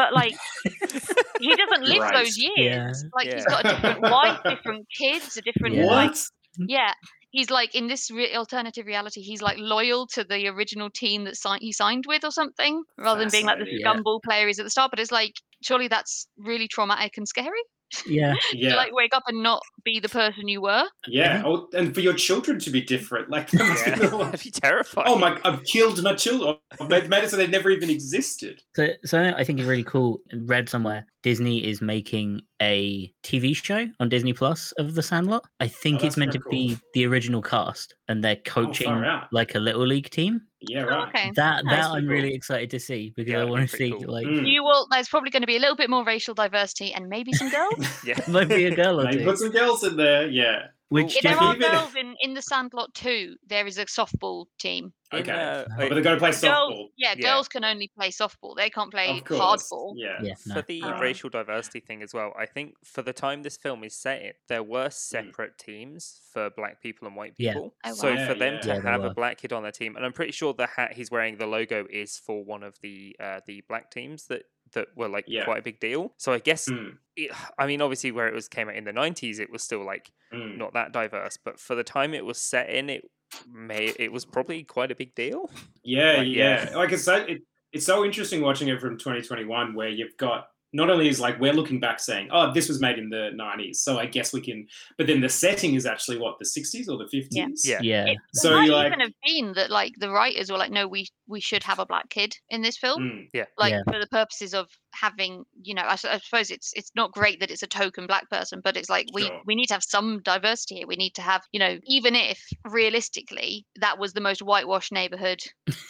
but 0.00 0.10
like 0.20 0.34
he 1.40 1.50
doesn't 1.62 1.84
live 1.92 2.00
Right. 2.06 2.14
those 2.24 2.36
years 2.38 2.54
Yeah. 2.56 2.92
like 3.18 3.28
he's 3.34 3.44
got 3.52 3.64
a 3.64 3.68
different 3.68 4.00
wife 4.16 4.38
different 4.52 4.86
kids 4.96 5.36
a 5.36 5.42
different 5.42 5.74
Yeah. 5.76 5.86
like 5.86 6.10
what? 6.10 6.68
yeah 6.76 6.92
he's 7.30 7.50
like 7.50 7.74
in 7.74 7.86
this 7.92 8.10
re- 8.10 8.34
alternative 8.42 8.86
reality 8.86 9.20
he's 9.30 9.42
like 9.42 9.58
loyal 9.58 10.06
to 10.14 10.24
the 10.24 10.48
original 10.48 10.88
team 11.02 11.24
that 11.24 11.36
si- 11.36 11.58
he 11.66 11.72
signed 11.72 12.04
with 12.06 12.24
or 12.24 12.30
something 12.30 12.82
rather 12.96 13.20
than 13.20 13.30
being 13.30 13.46
like 13.46 13.58
the 13.58 13.64
Fascinating. 13.64 13.84
Yeah. 13.84 13.94
scumball 13.94 14.20
player 14.24 14.46
he 14.46 14.50
is 14.52 14.58
at 14.60 14.64
the 14.64 14.70
start 14.76 14.90
but 14.92 15.00
it's 15.00 15.12
like 15.12 15.34
surely 15.62 15.88
that's 15.88 16.28
really 16.38 16.68
traumatic 16.68 17.12
and 17.18 17.26
scary 17.28 17.62
Yeah, 18.06 18.34
Yeah, 18.52 18.70
to 18.70 18.76
like 18.76 18.92
wake 18.92 19.14
up 19.14 19.24
and 19.28 19.42
not 19.42 19.62
be 19.84 20.00
the 20.00 20.08
person 20.08 20.48
you 20.48 20.60
were 20.60 20.84
yeah. 21.06 21.38
Mm-hmm. 21.38 21.46
Oh, 21.46 21.68
and 21.74 21.94
for 21.94 22.00
your 22.00 22.14
children 22.14 22.58
to 22.60 22.70
be 22.70 22.80
different, 22.80 23.30
like, 23.30 23.50
be 23.50 23.58
Yeah, 23.58 23.64
like, 23.68 23.84
that'd 24.10 24.42
be 24.42 24.50
terrifying. 24.50 25.06
oh 25.08 25.18
my, 25.18 25.38
I've 25.44 25.64
killed 25.64 26.02
my 26.02 26.14
children. 26.14 26.56
I've 26.80 26.88
made, 26.88 27.08
made 27.08 27.24
it 27.24 27.30
so 27.30 27.36
they 27.36 27.46
never 27.46 27.70
even 27.70 27.90
existed. 27.90 28.62
So, 28.76 28.88
so 29.04 29.22
I 29.36 29.44
think 29.44 29.58
it's 29.58 29.68
really 29.68 29.84
cool. 29.84 30.20
Read 30.32 30.68
somewhere 30.68 31.06
Disney 31.22 31.66
is 31.66 31.80
making 31.82 32.42
a 32.62 33.12
TV 33.24 33.54
show 33.56 33.88
on 34.00 34.08
Disney 34.08 34.32
Plus 34.32 34.72
of 34.72 34.94
The 34.94 35.02
Sandlot. 35.02 35.44
I 35.60 35.66
think 35.68 36.02
Oh, 36.02 36.06
it's 36.06 36.16
meant 36.16 36.32
to 36.32 36.38
very 36.38 36.50
be 36.68 36.78
the 36.94 37.06
original 37.06 37.42
cast, 37.42 37.94
and 38.08 38.22
they're 38.22 38.36
Oh, 38.38 38.50
coaching 38.50 38.88
out. 38.88 39.28
like 39.32 39.54
a 39.54 39.58
little 39.58 39.84
league 39.86 40.10
team. 40.10 40.42
Yeah, 40.60 40.86
Oh, 40.88 41.02
okay 41.08 41.30
That 41.36 41.62
That's 41.64 41.64
that 41.64 41.84
I'm 41.86 42.06
pretty 42.06 42.06
really 42.08 42.28
cool. 42.30 42.36
excited 42.36 42.70
to 42.70 42.80
see 42.80 43.12
because 43.16 43.30
Yeah, 43.30 43.38
I 43.38 43.40
that'd 43.40 43.48
be 43.48 43.58
want 43.58 43.70
to 43.70 43.76
see 43.76 43.90
cool. 43.92 44.12
like 44.12 44.26
Mm. 44.26 44.48
you 44.50 44.62
will 44.64 44.86
there's 44.90 45.08
probably 45.08 45.30
going 45.30 45.42
to 45.42 45.46
be 45.46 45.56
a 45.56 45.60
little 45.60 45.76
bit 45.76 45.88
more 45.90 46.04
racial 46.04 46.34
diversity 46.34 46.92
and 46.92 47.08
maybe 47.08 47.32
some 47.32 47.48
girls 47.58 48.04
yeah. 48.04 48.18
might 48.28 48.48
be 48.48 48.64
a 48.64 48.74
girl 48.74 49.00
or 49.00 49.04
Maybe 49.04 49.18
two. 49.18 49.24
put 49.24 49.38
some 49.38 49.50
girls 49.50 49.84
in 49.84 49.96
there. 49.96 50.26
Yeah. 50.28 50.66
Which 50.90 51.16
Yeah, 51.16 51.32
there 51.34 51.40
are 51.42 51.54
even- 51.54 51.70
girls 51.70 51.94
in, 51.96 52.16
in 52.20 52.32
the 52.34 52.40
Sandlot 52.40 52.94
too. 52.94 53.36
There 53.46 53.66
is 53.66 53.76
a 53.78 53.84
softball 53.84 54.46
team. 54.58 54.92
Okay. 55.12 55.30
uh, 55.32 55.64
Oh, 55.64 55.66
but 55.76 55.88
they're 55.90 56.02
going 56.02 56.16
to 56.16 56.18
play 56.18 56.30
softball. 56.30 56.68
Girls, 56.70 56.90
yeah, 56.96 57.14
Yeah. 57.16 57.22
girls 57.34 57.48
can 57.48 57.64
only 57.64 57.88
play 57.94 58.10
softball. 58.10 58.54
They 58.56 58.68
can't 58.70 58.90
play 58.90 59.20
hardball. 59.24 59.94
Yeah. 59.96 60.18
yeah, 60.22 60.34
for 60.34 60.48
no. 60.56 60.62
the 60.66 60.82
Right. 60.82 61.00
racial 61.00 61.30
diversity 61.30 61.80
thing 61.80 62.02
as 62.02 62.12
well, 62.14 62.32
I 62.38 62.46
think 62.46 62.74
for 62.84 63.02
the 63.02 63.12
time 63.12 63.42
this 63.42 63.56
film 63.56 63.84
is 63.84 63.94
set 63.94 64.22
in, 64.22 64.32
there 64.48 64.62
were 64.62 64.90
separate 64.90 65.58
teams 65.58 66.20
for 66.32 66.50
black 66.50 66.82
people 66.82 67.06
and 67.06 67.16
white 67.16 67.36
people. 67.36 67.44
Yeah. 67.44 67.52
people. 67.54 67.74
Oh, 67.84 67.92
So 67.94 68.14
wow. 68.14 68.26
for 68.26 68.34
them 68.34 68.54
yeah. 68.54 68.60
to 68.60 68.68
Yeah, 68.68 68.80
there 68.80 68.92
have 68.92 69.04
a 69.04 69.10
black 69.14 69.38
kid 69.38 69.52
on 69.52 69.62
their 69.62 69.72
team, 69.72 69.96
and 69.96 70.04
I'm 70.04 70.12
pretty 70.12 70.32
sure 70.32 70.52
the 70.54 70.66
hat 70.66 70.92
he's 70.94 71.10
wearing, 71.10 71.36
the 71.38 71.46
logo 71.46 71.86
is 71.90 72.18
for 72.18 72.44
one 72.44 72.62
of 72.62 72.76
the 72.82 73.16
uh, 73.20 73.40
the 73.46 73.62
black 73.68 73.90
teams 73.90 74.26
that 74.26 74.42
that 74.72 74.88
were 74.96 75.08
like 75.08 75.24
Yeah. 75.28 75.44
quite 75.44 75.58
a 75.58 75.62
big 75.62 75.80
deal. 75.80 76.12
So 76.16 76.32
I 76.32 76.38
guess, 76.38 76.68
Mm, 76.68 76.96
it, 77.16 77.30
I 77.58 77.66
mean, 77.66 77.80
obviously 77.80 78.12
where 78.12 78.28
it 78.28 78.34
was 78.34 78.48
came 78.48 78.68
out 78.68 78.76
in 78.76 78.84
the 78.84 78.92
90s, 78.92 79.40
it 79.40 79.50
was 79.50 79.62
still 79.62 79.84
like 79.84 80.10
mm. 80.32 80.56
not 80.56 80.72
that 80.74 80.92
diverse, 80.92 81.36
but 81.42 81.58
for 81.58 81.74
the 81.74 81.84
time 81.84 82.14
it 82.14 82.24
was 82.24 82.38
set 82.38 82.70
in, 82.70 82.90
it 82.90 83.04
may 83.50 83.92
it 83.98 84.10
was 84.12 84.24
probably 84.24 84.64
quite 84.64 84.90
a 84.90 84.94
big 84.94 85.14
deal. 85.14 85.50
Yeah, 85.82 86.18
Like, 86.18 86.28
yeah. 86.28 86.70
yeah. 86.70 86.76
Like 86.76 86.92
it's 86.92 87.04
so 87.04 87.16
it, 87.16 87.42
it's 87.72 87.84
so 87.86 88.04
interesting 88.04 88.40
watching 88.40 88.68
it 88.68 88.80
from 88.80 88.96
2021, 88.98 89.74
where 89.74 89.88
you've 89.88 90.16
got 90.16 90.48
not 90.72 90.90
only 90.90 91.08
is 91.08 91.18
like 91.18 91.40
we're 91.40 91.52
looking 91.54 91.80
back 91.80 91.98
saying, 91.98 92.28
oh, 92.30 92.52
this 92.52 92.68
was 92.68 92.80
made 92.80 92.98
in 92.98 93.08
the 93.08 93.30
90s, 93.34 93.76
so 93.76 93.98
I 93.98 94.06
guess 94.06 94.32
we 94.32 94.40
can. 94.40 94.66
But 94.98 95.06
then 95.06 95.20
the 95.20 95.28
setting 95.28 95.74
is 95.74 95.86
actually 95.86 96.18
what 96.18 96.38
the 96.38 96.44
60s 96.44 96.88
or 96.88 96.98
the 96.98 97.08
50s. 97.12 97.60
Yeah. 97.64 97.78
yeah, 97.80 98.04
It 98.06 98.18
So 98.34 98.50
might 98.52 98.64
you're 98.66 98.74
like- 98.74 98.88
even 98.88 99.00
have 99.00 99.12
been 99.24 99.52
that 99.54 99.70
like 99.70 99.94
the 99.98 100.10
writers 100.10 100.50
were 100.50 100.58
like, 100.58 100.70
no, 100.70 100.86
we 100.86 101.06
we 101.26 101.40
should 101.40 101.62
have 101.62 101.78
a 101.78 101.86
black 101.86 102.08
kid 102.10 102.34
in 102.50 102.62
this 102.62 102.76
film, 102.76 103.28
Mm, 103.34 103.46
like 103.58 103.72
Yeah. 103.72 103.82
for 103.90 103.98
the 103.98 104.06
purposes 104.08 104.54
of 104.54 104.68
having 104.94 105.44
you 105.62 105.74
know 105.74 105.82
I 105.86 105.96
suppose 105.96 106.50
it's 106.50 106.72
it's 106.74 106.90
not 106.94 107.12
great 107.12 107.40
that 107.40 107.50
it's 107.50 107.62
a 107.62 107.66
token 107.66 108.06
black 108.06 108.28
person 108.30 108.60
but 108.64 108.76
it's 108.76 108.88
like 108.90 109.06
we 109.12 109.22
Sure. 109.22 109.42
we 109.46 109.54
need 109.54 109.66
to 109.66 109.74
have 109.74 109.84
some 109.84 110.20
diversity 110.22 110.76
here 110.76 110.86
we 110.86 110.96
need 110.96 111.14
to 111.14 111.22
have 111.22 111.42
you 111.52 111.60
know 111.60 111.78
even 111.86 112.14
if 112.14 112.40
realistically 112.66 113.66
that 113.80 113.98
was 113.98 114.12
the 114.12 114.20
most 114.20 114.40
whitewashed 114.42 114.92
neighborhood 114.92 115.40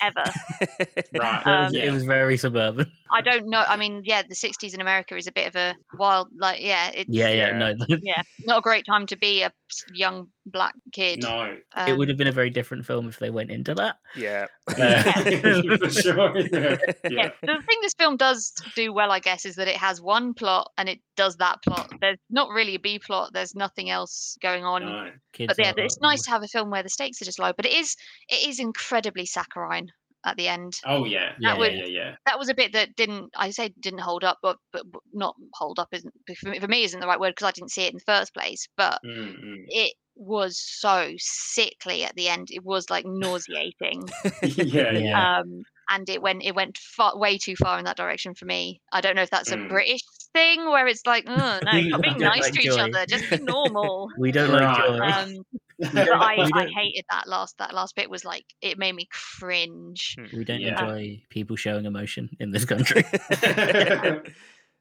ever 0.02 0.32
Right. 1.14 1.42
It 1.46 1.46
was, 1.46 1.74
Um, 1.74 1.80
it 1.82 1.90
was 1.92 2.04
very 2.04 2.36
suburban. 2.36 2.90
i 3.12 3.22
don't 3.22 3.48
know 3.48 3.64
i 3.68 3.76
mean 3.76 4.02
yeah 4.04 4.22
the 4.28 4.34
60s 4.34 4.74
in 4.74 4.80
america 4.80 5.16
is 5.16 5.26
a 5.26 5.32
bit 5.32 5.46
of 5.48 5.56
a 5.56 5.74
wild 5.98 6.28
like 6.38 6.60
yeah 6.60 6.90
it's 6.94 7.08
Yeah, 7.08 7.30
yeah, 7.30 7.46
Yeah. 7.58 7.58
no, 7.58 7.86
yeah 8.02 8.22
not 8.40 8.58
a 8.58 8.62
great 8.62 8.84
time 8.84 9.06
to 9.06 9.16
be 9.16 9.42
a 9.42 9.46
s- 9.46 9.52
young 9.92 10.28
black 10.46 10.74
kid 10.92 11.22
No. 11.22 11.42
it 11.44 11.64
Um, 11.74 11.98
would 11.98 12.08
have 12.08 12.16
been 12.16 12.26
a 12.28 12.32
very 12.32 12.50
different 12.50 12.86
film 12.86 13.08
if 13.08 13.18
they 13.18 13.30
went 13.30 13.50
into 13.50 13.74
that. 13.74 13.96
yeah. 14.16 14.46
For 14.68 15.90
sure. 15.90 16.38
Yeah. 16.38 16.76
yeah. 17.04 17.10
yeah. 17.10 17.30
the 17.42 17.62
thing 17.66 17.78
this 17.82 17.94
film 17.98 18.16
does 18.16 18.52
do 18.74 18.92
well 18.92 19.10
i 19.10 19.18
guess 19.20 19.44
is 19.44 19.56
that 19.56 19.68
it 19.68 19.76
has 19.76 20.00
one 20.00 20.34
plot 20.34 20.70
and 20.78 20.88
it 20.88 21.00
does 21.16 21.36
that 21.36 21.62
plot 21.62 21.92
there's 22.00 22.18
not 22.30 22.48
really 22.50 22.74
a 22.76 22.78
b 22.78 22.98
plot 22.98 23.32
there's 23.32 23.54
nothing 23.54 23.90
else 23.90 24.36
going 24.42 24.64
on 24.64 24.82
No. 24.84 25.10
Kids 25.32 25.52
but 25.56 25.64
yeah 25.64 25.72
it's 25.76 26.00
nice 26.00 26.22
to 26.22 26.30
have 26.30 26.42
a 26.42 26.48
film 26.48 26.70
where 26.70 26.82
the 26.82 26.88
stakes 26.88 27.20
are 27.20 27.24
just 27.24 27.38
low 27.38 27.52
but 27.56 27.66
it 27.66 27.72
is 27.74 27.96
it 28.28 28.48
is 28.48 28.58
incredibly 28.60 29.26
saccharine 29.26 29.90
at 30.28 30.36
the 30.36 30.48
end 30.48 30.74
Oh 30.86 31.04
yeah. 31.04 31.32
Yeah, 31.40 31.52
Yeah. 31.52 31.58
would- 31.58 31.72
Yeah. 31.74 31.86
Yeah. 31.86 32.14
that 32.26 32.38
was 32.38 32.48
a 32.48 32.54
bit 32.54 32.72
that 32.74 32.94
didn't 32.96 33.30
i 33.36 33.50
say 33.50 33.72
didn't 33.80 34.00
hold 34.00 34.24
up 34.24 34.38
but 34.42 34.56
but 34.72 34.82
but 34.92 35.02
not 35.12 35.34
hold 35.54 35.78
up 35.78 35.88
isn't 35.92 36.12
for 36.38 36.50
me, 36.50 36.58
for 36.60 36.68
me 36.68 36.84
isn't 36.84 37.00
the 37.00 37.06
right 37.06 37.20
word 37.20 37.30
because 37.34 37.48
i 37.48 37.52
didn't 37.52 37.70
see 37.70 37.82
it 37.84 37.92
in 37.92 37.96
the 37.96 38.12
first 38.12 38.32
place 38.34 38.66
but 38.76 38.98
Mm, 39.04 39.34
mm. 39.44 39.64
it 39.68 39.94
was 40.20 40.58
so 40.58 41.12
sickly 41.16 42.02
at 42.04 42.14
the 42.16 42.28
end 42.28 42.48
it 42.50 42.64
was 42.64 42.90
like 42.90 43.04
nauseating 43.06 44.02
yeah. 44.42 44.42
Yeah. 44.42 44.92
Yeah. 44.98 45.38
um 45.40 45.62
and 45.90 46.08
it 46.10 46.20
went 46.20 46.44
it 46.44 46.54
went 46.54 46.76
far, 46.76 47.16
way 47.16 47.38
too 47.38 47.54
far 47.56 47.78
in 47.78 47.84
that 47.84 47.96
direction 47.96 48.34
for 48.34 48.44
me 48.44 48.80
i 48.92 49.00
don't 49.00 49.14
know 49.16 49.22
if 49.22 49.30
that's 49.30 49.50
Mm. 49.52 49.64
a 49.66 49.68
british 49.68 50.00
thing 50.34 50.66
where 50.68 50.86
it's 50.88 51.06
like 51.06 51.24
oh 51.28 51.60
no 51.64 51.82
stop 51.88 52.02
being 52.02 52.18
Don't 52.18 52.20
nice 52.20 52.40
like 52.42 52.52
to 52.54 52.62
each 52.62 52.78
other 52.78 53.06
just 53.08 53.30
be 53.30 53.38
normal 53.38 54.08
We 54.18 54.32
don't 54.32 54.50
like 54.50 54.62
Right. 54.62 54.86
joy. 54.86 54.98
um 55.22 55.34
but 55.52 55.67
I, 55.84 56.48
I 56.54 56.66
hated 56.74 57.04
that 57.10 57.28
last 57.28 57.56
that 57.58 57.72
last 57.74 57.94
bit 57.96 58.10
was 58.10 58.24
like 58.24 58.44
it 58.62 58.78
made 58.78 58.94
me 58.94 59.08
cringe 59.12 60.16
we 60.32 60.44
don't 60.44 60.60
Yeah. 60.60 60.80
enjoy 60.82 61.22
people 61.30 61.56
showing 61.56 61.84
emotion 61.84 62.28
in 62.40 62.50
this 62.50 62.64
country. 62.64 63.04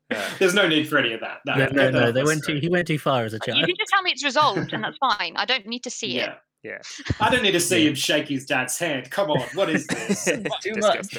Yeah. 0.10 0.24
There's 0.40 0.54
no 0.54 0.70
need 0.70 0.88
for 0.88 0.98
any 0.98 1.12
of 1.12 1.20
that. 1.20 1.40
no, 1.46 1.54
no, 1.56 1.66
get 1.66 1.74
no. 1.76 1.92
that 1.92 2.14
They 2.14 2.24
went 2.24 2.42
too. 2.46 2.56
He 2.56 2.70
went 2.70 2.88
too 2.88 2.98
far 2.98 3.26
as 3.26 3.34
a 3.34 3.40
child. 3.40 3.58
you 3.60 3.66
can 3.66 3.76
just 3.78 3.90
tell 3.92 4.02
me 4.02 4.12
it's 4.12 4.24
resolved 4.24 4.72
and 4.72 4.82
that's 4.82 4.96
fine 5.00 5.34
i 5.36 5.44
don't 5.44 5.68
need 5.68 5.84
to 5.84 5.90
see 5.90 6.18
it 6.20 6.30
Yeah. 6.30 6.36
Yeah. 6.64 6.78
I 7.20 7.30
don't 7.30 7.44
need 7.44 7.52
to 7.52 7.60
see 7.60 7.84
Yeah. 7.84 7.90
him 7.90 7.96
shake 7.96 8.28
his 8.30 8.46
dad's 8.46 8.78
hand. 8.80 9.12
Come 9.12 9.30
on, 9.32 9.42
what 9.54 9.70
is 9.70 9.86
this? 9.88 10.24
Too 10.26 10.74
much. 10.78 11.18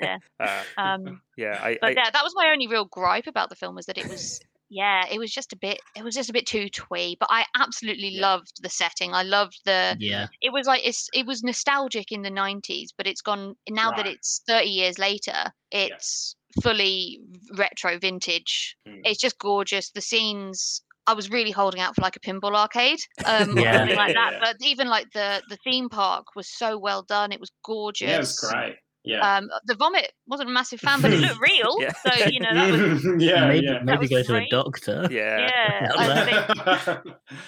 Yeah. 0.00 0.18
Uh, 0.38 0.62
um 0.76 1.22
yeah. 1.38 1.58
I, 1.62 1.78
but 1.80 1.86
I, 1.88 1.90
yeah 1.92 2.10
that 2.10 2.22
was 2.22 2.34
my 2.36 2.50
only 2.52 2.66
real 2.68 2.84
gripe 2.84 3.26
about 3.26 3.48
the 3.48 3.56
film 3.56 3.74
was 3.74 3.86
that 3.86 3.96
it 3.98 4.06
was 4.06 4.38
yeah 4.68 5.04
it 5.10 5.18
was 5.18 5.32
just 5.32 5.52
a 5.52 5.56
bit 5.56 5.78
it 5.96 6.02
was 6.02 6.14
just 6.14 6.28
a 6.28 6.32
bit 6.32 6.46
too 6.46 6.68
twee 6.68 7.16
but 7.20 7.28
i 7.30 7.44
absolutely 7.56 8.10
Yeah. 8.12 8.20
loved 8.22 8.62
the 8.62 8.68
setting 8.68 9.14
i 9.14 9.22
loved 9.22 9.60
the 9.64 9.96
Yeah, 10.00 10.26
it 10.40 10.52
was 10.52 10.66
like 10.66 10.84
it's 10.86 11.08
it 11.14 11.26
was 11.26 11.42
nostalgic 11.42 12.10
in 12.10 12.22
the 12.22 12.30
90s 12.30 12.90
but 12.96 13.06
it's 13.06 13.22
gone 13.22 13.54
now 13.68 13.92
that 13.92 14.06
it's 14.06 14.42
30 14.46 14.68
years 14.68 14.98
later 14.98 15.52
it's 15.70 16.34
fully 16.62 17.20
retro 17.56 17.98
vintage 17.98 18.76
Mm. 18.86 19.00
it's 19.04 19.20
just 19.20 19.38
gorgeous 19.38 19.90
the 19.90 20.00
scenes 20.00 20.82
I 21.08 21.12
was 21.12 21.30
really 21.30 21.52
holding 21.52 21.80
out 21.80 21.94
for 21.94 22.02
like 22.02 22.16
a 22.16 22.20
pinball 22.20 22.56
arcade, 22.56 22.98
um, 23.24 23.50
or 23.56 23.62
Yeah. 23.62 23.76
something 23.76 23.94
like 23.96 24.12
that. 24.14 24.32
yeah. 24.32 24.38
But 24.40 24.56
even 24.60 24.88
like 24.88 25.06
the 25.12 25.40
the 25.48 25.56
theme 25.62 25.88
park 25.88 26.34
was 26.34 26.48
so 26.48 26.76
well 26.78 27.04
done. 27.04 27.30
It 27.30 27.38
was 27.38 27.52
gorgeous. 27.64 28.08
Yeah, 28.08 28.16
it 28.16 28.18
was 28.18 28.40
great. 28.40 28.76
Yeah. 29.06 29.36
Um, 29.36 29.48
the 29.66 29.76
vomit 29.76 30.12
wasn't 30.26 30.50
a 30.50 30.52
massive 30.52 30.80
fan, 30.80 31.00
but 31.00 31.12
it 31.12 31.20
looked 31.20 31.40
real. 31.52 31.76
Yeah. 31.80 31.92
So 32.04 32.26
you 32.26 32.40
know 32.40 32.52
that 32.52 32.72
was 32.72 33.04
yeah, 33.22 33.46
maybe 33.46 33.66
yeah. 33.66 33.78
maybe 33.84 34.00
was 34.00 34.10
go 34.10 34.22
to 34.24 34.36
a 34.36 34.48
doctor. 34.48 35.06
yeah. 35.10 35.38
yeah. 35.80 35.92
I 35.96 36.24
think 36.24 36.98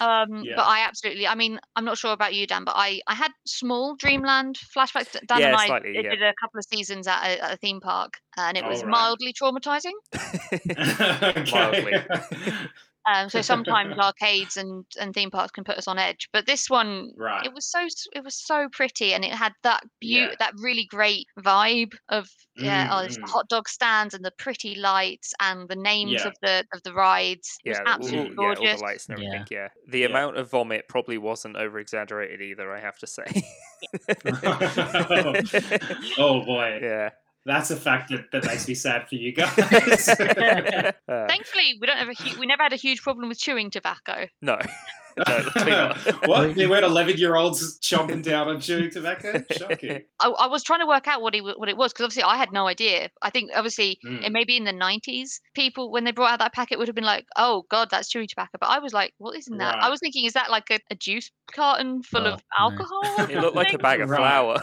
Um, 0.00 0.42
Yeah. 0.44 0.54
but 0.56 0.62
I 0.66 0.80
absolutely, 0.86 1.26
I 1.26 1.34
mean, 1.34 1.59
I'm 1.76 1.84
not 1.84 1.98
sure 1.98 2.12
about 2.12 2.32
you, 2.34 2.46
Dan, 2.46 2.64
but 2.64 2.74
I, 2.76 3.00
I 3.09 3.14
had 3.14 3.32
small 3.46 3.96
Dreamland 3.96 4.59
flashbacks. 4.74 5.12
D- 5.12 5.18
Dan 5.26 5.40
Yeah, 5.40 5.46
and 5.48 5.56
I 5.56 5.66
slightly, 5.66 5.92
did 5.94 6.04
yeah. 6.04 6.30
a 6.30 6.34
couple 6.40 6.59
of 6.59 6.64
seasons 6.64 7.06
at 7.09 7.22
a, 7.24 7.44
at 7.44 7.54
a 7.54 7.56
theme 7.56 7.80
park, 7.80 8.14
and 8.36 8.56
it 8.56 8.62
Oh, 8.64 8.68
was 8.68 8.82
right. 8.84 8.90
mildly 8.90 9.32
traumatizing. 9.32 9.92
Mildly. 11.52 11.94
Um, 13.11 13.30
so 13.30 13.40
sometimes 13.40 13.94
arcades 13.98 14.56
and, 14.59 14.84
and 15.00 15.14
theme 15.14 15.30
parks 15.30 15.52
can 15.52 15.64
put 15.64 15.78
us 15.78 15.88
on 15.88 15.98
edge, 15.98 16.28
but 16.32 16.44
this 16.46 16.68
one, 16.68 17.11
right. 17.16 17.44
it 17.46 17.54
was 17.54 17.64
so 17.64 17.86
it 18.14 18.22
was 18.22 18.34
so 18.36 18.68
pretty, 18.72 19.14
and 19.14 19.24
it 19.24 19.32
had 19.32 19.52
that 19.62 19.82
Yeah. 20.00 20.34
that 20.38 20.52
really 20.59 20.84
great 20.90 21.26
vibe 21.40 21.94
of 22.11 22.28
yeah, 22.56 22.88
oh, 22.90 22.98
it's 23.04 23.14
the 23.16 23.22
Mm, 23.22 23.26
mm. 23.26 23.30
hot 23.30 23.48
dog 23.48 23.68
stands 23.68 24.12
and 24.14 24.24
the 24.24 24.32
pretty 24.38 24.74
lights 24.74 25.32
and 25.40 25.68
the 25.68 25.76
names 25.76 26.12
Yeah. 26.12 26.26
of 26.28 26.34
the 26.42 26.64
of 26.74 26.82
the 26.82 26.92
rides. 26.92 27.56
It 27.64 27.70
was 27.70 27.78
Yeah, 27.78 27.84
the- 27.84 27.90
all, 27.90 27.94
absolutely 27.96 28.34
yeah, 28.34 28.48
all 28.48 28.54
gorgeous. 28.54 28.78
the 28.80 28.84
lights 28.84 29.09
and 29.09 29.18
Yeah. 29.18 29.26
everything. 29.28 29.46
Yeah, 29.50 29.68
the 29.88 29.98
Yeah. 30.00 30.06
amount 30.06 30.36
of 30.36 30.50
vomit 30.50 30.88
probably 30.88 31.16
wasn't 31.18 31.56
over 31.56 31.78
exaggerated 31.78 32.42
either. 32.42 32.70
I 32.74 32.80
have 32.80 32.98
to 32.98 33.06
say. 33.06 33.24
oh 36.18 36.44
boy, 36.44 36.78
yeah. 36.82 37.11
That's 37.49 37.70
a 37.72 37.76
fact 37.76 38.11
that, 38.11 38.30
that 38.30 38.44
makes 38.46 38.68
me 38.68 38.74
sad 38.74 39.09
for 39.09 39.16
you 39.16 39.32
guys. 39.40 39.53
Thankfully, 41.09 41.78
we 41.80 41.86
don't 41.86 41.96
have 41.99 42.09
a 42.09 42.14
hu- 42.14 42.38
we 42.38 42.46
never 42.46 42.62
had 42.62 42.72
a 42.72 42.76
huge 42.76 43.03
problem 43.03 43.28
with 43.28 43.38
chewing 43.38 43.70
tobacco. 43.70 44.26
no. 44.42 44.59
No, 45.66 45.94
what? 46.26 46.55
There 46.55 46.68
weren't 46.68 46.84
eleven-year-olds 46.84 47.80
chomping 47.80 48.22
down 48.22 48.46
on 48.46 48.61
chewing 48.61 48.88
tobacco. 48.88 49.42
Shocking. 49.51 50.05
I, 50.20 50.28
I 50.28 50.46
was 50.46 50.62
trying 50.62 50.78
to 50.78 50.86
work 50.86 51.09
out 51.09 51.20
what 51.22 51.34
he 51.34 51.40
what 51.40 51.68
it 51.68 51.76
was 51.76 51.92
because 51.92 52.05
obviously 52.05 52.22
I 52.22 52.36
had 52.36 52.53
no 52.53 52.68
idea. 52.68 53.11
I 53.20 53.30
think 53.30 53.51
obviously 53.53 53.99
Mm. 54.07 54.22
it 54.24 54.30
may 54.30 54.44
be 54.44 54.57
in 54.57 54.62
the 54.62 54.72
nineties. 54.72 55.40
People 55.55 55.90
when 55.90 56.05
they 56.05 56.12
brought 56.12 56.30
out 56.34 56.38
that 56.38 56.53
packet 56.55 56.78
would 56.78 56.86
have 56.86 56.94
been 56.94 57.03
like, 57.03 57.26
"Oh 57.36 57.64
God, 57.68 57.88
that's 57.90 58.09
chewing 58.09 58.28
tobacco." 58.28 58.59
But 58.61 58.68
I 58.68 58.78
was 58.78 58.92
like, 58.92 59.12
"What 59.18 59.36
is 59.36 59.49
in 59.49 59.59
that?" 59.59 59.74
I 59.82 59.88
was 59.90 59.99
thinking, 59.99 60.24
"Is 60.24 60.34
that 60.34 60.53
like 60.53 60.70
a, 60.70 60.78
a 60.88 60.94
juice 60.94 61.32
carton 61.53 62.05
full 62.05 62.24
Oh, 62.24 62.34
of 62.34 62.42
alcohol?" 62.57 63.01
or 63.18 63.28
It 63.28 63.40
looked 63.40 63.57
like 63.57 63.72
a 63.72 63.78
bag 63.78 64.01
of 64.01 64.11
Right. 64.11 64.18
flour. 64.18 64.62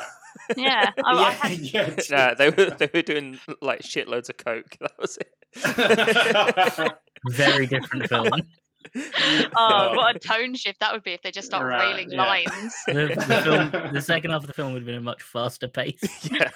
Yeah, 0.55 0.91
oh, 0.97 1.03
I, 1.03 1.37
I 1.41 1.49
yeah, 1.61 1.83
had, 1.83 2.09
yeah. 2.09 2.17
nah, 2.17 2.33
they 2.33 2.49
were 2.49 2.69
they 2.71 2.89
were 2.93 3.01
doing 3.01 3.39
like 3.61 3.81
shitloads 3.81 4.29
of 4.29 4.37
coke. 4.37 4.77
That 4.79 4.97
was 4.99 5.17
it. 5.17 6.93
Very 7.29 7.65
different 7.65 8.07
film. 8.09 8.29
Oh, 8.95 9.49
oh, 9.57 9.93
what 9.95 10.15
a 10.15 10.19
tone 10.19 10.53
shift 10.53 10.79
that 10.79 10.93
would 10.93 11.03
be 11.03 11.13
if 11.13 11.21
they 11.23 11.31
just 11.31 11.47
start 11.47 11.65
Right, 11.65 11.95
railing 11.95 12.11
yeah. 12.11 12.23
lines. 12.23 12.75
The, 12.85 13.15
the 13.15 13.41
film, 13.43 13.93
the 13.93 14.01
second 14.01 14.31
half 14.31 14.41
of 14.41 14.47
the 14.47 14.53
film 14.53 14.73
would 14.73 14.83
have 14.83 14.85
been 14.85 14.95
a 14.95 15.01
much 15.01 15.23
faster 15.23 15.67
pace. 15.67 15.99
yeah. 16.31 16.51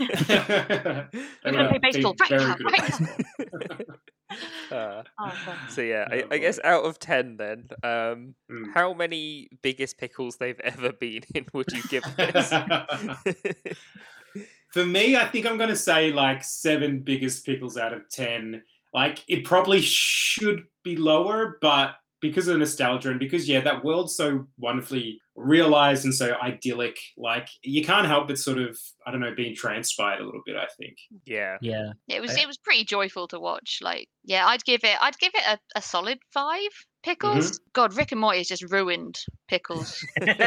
They 1.43 1.51
gonna 1.51 1.69
play 1.69 1.79
baseball 1.81 2.15
right 2.19 2.31
now, 2.31 2.55
right 2.61 2.81
baseball. 2.81 3.07
Uh, 4.71 5.01
Oh, 5.19 5.31
so 5.69 5.81
yeah, 5.81 6.07
I, 6.11 6.21
Oh, 6.21 6.27
I 6.31 6.37
guess 6.37 6.59
out 6.63 6.83
of 6.85 6.99
ten, 6.99 7.37
then, 7.37 7.67
um, 7.83 8.35
Mm. 8.51 8.71
how 8.73 8.93
many 8.93 9.49
biggest 9.63 9.97
pickles 9.97 10.37
they've 10.37 10.59
ever 10.63 10.91
been 10.93 11.23
in 11.33 11.45
would 11.53 11.71
you 11.71 11.81
give 11.89 12.03
this? 12.15 12.53
For 14.73 14.85
me, 14.85 15.15
I 15.15 15.25
think 15.25 15.47
I'm 15.47 15.57
going 15.57 15.69
to 15.71 15.75
say 15.75 16.11
like 16.11 16.43
seven 16.43 16.99
biggest 16.99 17.43
pickles 17.45 17.77
out 17.77 17.93
of 17.93 18.07
10. 18.11 18.61
Like 18.93 19.23
it 19.27 19.43
probably 19.43 19.81
should 19.81 20.65
be 20.83 20.95
lower, 20.95 21.57
but 21.61 21.95
because 22.21 22.47
of 22.47 22.57
nostalgia 22.59 23.09
and 23.09 23.19
because, 23.19 23.49
yeah, 23.49 23.61
that 23.61 23.83
world's 23.83 24.15
so 24.15 24.47
wonderfully 24.59 25.19
realized 25.39 26.03
and 26.05 26.13
so 26.13 26.33
idyllic, 26.41 26.97
like 27.17 27.47
you 27.63 27.83
can't 27.83 28.07
help 28.07 28.27
but 28.27 28.37
sort 28.37 28.57
of, 28.59 28.77
I 29.05 29.11
don't 29.11 29.21
know, 29.21 29.33
being 29.35 29.55
tranced 29.55 29.97
by 29.97 30.15
it 30.15 30.21
a 30.21 30.25
little 30.25 30.41
bit, 30.45 30.55
I 30.55 30.67
think. 30.77 30.97
yeah, 31.25 31.57
Yeah, 31.61 31.91
It 32.07 32.21
was 32.21 32.35
I- 32.35 32.41
it 32.41 32.47
was 32.47 32.57
pretty 32.57 32.83
joyful 32.83 33.27
to 33.29 33.39
watch. 33.39 33.79
Like, 33.81 34.07
yeah, 34.23 34.45
I'd 34.47 34.63
give 34.65 34.81
it 34.83 34.97
I'd 35.01 35.17
give 35.17 35.31
it 35.33 35.43
a, 35.47 35.59
a 35.79 35.81
solid 35.81 36.19
five 36.33 36.69
pickles. 37.03 37.59
God, 37.73 37.95
Rick 37.95 38.11
and 38.11 38.19
Morty 38.21 38.39
has 38.39 38.47
just 38.47 38.63
ruined 38.71 39.17
pickles. 39.47 40.03
me. 40.21 40.27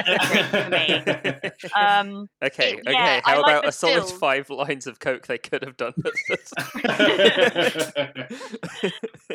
Um, 1.77 2.27
Okay, 2.43 2.73
It- 2.75 2.81
okay. 2.81 2.93
yeah, 2.93 3.21
I 3.25 3.31
How 3.31 3.37
like 3.43 3.51
about 3.51 3.63
the 3.63 3.69
a 3.69 3.73
solid 3.73 4.07
stills. 4.07 4.13
five 4.19 4.51
lines 4.51 4.87
of 4.87 4.99
coke 5.01 5.27
they 5.27 5.39
could 5.39 5.63
have 5.65 5.77
done? 5.77 5.95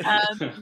Um, 0.04 0.52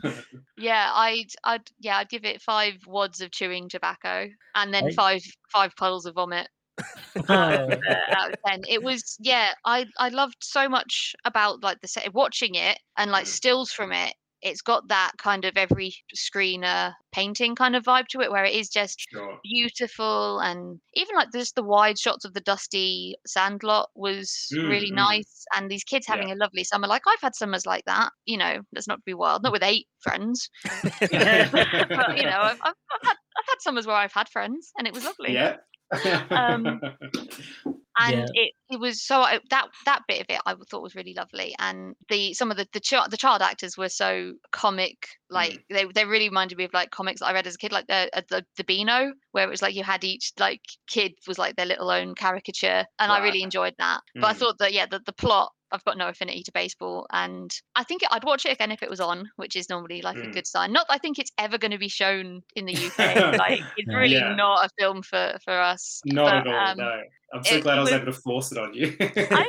yeah, 0.58 0.90
I'd 0.94 1.28
I'd 1.44 1.70
yeah 1.80 1.98
I'd 1.98 2.08
give 2.08 2.24
it 2.24 2.40
five 2.42 2.74
wads 2.86 3.20
of 3.20 3.30
chewing 3.30 3.68
tobacco 3.68 4.28
and 4.54 4.72
then 4.72 4.86
I- 4.86 4.92
five 4.92 5.22
five 5.52 5.74
puddles 5.76 6.06
of 6.06 6.14
vomit. 6.14 6.48
Out 7.28 7.72
of 7.72 8.34
ten. 8.46 8.60
It 8.68 8.82
was 8.82 9.16
yeah, 9.18 9.50
I 9.64 9.86
I 9.98 10.10
loved 10.10 10.36
so 10.42 10.68
much 10.68 11.14
about 11.24 11.62
like 11.62 11.80
the 11.80 11.88
set 11.88 12.12
watching 12.12 12.54
it 12.54 12.78
and 12.96 13.10
like 13.10 13.24
Mm. 13.24 13.28
stills 13.28 13.72
from 13.72 13.92
it. 13.92 14.14
It's 14.46 14.62
got 14.62 14.88
that 14.88 15.12
kind 15.18 15.44
of 15.44 15.56
every 15.56 15.94
screener 16.16 16.94
painting 17.12 17.54
kind 17.56 17.74
of 17.74 17.84
vibe 17.84 18.06
to 18.08 18.20
it 18.20 18.30
where 18.30 18.44
it 18.44 18.54
is 18.54 18.68
just 18.68 19.06
sure. 19.10 19.38
beautiful 19.42 20.38
and 20.40 20.78
even 20.94 21.16
like 21.16 21.32
just 21.32 21.54
the 21.54 21.62
wide 21.62 21.98
shots 21.98 22.24
of 22.24 22.34
the 22.34 22.40
dusty 22.40 23.16
sand 23.26 23.62
lot 23.62 23.88
was 23.94 24.48
really 24.52 24.90
Mm, 24.90 24.92
mm. 24.92 24.96
nice 24.96 25.44
and 25.56 25.70
these 25.70 25.82
kids 25.82 26.06
having 26.06 26.30
a 26.30 26.34
lovely 26.34 26.62
summer 26.62 26.86
like 26.86 27.02
i've 27.08 27.20
had 27.22 27.34
summers 27.34 27.64
like 27.64 27.84
that 27.86 28.10
you 28.26 28.36
know 28.36 28.60
let's 28.74 28.86
not 28.86 29.02
be 29.04 29.14
wild 29.14 29.42
not 29.42 29.52
with 29.52 29.62
eight 29.62 29.86
friends 30.00 30.50
but 31.00 31.10
you 31.10 31.18
know 31.18 32.38
I've, 32.40 32.60
I've, 32.62 32.74
I've 32.92 33.02
had 33.02 33.16
i've 33.38 33.46
had 33.48 33.60
summers 33.60 33.86
where 33.86 33.96
i've 33.96 34.12
had 34.12 34.28
friends 34.28 34.72
and 34.78 34.86
it 34.86 34.92
was 34.94 35.04
lovely 35.04 35.32
Yeah. 35.32 35.56
Um, 36.30 36.80
and 37.98 38.26
Yeah. 38.26 38.32
it, 38.34 38.52
it 38.68 38.80
was 38.80 39.02
so 39.04 39.24
that 39.50 39.68
that 39.84 40.02
bit 40.08 40.20
of 40.20 40.26
it 40.28 40.40
I 40.46 40.54
thought 40.70 40.82
was 40.82 40.94
really 40.94 41.14
lovely, 41.14 41.54
and 41.58 41.94
the 42.08 42.34
some 42.34 42.50
of 42.50 42.56
the 42.56 42.66
the, 42.72 42.80
child 42.80 43.10
the 43.10 43.16
child 43.16 43.42
actors 43.42 43.76
were 43.76 43.88
so 43.88 44.34
comic, 44.52 45.08
like 45.30 45.58
they 45.70 45.86
they 45.86 46.04
really 46.04 46.28
reminded 46.28 46.58
me 46.58 46.64
of 46.64 46.72
like 46.74 46.90
comics 46.90 47.20
that 47.20 47.26
I 47.26 47.32
read 47.32 47.46
as 47.46 47.54
a 47.54 47.58
kid, 47.58 47.72
like 47.72 47.86
the 47.86 48.10
uh, 48.12 48.22
the 48.28 48.44
the 48.56 48.64
Beano, 48.64 49.14
where 49.32 49.46
it 49.46 49.50
was 49.50 49.62
like 49.62 49.74
you 49.74 49.84
had 49.84 50.04
each 50.04 50.32
like 50.38 50.62
kid 50.88 51.12
was 51.26 51.38
like 51.38 51.56
their 51.56 51.66
little 51.66 51.90
own 51.90 52.14
caricature, 52.14 52.84
and 52.98 53.12
I 53.12 53.18
really 53.18 53.42
enjoyed 53.42 53.74
that. 53.78 54.00
But 54.20 54.28
I 54.28 54.32
Mm. 54.32 54.38
thought 54.38 54.58
that 54.58 54.72
yeah, 54.72 54.86
the 54.86 55.00
the 55.04 55.12
plot. 55.12 55.52
I've 55.72 55.84
got 55.84 55.98
no 55.98 56.06
affinity 56.08 56.44
to 56.44 56.52
baseball, 56.52 57.06
and 57.12 57.50
I 57.74 57.82
think 57.82 58.02
I'd 58.08 58.22
watch 58.22 58.46
it 58.46 58.52
again 58.52 58.70
if 58.70 58.84
it 58.84 58.88
was 58.90 59.00
on, 59.00 59.30
which 59.34 59.56
is 59.56 59.68
normally 59.68 60.00
like 60.00 60.18
a 60.22 60.28
Mm. 60.28 60.32
good 60.32 60.46
sign. 60.46 60.72
Not 60.72 60.86
that 60.88 60.94
I 60.94 60.98
think 60.98 61.18
it's 61.18 61.32
ever 61.38 61.58
going 61.58 61.72
to 61.72 61.78
be 61.78 61.88
shown 61.88 62.42
in 62.54 62.66
the 62.66 62.72
UK. 62.74 63.26
like 63.36 63.64
it's 63.74 63.92
really 63.92 64.22
Yeah. 64.22 64.36
not 64.36 64.64
a 64.66 64.68
film 64.78 65.02
for 65.02 65.38
for 65.44 65.52
us. 65.58 66.04
Not 66.04 66.32
but, 66.32 66.44
at 66.46 66.46
all. 66.46 66.70
um, 66.70 66.76
no. 66.76 67.02
I'm 67.32 67.42
so 67.44 67.56
it- 67.56 67.62
glad 67.62 67.74
it 67.74 67.78
I 67.78 67.80
was 67.82 67.90
was- 67.90 68.00
able 68.02 68.12
to 68.12 68.18
force 68.20 68.52
it 68.52 68.58
on 68.58 68.72
you. 68.74 68.96
I 69.00 69.04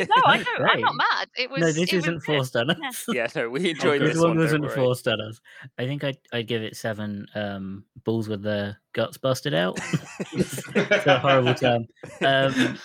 know, 0.09 0.21
I 0.25 0.38
know. 0.59 0.65
I'm 0.67 0.82
not 0.82 0.95
mad. 0.95 1.30
It 1.38 1.49
was. 1.51 1.61
no, 1.61 1.67
this 1.67 1.80
was 1.80 1.93
isn't 1.93 2.13
good. 2.15 2.23
forced 2.23 2.55
on 2.55 2.69
us. 2.86 3.05
Yeah, 3.07 3.28
no, 3.36 3.49
we 3.49 3.69
enjoyed 3.69 3.99
good. 3.99 4.07
this 4.09 4.13
This 4.15 4.21
one 4.21 4.32
one. 4.32 4.38
wasn't 4.39 4.63
worry. 4.63 4.75
forced 4.75 5.07
on 5.07 5.21
us. 5.21 5.39
I 5.78 5.86
think 5.86 6.03
I'd, 6.03 6.17
I'd 6.34 6.47
give 6.47 6.63
it 6.63 6.75
seven 6.75 7.28
um, 7.36 7.84
balls 8.03 8.28
with 8.28 8.41
the 8.41 8.75
guts 8.93 9.17
busted 9.17 9.53
out. 9.53 9.80
it's 10.34 11.05
a 11.05 11.19
horrible 11.19 11.53
term. 11.53 11.86
Um, 12.25 12.78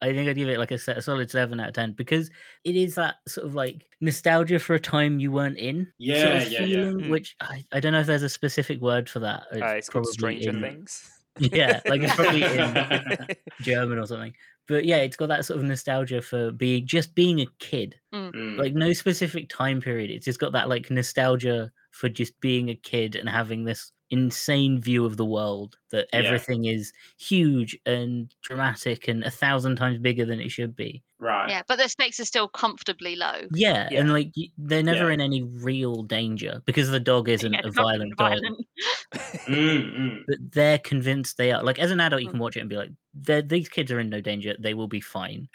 I 0.00 0.12
think 0.12 0.28
I'd 0.28 0.36
give 0.36 0.48
it 0.48 0.58
like 0.58 0.70
a, 0.70 0.78
se- 0.78 0.94
a 0.96 1.02
solid 1.02 1.30
seven 1.30 1.60
out 1.60 1.68
of 1.68 1.74
ten 1.74 1.92
because 1.92 2.30
it 2.64 2.76
is 2.76 2.94
that 2.96 3.16
sort 3.28 3.46
of 3.46 3.54
like 3.54 3.84
nostalgia 4.00 4.58
for 4.58 4.74
a 4.74 4.80
time 4.80 5.18
you 5.18 5.30
weren't 5.32 5.58
in. 5.58 5.84
sort 5.84 5.88
Yeah, 5.98 6.24
of 6.42 6.48
yeah, 6.50 6.60
yeah. 6.60 6.66
feeling, 6.66 6.94
Mm. 7.00 7.10
Which 7.10 7.36
I, 7.40 7.64
I 7.72 7.80
don't 7.80 7.92
know 7.92 8.00
if 8.00 8.06
there's 8.06 8.22
a 8.22 8.28
specific 8.28 8.80
word 8.80 9.08
for 9.10 9.20
that. 9.20 9.42
Uh, 9.52 9.64
it's 9.76 9.88
called 9.88 10.04
probably 10.04 10.12
Stranger 10.12 10.50
in- 10.50 10.60
Things. 10.60 11.10
Yeah, 11.38 11.80
like 11.86 12.02
it's 12.02 12.14
probably 12.14 12.44
in 12.44 13.26
German 13.60 13.98
or 13.98 14.06
something. 14.06 14.34
But 14.66 14.84
yeah, 14.84 14.98
it's 14.98 15.16
got 15.16 15.28
that 15.28 15.44
sort 15.44 15.58
of 15.58 15.64
nostalgia 15.64 16.22
for 16.22 16.52
being 16.52 16.86
just 16.86 17.14
being 17.14 17.40
a 17.40 17.46
kid. 17.58 17.96
Mm. 18.14 18.56
Like 18.56 18.74
no 18.74 18.92
specific 18.92 19.48
time 19.48 19.80
period. 19.80 20.10
It's 20.10 20.24
just 20.24 20.40
got 20.40 20.52
that 20.52 20.68
like 20.68 20.90
nostalgia 20.90 21.70
for 21.90 22.08
just 22.08 22.38
being 22.40 22.70
a 22.70 22.74
kid 22.74 23.16
and 23.16 23.28
having 23.28 23.64
this 23.64 23.92
insane 24.10 24.80
view 24.80 25.04
of 25.04 25.16
the 25.16 25.24
world 25.24 25.76
that 25.90 26.08
Yeah. 26.12 26.20
everything 26.20 26.64
is 26.66 26.92
huge 27.18 27.76
and 27.86 28.32
dramatic 28.42 29.08
and 29.08 29.24
a 29.24 29.30
thousand 29.30 29.76
times 29.76 29.98
bigger 29.98 30.24
than 30.24 30.40
it 30.40 30.50
should 30.50 30.76
be. 30.76 31.02
right. 31.18 31.48
Yeah, 31.48 31.62
but 31.66 31.78
the 31.78 31.88
stakes 31.88 32.20
are 32.20 32.24
still 32.26 32.48
comfortably 32.48 33.16
low. 33.16 33.42
Yeah, 33.54 33.88
Yeah. 33.90 34.00
and 34.00 34.12
like 34.12 34.32
they're 34.58 34.82
never 34.82 35.08
Yeah. 35.08 35.14
in 35.14 35.20
any 35.22 35.42
real 35.42 36.02
danger 36.02 36.60
because 36.66 36.90
the 36.90 37.00
dog 37.00 37.28
isn't 37.36 37.52
Yeah, 37.54 37.60
a 37.64 37.68
it's 37.68 37.76
not 37.76 37.82
violent 37.84 38.16
dog. 38.18 38.38
Mm, 39.46 39.96
mm. 39.98 40.18
But 40.26 40.38
they're 40.52 40.78
convinced 40.78 41.36
they 41.36 41.52
are. 41.52 41.62
Like 41.62 41.78
as 41.78 41.90
an 41.90 42.00
adult, 42.00 42.22
you 42.22 42.28
Mm. 42.28 42.32
can 42.32 42.40
watch 42.40 42.56
it 42.56 42.60
and 42.60 42.68
be 42.70 42.76
like, 42.76 43.48
"These 43.48 43.68
kids 43.68 43.90
are 43.92 44.00
in 44.00 44.10
no 44.10 44.20
danger. 44.20 44.54
They 44.58 44.74
will 44.74 44.88
be 44.88 45.00
fine." 45.00 45.48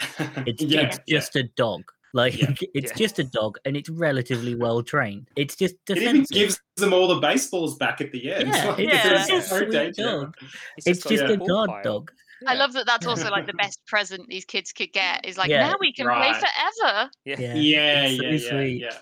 It's, 0.45 0.61
yeah, 0.63 0.81
it's 0.87 0.99
just 1.07 1.35
a 1.35 1.43
dog. 1.43 1.83
Like 2.13 2.37
Yeah. 2.39 2.53
it's 2.73 2.91
Yeah. 2.91 2.97
just 2.97 3.19
a 3.19 3.23
dog, 3.23 3.57
and 3.65 3.77
it's 3.77 3.89
relatively 3.89 4.55
well 4.55 4.81
trained. 4.83 5.27
It's 5.35 5.55
just 5.55 5.75
It 5.89 5.97
even 5.99 6.23
gives 6.31 6.59
them 6.77 6.93
all 6.93 7.07
the 7.07 7.19
baseballs 7.19 7.77
back 7.77 8.01
at 8.01 8.11
the 8.11 8.31
end. 8.33 8.47
Yeah, 8.49 8.65
Like, 8.69 8.79
it's 8.79 9.03
there's 9.03 9.29
a 9.29 9.31
no 9.33 9.39
sweet 9.69 9.95
dog. 9.95 10.35
It's 10.77 10.87
It's 10.87 11.03
just 11.03 11.23
a 11.23 11.33
a 11.33 11.37
guard 11.37 11.69
pile. 11.69 11.83
dog. 11.83 12.11
I 12.47 12.53
love 12.55 12.71
that. 12.73 12.85
That's 12.85 13.05
also 13.05 13.29
like 13.29 13.45
the 13.47 13.53
best 13.53 13.85
present 13.85 14.25
these 14.29 14.45
kids 14.45 14.71
could 14.71 14.93
get. 14.93 15.25
Is 15.25 15.37
like 15.37 15.49
Yeah. 15.49 15.67
now 15.67 15.75
we 15.79 15.91
can 15.91 16.07
Right. 16.07 16.33
play 16.33 16.49
forever. 16.81 17.11
Yeah. 17.25 17.39
Yeah, 17.39 17.53
Yeah, 17.55 18.03
it's 18.05 18.17
so 18.17 18.23
yeah, 18.23 18.31
yeah, 18.31 18.49
sweet. 18.49 18.81
yeah. 18.81 18.97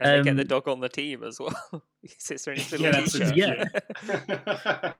And 0.00 0.10
they 0.10 0.30
get 0.30 0.36
the 0.36 0.42
Um, 0.42 0.48
dog 0.48 0.68
on 0.68 0.80
the 0.80 0.88
team 0.88 1.22
as 1.24 1.38
well. 1.40 1.82
he 2.02 2.08
sits 2.18 2.44
there 2.44 2.54
in 2.54 2.60
his 2.60 2.70
little 2.72 2.86
Yeah, 2.86 2.92
that's 2.92 3.12
t-shirt. 3.12 3.36
Yeah. 3.36 4.92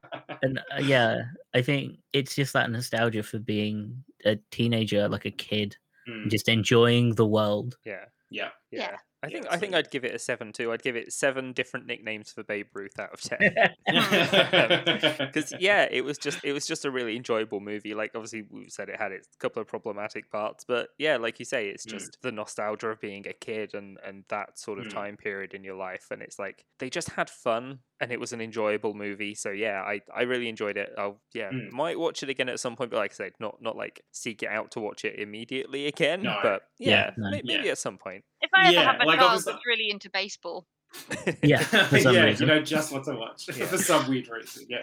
And 0.43 0.59
uh, 0.59 0.81
yeah, 0.83 1.23
I 1.55 1.63
think 1.63 1.99
it's 2.13 2.35
just 2.35 2.53
that 2.53 2.71
nostalgia 2.71 3.23
for 3.23 3.39
being 3.39 4.05
a 4.25 4.37
teenager, 4.51 5.09
like 5.09 5.25
a 5.25 5.31
kid, 5.31 5.77
Mm, 6.09 6.31
just 6.31 6.49
enjoying 6.49 7.15
the 7.15 7.27
world. 7.27 7.77
yeah. 7.85 8.07
yeah. 8.31 8.51
Yeah. 8.71 8.97
Yeah. 9.23 9.29
I 9.29 9.31
Yeah, 9.31 9.41
think 9.41 9.53
I 9.53 9.57
think 9.59 9.75
I'd 9.75 9.91
give 9.91 10.05
it 10.05 10.15
a 10.15 10.19
seven 10.19 10.53
too. 10.53 10.73
I'd 10.73 10.83
give 10.83 10.97
it 10.97 11.13
seven 11.13 11.53
different 11.53 11.87
nicknames 11.87 12.31
for 12.33 12.43
Babe 12.45 12.67
Ruth 12.75 12.99
out 12.99 13.13
of 13.13 13.21
ten. 13.21 13.39
Because 15.19 15.53
yeah, 15.61 15.89
it 15.91 16.05
was 16.05 16.19
just 16.19 16.39
it 16.45 16.53
was 16.53 16.67
just 16.67 16.85
a 16.85 16.91
really 16.91 17.17
enjoyable 17.17 17.61
movie. 17.61 17.95
Like 17.95 18.13
obviously 18.15 18.45
we 18.51 18.69
said 18.69 18.89
it 18.89 18.97
had 18.99 19.13
its 19.13 19.29
couple 19.39 19.61
of 19.63 19.69
problematic 19.69 20.31
parts, 20.31 20.65
but 20.67 20.89
yeah, 20.99 21.17
like 21.17 21.39
you 21.39 21.45
say, 21.45 21.69
it's 21.69 21.87
Mm. 21.87 21.91
just 21.91 22.19
the 22.23 22.33
nostalgia 22.33 22.89
of 22.89 23.01
being 23.01 23.27
a 23.29 23.33
kid 23.33 23.75
and 23.75 23.99
and 24.05 24.25
that 24.29 24.59
sort 24.59 24.79
of 24.79 24.87
Mm. 24.87 24.91
time 24.95 25.17
period 25.17 25.55
in 25.55 25.65
your 25.65 25.75
life. 25.77 26.07
And 26.11 26.23
it's 26.23 26.39
like 26.39 26.65
they 26.79 26.91
just 26.91 27.11
had 27.11 27.29
fun 27.31 27.81
and 28.01 28.13
it 28.13 28.21
was 28.21 28.33
an 28.33 28.41
enjoyable 28.41 28.95
movie. 28.95 29.35
So 29.35 29.51
yeah, 29.51 29.83
I 29.83 30.01
I 30.15 30.23
really 30.23 30.49
enjoyed 30.49 30.77
it. 30.77 30.91
I'll 30.97 31.21
yeah 31.35 31.51
Mm. 31.51 31.73
might 31.73 31.99
watch 31.99 32.23
it 32.23 32.29
again 32.29 32.49
at 32.49 32.61
some 32.61 32.77
point, 32.77 32.91
but 32.91 32.99
like 32.99 33.13
I 33.13 33.15
said, 33.15 33.33
not 33.41 33.61
not 33.63 33.77
like 33.77 34.03
seek 34.13 34.43
it 34.43 34.49
out 34.49 34.71
to 34.73 34.81
watch 34.81 35.05
it 35.05 35.19
immediately 35.19 35.87
again. 35.87 36.23
No. 36.23 36.39
But 36.43 36.63
Yeah, 36.79 36.91
yeah, 36.91 37.11
no. 37.17 37.31
maybe 37.31 37.55
Yeah. 37.65 37.73
at 37.73 37.79
some 37.79 37.99
point. 37.99 38.25
If 38.41 38.51
I 38.55 38.65
ever 38.67 38.73
Yeah, 38.73 38.93
have 38.93 39.01
a 39.01 39.05
like, 39.05 39.19
child 39.19 39.31
obviously- 39.31 39.53
that's 39.55 39.67
really 39.67 39.91
into 39.91 40.11
baseball, 40.11 40.67
Yeah, 41.43 41.63
for 41.63 41.99
some 42.01 42.15
yeah, 42.15 42.25
reason. 42.25 42.49
you 42.49 42.55
know 42.55 42.63
just 42.63 42.93
what 42.93 43.05
to 43.05 43.15
watch 43.15 43.49
Yeah. 43.57 43.67
for 43.73 43.79
some 43.79 44.09
weird 44.09 44.29
reason. 44.29 44.67
Yeah. 44.69 44.83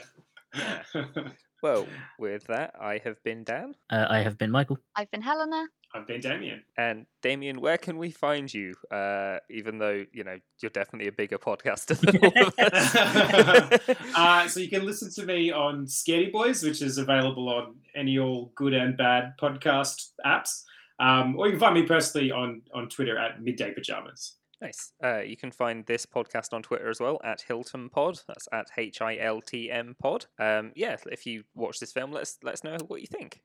Well, 1.63 1.87
with 2.19 2.45
that, 2.47 2.73
I 2.79 2.99
have 3.03 3.21
been 3.23 3.43
Dan. 3.43 3.73
Uh, 3.89 4.05
I 4.07 4.19
have 4.19 4.37
been 4.37 4.51
Michael. 4.51 4.77
I've 4.95 5.09
been 5.09 5.21
Helena. 5.23 5.65
I've 5.95 6.05
been 6.05 6.19
Damien. 6.21 6.63
And 6.77 7.05
Damien, 7.23 7.59
where 7.59 7.77
can 7.77 7.97
we 7.97 8.11
find 8.11 8.53
you? 8.53 8.75
Uh, 8.91 9.37
even 9.49 9.79
though 9.79 10.05
you 10.13 10.23
know 10.25 10.37
you're 10.61 10.69
definitely 10.69 11.07
a 11.07 11.11
bigger 11.13 11.37
podcaster 11.39 11.97
than 11.97 12.17
all 12.17 12.47
of 12.47 12.53
us. 12.59 13.89
uh, 14.15 14.47
so 14.47 14.59
you 14.59 14.69
can 14.69 14.85
listen 14.85 15.09
to 15.13 15.25
me 15.25 15.51
on 15.51 15.85
Scaredy 15.85 16.31
Boys, 16.31 16.61
which 16.61 16.81
is 16.81 16.97
available 16.97 17.49
on 17.49 17.75
any 17.95 18.19
all 18.19 18.51
good 18.55 18.73
and 18.73 18.95
bad 18.97 19.33
podcast 19.41 20.09
apps. 20.25 20.63
Um, 20.99 21.35
or 21.37 21.47
you 21.47 21.51
can 21.53 21.59
find 21.59 21.75
me 21.75 21.83
personally 21.83 22.31
on 22.31 22.61
on 22.73 22.87
Twitter 22.89 23.17
at 23.17 23.41
Midday 23.41 23.73
Pajamas. 23.73 24.37
nice. 24.61 24.93
Uh, 25.03 25.19
you 25.19 25.35
can 25.35 25.51
find 25.51 25.85
this 25.85 26.05
podcast 26.05 26.53
on 26.53 26.63
Twitter 26.63 26.89
as 26.89 26.99
well 26.99 27.19
at 27.23 27.41
Hilton 27.41 27.89
Pod. 27.89 28.19
That's 28.27 28.47
at 28.53 28.67
H 28.77 29.01
I 29.01 29.17
L 29.17 29.41
T 29.41 29.69
M 29.69 29.95
Pod. 30.01 30.25
Um, 30.39 30.71
yeah, 30.75 30.95
if 31.11 31.25
you 31.25 31.43
watch 31.53 31.79
this 31.79 31.91
film, 31.91 32.11
let's 32.11 32.37
let 32.43 32.53
us 32.53 32.63
know 32.63 32.77
what 32.87 33.01
you 33.01 33.07
think. 33.07 33.41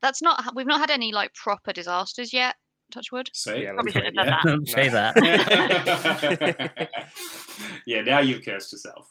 That's 0.00 0.22
not. 0.22 0.54
We've 0.54 0.66
not 0.66 0.80
had 0.80 0.90
any 0.90 1.12
like 1.12 1.34
proper 1.34 1.72
disasters 1.72 2.32
yet. 2.32 2.54
Touch 2.90 3.12
wood. 3.12 3.28
So 3.32 3.54
Yeah, 3.54 3.72
Probably 3.74 3.92
let's 3.92 4.06
should 4.06 4.14
not 4.14 4.28
have 4.28 4.42
done 4.44 4.64
yet. 4.64 4.92
that. 4.92 5.14
Say 5.18 6.58
that. 6.58 6.88
yeah, 7.86 8.00
now 8.02 8.20
you've 8.20 8.44
cursed 8.44 8.72
yourself. 8.72 9.10